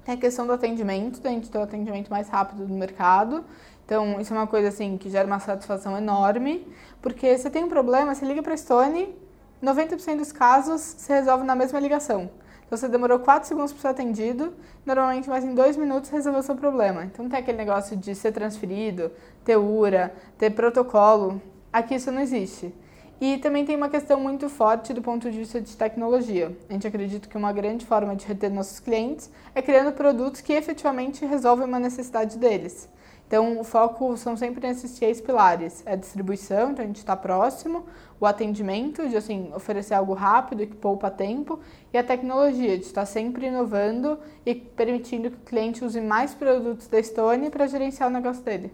Tem 0.05 0.15
a 0.15 0.17
questão 0.17 0.47
do 0.47 0.53
atendimento, 0.53 1.19
da 1.19 1.29
gente 1.29 1.51
ter 1.51 1.57
o 1.57 1.61
atendimento 1.61 2.09
mais 2.09 2.29
rápido 2.29 2.65
no 2.65 2.75
mercado. 2.75 3.43
Então, 3.85 4.19
isso 4.21 4.33
é 4.33 4.37
uma 4.37 4.47
coisa 4.47 4.69
assim 4.69 4.97
que 4.97 5.09
gera 5.09 5.27
uma 5.27 5.39
satisfação 5.39 5.97
enorme, 5.97 6.67
porque 7.01 7.37
você 7.37 7.49
tem 7.49 7.63
um 7.63 7.69
problema, 7.69 8.15
você 8.15 8.25
liga 8.25 8.41
para 8.41 8.53
a 8.53 8.57
Stone, 8.57 9.13
90% 9.61 10.17
dos 10.17 10.31
casos 10.31 10.81
se 10.81 11.11
resolve 11.11 11.43
na 11.43 11.55
mesma 11.55 11.79
ligação. 11.79 12.29
Então, 12.65 12.77
você 12.77 12.87
demorou 12.87 13.19
4 13.19 13.47
segundos 13.49 13.73
para 13.73 13.81
ser 13.81 13.87
atendido, 13.89 14.53
normalmente 14.85 15.29
mais 15.29 15.43
em 15.43 15.53
2 15.53 15.75
minutos 15.75 16.09
resolveu 16.09 16.41
seu 16.41 16.55
problema. 16.55 17.03
Então, 17.03 17.27
tem 17.27 17.39
aquele 17.39 17.57
negócio 17.57 17.97
de 17.97 18.15
ser 18.15 18.31
transferido, 18.31 19.11
ter 19.43 19.57
URA, 19.57 20.13
ter 20.37 20.51
protocolo. 20.51 21.41
Aqui 21.73 21.95
isso 21.95 22.11
não 22.11 22.21
existe. 22.21 22.73
E 23.19 23.37
também 23.37 23.63
tem 23.63 23.75
uma 23.75 23.87
questão 23.87 24.19
muito 24.19 24.49
forte 24.49 24.93
do 24.93 25.01
ponto 25.01 25.29
de 25.29 25.37
vista 25.37 25.61
de 25.61 25.77
tecnologia. 25.77 26.57
A 26.67 26.73
gente 26.73 26.87
acredita 26.87 27.29
que 27.29 27.37
uma 27.37 27.51
grande 27.51 27.85
forma 27.85 28.15
de 28.15 28.25
reter 28.25 28.49
nossos 28.49 28.79
clientes 28.79 29.29
é 29.53 29.61
criando 29.61 29.91
produtos 29.91 30.41
que 30.41 30.53
efetivamente 30.53 31.23
resolvem 31.23 31.67
uma 31.67 31.77
necessidade 31.77 32.39
deles. 32.39 32.89
Então, 33.31 33.61
o 33.61 33.63
foco 33.63 34.17
são 34.17 34.35
sempre 34.35 34.67
nesses 34.67 34.91
três 34.99 35.21
pilares: 35.21 35.83
é 35.85 35.93
a 35.93 35.95
distribuição, 35.95 36.71
então 36.71 36.83
a 36.83 36.85
gente 36.85 36.97
está 36.97 37.15
próximo, 37.15 37.85
o 38.19 38.25
atendimento, 38.25 39.07
de 39.07 39.15
assim, 39.15 39.53
oferecer 39.55 39.93
algo 39.93 40.13
rápido 40.13 40.67
que 40.67 40.75
poupa 40.75 41.09
tempo, 41.09 41.57
e 41.93 41.97
a 41.97 42.03
tecnologia, 42.03 42.77
de 42.77 42.83
estar 42.83 43.05
sempre 43.05 43.47
inovando 43.47 44.19
e 44.45 44.53
permitindo 44.53 45.31
que 45.31 45.37
o 45.37 45.45
cliente 45.45 45.85
use 45.85 46.01
mais 46.01 46.33
produtos 46.33 46.87
da 46.87 47.01
Stone 47.01 47.49
para 47.49 47.67
gerenciar 47.67 48.09
o 48.09 48.11
negócio 48.11 48.43
dele. 48.43 48.73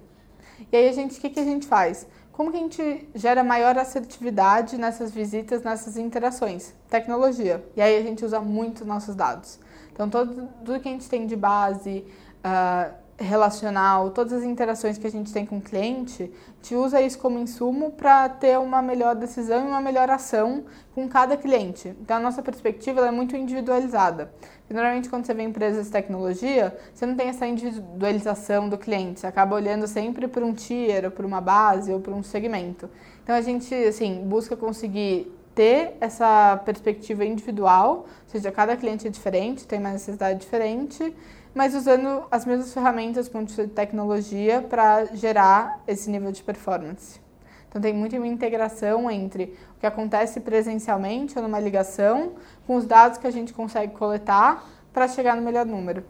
E 0.72 0.76
aí, 0.76 0.90
a 0.90 0.92
gente, 0.92 1.20
o 1.20 1.22
que, 1.22 1.30
que 1.30 1.40
a 1.40 1.46
gente 1.46 1.68
faz? 1.68 2.08
Como 2.32 2.50
que 2.50 2.58
a 2.58 2.60
gente 2.60 3.10
gera 3.14 3.44
maior 3.44 3.78
assertividade 3.78 4.76
nessas 4.76 5.12
visitas, 5.12 5.62
nessas 5.62 5.98
interações? 5.98 6.74
Tecnologia. 6.90 7.64
E 7.76 7.82
aí 7.82 7.96
a 7.96 8.02
gente 8.02 8.26
usa 8.26 8.42
muito 8.42 8.84
nossos 8.84 9.14
dados. 9.14 9.60
Então, 9.94 10.10
todo, 10.10 10.50
tudo 10.66 10.80
que 10.80 10.90
a 10.90 10.92
gente 10.92 11.08
tem 11.08 11.28
de 11.28 11.36
base, 11.36 12.04
uh, 12.44 13.07
relacional, 13.18 14.12
todas 14.12 14.34
as 14.34 14.44
interações 14.44 14.98
que 14.98 15.08
a 15.08 15.12
gente 15.12 15.34
tem 15.34 15.46
com 15.46 15.58
o 15.58 15.62
cliente, 15.62 16.32
gente 16.68 16.76
usa 16.76 17.02
isso 17.02 17.18
como 17.18 17.40
insumo 17.40 17.92
para 17.92 18.28
ter 18.28 18.60
uma 18.60 18.82
melhor 18.82 19.16
decisão 19.16 19.64
e 19.64 19.68
uma 19.68 19.80
melhor 19.80 20.10
ação 20.10 20.66
com 20.94 21.08
cada 21.08 21.38
cliente. 21.38 21.96
Então, 22.02 22.18
a 22.18 22.20
nossa 22.20 22.42
perspectiva 22.42 23.08
é 23.08 23.12
muito 23.12 23.36
individualizada. 23.38 24.30
Normalmente, 24.70 25.10
quando 25.10 25.26
você 25.26 25.34
vê 25.34 25.44
empresas 25.44 25.86
de 25.86 25.92
tecnologia, 25.92 26.78
você 26.94 27.06
não 27.06 27.16
tem 27.16 27.30
essa 27.30 27.48
individualização 27.48 28.68
do 28.68 28.78
cliente, 28.78 29.22
você 29.22 29.28
acaba 29.28 29.56
olhando 29.56 29.88
sempre 29.88 30.28
para 30.28 30.46
um 30.46 30.54
tier, 30.54 31.06
ou 31.06 31.12
para 31.12 31.26
uma 31.26 31.40
base, 31.40 31.92
ou 31.92 32.02
para 32.02 32.14
um 32.14 32.22
segmento. 32.22 32.90
Então, 33.24 33.34
a 33.34 33.42
gente 33.42 33.74
assim, 33.74 34.26
busca 34.26 34.58
conseguir 34.58 35.34
ter 35.56 35.96
essa 36.02 36.62
perspectiva 36.66 37.26
individual, 37.26 38.00
ou 38.00 38.06
seja, 38.28 38.52
cada 38.52 38.76
cliente 38.76 39.08
é 39.08 39.10
diferente, 39.10 39.66
tem 39.66 39.80
uma 39.80 39.92
necessidade 39.92 40.40
diferente, 40.40 41.16
mas 41.58 41.74
usando 41.74 42.28
as 42.30 42.46
mesmas 42.46 42.72
ferramentas 42.72 43.28
ponto 43.28 43.52
de 43.52 43.68
tecnologia 43.68 44.62
para 44.62 45.06
gerar 45.06 45.82
esse 45.88 46.08
nível 46.08 46.32
de 46.32 46.44
performance. 46.44 47.20
Então 47.68 47.82
tem 47.82 47.92
muita 47.92 48.16
integração 48.16 49.10
entre 49.10 49.58
o 49.76 49.80
que 49.80 49.88
acontece 49.88 50.40
presencialmente 50.40 51.36
ou 51.36 51.44
numa 51.44 51.60
ligação 51.60 52.34
com 52.68 52.76
os 52.76 52.86
dados 52.86 53.18
que 53.18 53.26
a 53.26 53.32
gente 53.32 53.54
consegue 53.54 53.92
coletar 53.94 54.64
para 54.94 55.08
chegar 55.08 55.36
no 55.36 55.42
melhor 55.42 55.66
número. 55.66 56.06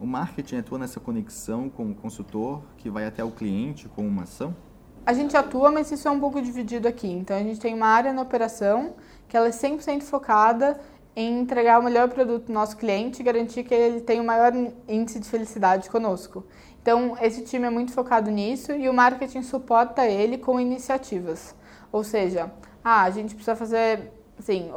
O 0.00 0.06
marketing 0.06 0.56
atua 0.56 0.78
nessa 0.78 0.98
conexão 0.98 1.68
com 1.68 1.90
o 1.90 1.94
consultor 1.94 2.62
que 2.78 2.88
vai 2.88 3.04
até 3.04 3.22
o 3.22 3.30
cliente 3.30 3.90
com 3.90 4.08
uma 4.08 4.22
ação? 4.22 4.56
A 5.04 5.12
gente 5.12 5.36
atua, 5.36 5.70
mas 5.70 5.92
isso 5.92 6.08
é 6.08 6.10
um 6.10 6.18
pouco 6.18 6.40
dividido 6.40 6.88
aqui. 6.88 7.12
Então 7.12 7.36
a 7.36 7.40
gente 7.40 7.60
tem 7.60 7.74
uma 7.74 7.88
área 7.88 8.10
na 8.10 8.22
operação 8.22 8.94
que 9.28 9.36
ela 9.36 9.48
é 9.48 9.50
100% 9.50 10.00
focada 10.02 10.80
em 11.14 11.40
entregar 11.40 11.78
o 11.78 11.82
melhor 11.82 12.08
produto 12.08 12.46
do 12.46 12.52
nosso 12.52 12.76
cliente 12.76 13.20
e 13.20 13.24
garantir 13.24 13.64
que 13.64 13.74
ele 13.74 14.00
tenha 14.00 14.22
o 14.22 14.26
maior 14.26 14.52
índice 14.88 15.20
de 15.20 15.28
felicidade 15.28 15.90
conosco. 15.90 16.44
Então, 16.80 17.16
esse 17.20 17.42
time 17.42 17.66
é 17.66 17.70
muito 17.70 17.92
focado 17.92 18.30
nisso 18.30 18.72
e 18.72 18.88
o 18.88 18.94
marketing 18.94 19.42
suporta 19.42 20.06
ele 20.06 20.38
com 20.38 20.58
iniciativas. 20.58 21.54
Ou 21.92 22.02
seja, 22.02 22.50
ah, 22.82 23.02
a 23.02 23.10
gente 23.10 23.34
precisa 23.34 23.54
fazer, 23.54 24.10
assim, 24.38 24.72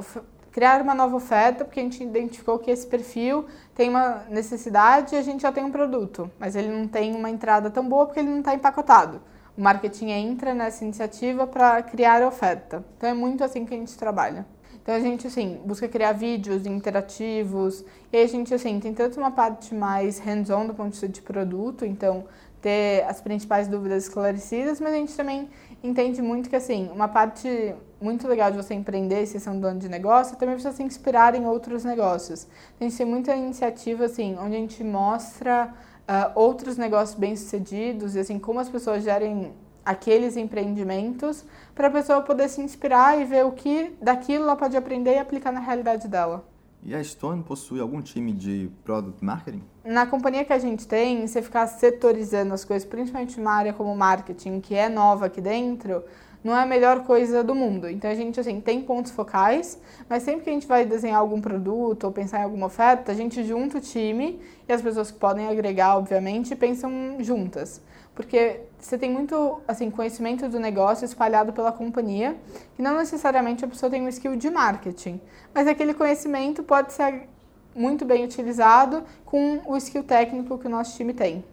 criar 0.52 0.82
uma 0.82 0.94
nova 0.94 1.16
oferta 1.16 1.66
porque 1.66 1.80
a 1.80 1.84
gente 1.84 2.04
identificou 2.04 2.60
que 2.60 2.70
esse 2.70 2.86
perfil 2.86 3.46
tem 3.74 3.90
uma 3.90 4.24
necessidade 4.30 5.16
e 5.16 5.18
a 5.18 5.22
gente 5.22 5.42
já 5.42 5.52
tem 5.52 5.64
um 5.64 5.72
produto, 5.72 6.30
mas 6.40 6.56
ele 6.56 6.70
não 6.70 6.88
tem 6.88 7.16
uma 7.16 7.30
entrada 7.30 7.70
tão 7.72 7.88
boa 7.88 8.06
porque 8.06 8.20
ele 8.20 8.30
não 8.30 8.40
está 8.40 8.54
empacotado. 8.54 9.22
O 9.58 9.62
marketing 9.62 10.10
entra 10.12 10.54
nessa 10.54 10.84
iniciativa 10.84 11.48
para 11.48 11.82
criar 11.82 12.22
a 12.22 12.28
oferta. 12.28 12.86
Então, 12.98 13.10
é 13.10 13.14
muito 13.14 13.44
assim 13.44 13.66
que 13.66 13.74
a 13.74 13.78
gente 13.78 13.98
trabalha. 13.98 14.46
Então 14.86 14.94
a 14.94 15.00
gente 15.00 15.26
assim 15.26 15.60
busca 15.66 15.88
criar 15.88 16.12
vídeos 16.12 16.64
interativos. 16.68 17.84
E 18.14 18.18
a 18.18 18.28
gente 18.28 18.54
assim 18.54 18.80
tem 18.80 18.94
tanto 18.94 19.20
uma 19.20 19.32
parte 19.32 19.74
mais 19.74 20.20
hands-on 20.20 20.68
do 20.68 20.76
ponto 20.76 20.90
de 20.90 20.92
vista 20.92 21.10
de 21.10 21.24
produto, 21.24 21.84
então 21.84 22.26
ter 22.62 23.04
as 23.06 23.20
principais 23.20 23.68
dúvidas 23.68 24.04
esclarecidas, 24.04 24.80
mas 24.80 24.94
a 24.94 24.96
gente 24.98 25.16
também 25.16 25.50
entende 25.84 26.22
muito 26.22 26.52
que 26.52 26.56
assim 26.56 26.88
uma 26.94 27.08
parte 27.08 27.74
muito 28.00 28.28
legal 28.28 28.52
de 28.52 28.58
você 28.58 28.76
empreender, 28.76 29.26
se 29.26 29.40
você 29.40 29.50
é 29.50 29.52
um 29.52 29.60
dono 29.60 29.80
de 29.80 29.90
negócio, 29.90 30.38
também 30.38 30.54
precisa 30.54 30.76
se 30.76 30.84
inspirar 30.84 31.34
em 31.34 31.48
outros 31.48 31.84
negócios. 31.84 32.48
A 32.80 32.84
gente 32.84 32.96
tem 32.96 33.08
muita 33.08 33.36
iniciativa 33.36 34.06
assim 34.06 34.38
onde 34.40 34.56
a 34.56 34.60
gente 34.60 34.84
mostra 34.84 35.74
uh, 36.08 36.40
outros 36.40 36.78
negócios 36.78 37.18
bem 37.18 37.36
sucedidos 37.36 38.14
e 38.14 38.20
assim 38.20 38.38
como 38.38 38.60
as 38.60 38.70
pessoas 38.70 39.04
gerem 39.04 39.52
aqueles 39.84 40.38
empreendimentos 40.38 41.44
para 41.76 41.90
a 41.90 41.92
pessoa 41.92 42.22
poder 42.22 42.48
se 42.48 42.62
inspirar 42.62 43.20
e 43.20 43.26
ver 43.26 43.46
o 43.46 43.52
que 43.52 43.94
daquilo 44.02 44.46
ela 44.46 44.56
pode 44.56 44.78
aprender 44.78 45.16
e 45.16 45.20
aplicar 45.20 45.52
na 45.52 45.60
realidade 45.60 46.08
dela. 46.08 46.48
E 46.82 46.96
a 46.96 47.04
Stone 47.04 47.44
possui 47.44 47.82
algum 47.82 48.02
time 48.02 48.32
de 48.32 48.72
product 48.84 49.24
marketing? 49.26 49.64
Na 49.84 50.06
companhia 50.06 50.46
que 50.46 50.54
a 50.54 50.60
gente 50.60 50.88
tem, 50.88 51.28
você 51.28 51.42
ficar 51.42 51.66
setorizando 51.68 52.54
as 52.54 52.64
coisas, 52.64 52.88
principalmente 52.88 53.40
numa 53.40 53.54
área 53.54 53.74
como 53.74 53.94
marketing, 53.96 54.62
que 54.62 54.76
é 54.76 54.88
nova 54.88 55.26
aqui 55.26 55.42
dentro, 55.42 56.04
não 56.46 56.56
é 56.56 56.62
a 56.62 56.66
melhor 56.66 57.04
coisa 57.04 57.44
do 57.44 57.54
mundo. 57.54 57.90
Então 57.90 58.10
a 58.10 58.16
gente 58.16 58.40
assim 58.40 58.62
tem 58.62 58.82
pontos 58.82 59.12
focais, 59.12 59.82
mas 60.08 60.24
sempre 60.24 60.44
que 60.44 60.50
a 60.50 60.54
gente 60.54 60.68
vai 60.68 60.86
desenhar 60.86 61.20
algum 61.20 61.42
produto 61.42 62.06
ou 62.06 62.12
pensar 62.12 62.40
em 62.40 62.44
alguma 62.44 62.68
oferta, 62.68 63.12
a 63.12 63.16
gente 63.16 63.44
junta 63.44 63.80
o 63.80 63.82
time 63.82 64.40
e 64.70 64.72
as 64.72 64.82
pessoas 64.82 65.10
que 65.10 65.18
podem 65.18 65.48
agregar, 65.48 65.98
obviamente, 65.98 66.56
pensam 66.56 67.18
juntas 67.20 67.82
porque 68.16 68.62
você 68.80 68.98
tem 68.98 69.12
muito 69.12 69.62
assim 69.68 69.92
conhecimento 69.92 70.48
do 70.48 70.58
negócio 70.58 71.04
espalhado 71.04 71.52
pela 71.52 71.72
companhia 71.72 72.38
e 72.80 72.82
não 72.82 72.98
necessariamente 72.98 73.66
a 73.66 73.68
pessoa 73.68 73.90
tem 73.90 74.02
um 74.02 74.08
skill 74.08 74.38
de 74.38 74.50
marketing, 74.50 75.20
mas 75.54 75.68
aquele 75.68 75.94
conhecimento 75.94 76.64
pode 76.64 76.94
ser 76.94 77.28
muito 77.76 78.06
bem 78.06 78.24
utilizado 78.24 79.04
com 79.26 79.62
o 79.66 79.76
skill 79.76 80.04
técnico 80.04 80.58
que 80.58 80.66
o 80.66 80.70
nosso 80.70 80.96
time 80.96 81.14
tem. 81.14 81.44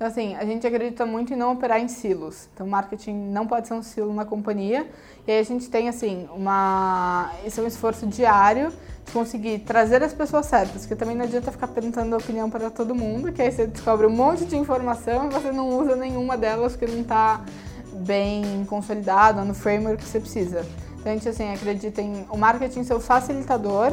Então, 0.00 0.08
assim, 0.08 0.34
a 0.34 0.46
gente 0.46 0.66
acredita 0.66 1.04
muito 1.04 1.34
em 1.34 1.36
não 1.36 1.52
operar 1.52 1.78
em 1.78 1.86
silos. 1.86 2.48
Então, 2.54 2.66
marketing 2.66 3.12
não 3.12 3.46
pode 3.46 3.68
ser 3.68 3.74
um 3.74 3.82
silo 3.82 4.14
na 4.14 4.24
companhia. 4.24 4.88
E 5.26 5.30
aí 5.30 5.38
a 5.38 5.42
gente 5.42 5.68
tem, 5.68 5.90
assim, 5.90 6.26
uma... 6.34 7.30
Esse 7.44 7.60
é 7.60 7.62
um 7.62 7.66
esforço 7.66 8.06
diário 8.06 8.72
de 9.04 9.12
conseguir 9.12 9.58
trazer 9.58 10.02
as 10.02 10.14
pessoas 10.14 10.46
certas, 10.46 10.86
porque 10.86 10.96
também 10.96 11.14
não 11.14 11.26
adianta 11.26 11.52
ficar 11.52 11.68
perguntando 11.68 12.16
opinião 12.16 12.48
para 12.48 12.70
todo 12.70 12.94
mundo, 12.94 13.30
que 13.30 13.42
aí 13.42 13.52
você 13.52 13.66
descobre 13.66 14.06
um 14.06 14.10
monte 14.10 14.46
de 14.46 14.56
informação 14.56 15.26
e 15.26 15.34
você 15.34 15.52
não 15.52 15.68
usa 15.68 15.94
nenhuma 15.94 16.34
delas 16.34 16.74
porque 16.74 16.90
não 16.90 17.02
está 17.02 17.44
bem 17.92 18.64
consolidado 18.70 19.44
no 19.44 19.52
framework 19.52 20.02
que 20.02 20.08
você 20.08 20.18
precisa. 20.18 20.64
Então 20.98 21.12
a 21.12 21.14
gente 21.14 21.28
assim, 21.28 21.52
acredita 21.52 22.00
em 22.00 22.24
o 22.30 22.38
marketing 22.38 22.84
ser 22.84 22.94
o 22.94 23.00
facilitador 23.00 23.92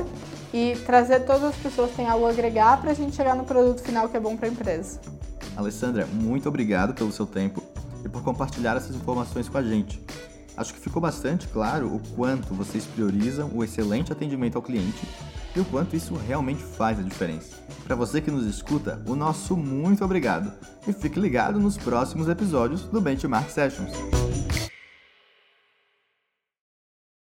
e 0.53 0.78
trazer 0.86 1.26
todas 1.26 1.43
as 1.43 1.55
pessoas 1.58 1.89
que 1.89 1.97
têm 1.97 2.08
algo 2.08 2.26
a 2.28 2.30
agregar 2.30 2.80
para 2.80 2.91
a 2.91 2.93
gente 2.93 3.14
chegar 3.14 3.36
no 3.36 3.43
produto 3.43 3.82
final 3.82 4.08
que 4.08 4.16
é 4.16 4.22
bom 4.22 4.38
para 4.38 4.47
a 4.47 4.51
empresa. 4.51 5.01
Alessandra, 5.58 6.05
muito 6.05 6.47
obrigado 6.47 6.93
pelo 6.93 7.12
seu 7.12 7.26
tempo 7.26 7.64
e 8.05 8.08
por 8.08 8.22
compartilhar 8.22 8.78
essas 8.78 8.95
informações 8.95 9.49
com 9.49 9.58
a 9.58 9.64
gente. 9.64 9.99
Acho 10.55 10.74
que 10.74 10.80
ficou 10.80 11.01
bastante 11.01 11.47
claro 11.47 11.88
o 11.88 11.99
quanto 12.16 12.53
vocês 12.53 12.86
priorizam 12.86 13.51
o 13.53 13.64
excelente 13.64 14.12
atendimento 14.12 14.55
ao 14.55 14.62
cliente 14.62 15.08
e 15.55 15.60
o 15.60 15.66
quanto 15.66 15.95
isso 15.95 16.16
realmente 16.16 16.64
faz 16.64 16.99
a 16.99 17.03
diferença. 17.03 17.58
Para 17.84 17.95
você 17.95 18.22
que 18.22 18.32
nos 18.32 18.45
escuta, 18.45 19.01
o 19.08 19.16
nosso 19.16 19.58
muito 19.58 20.05
obrigado 20.05 20.51
e 20.88 20.93
fique 20.93 21.20
ligado 21.20 21.60
nos 21.60 21.78
próximos 21.78 22.30
episódios 22.30 22.84
do 22.84 23.01
Benchmark 23.01 23.49
Sessions. 23.49 23.91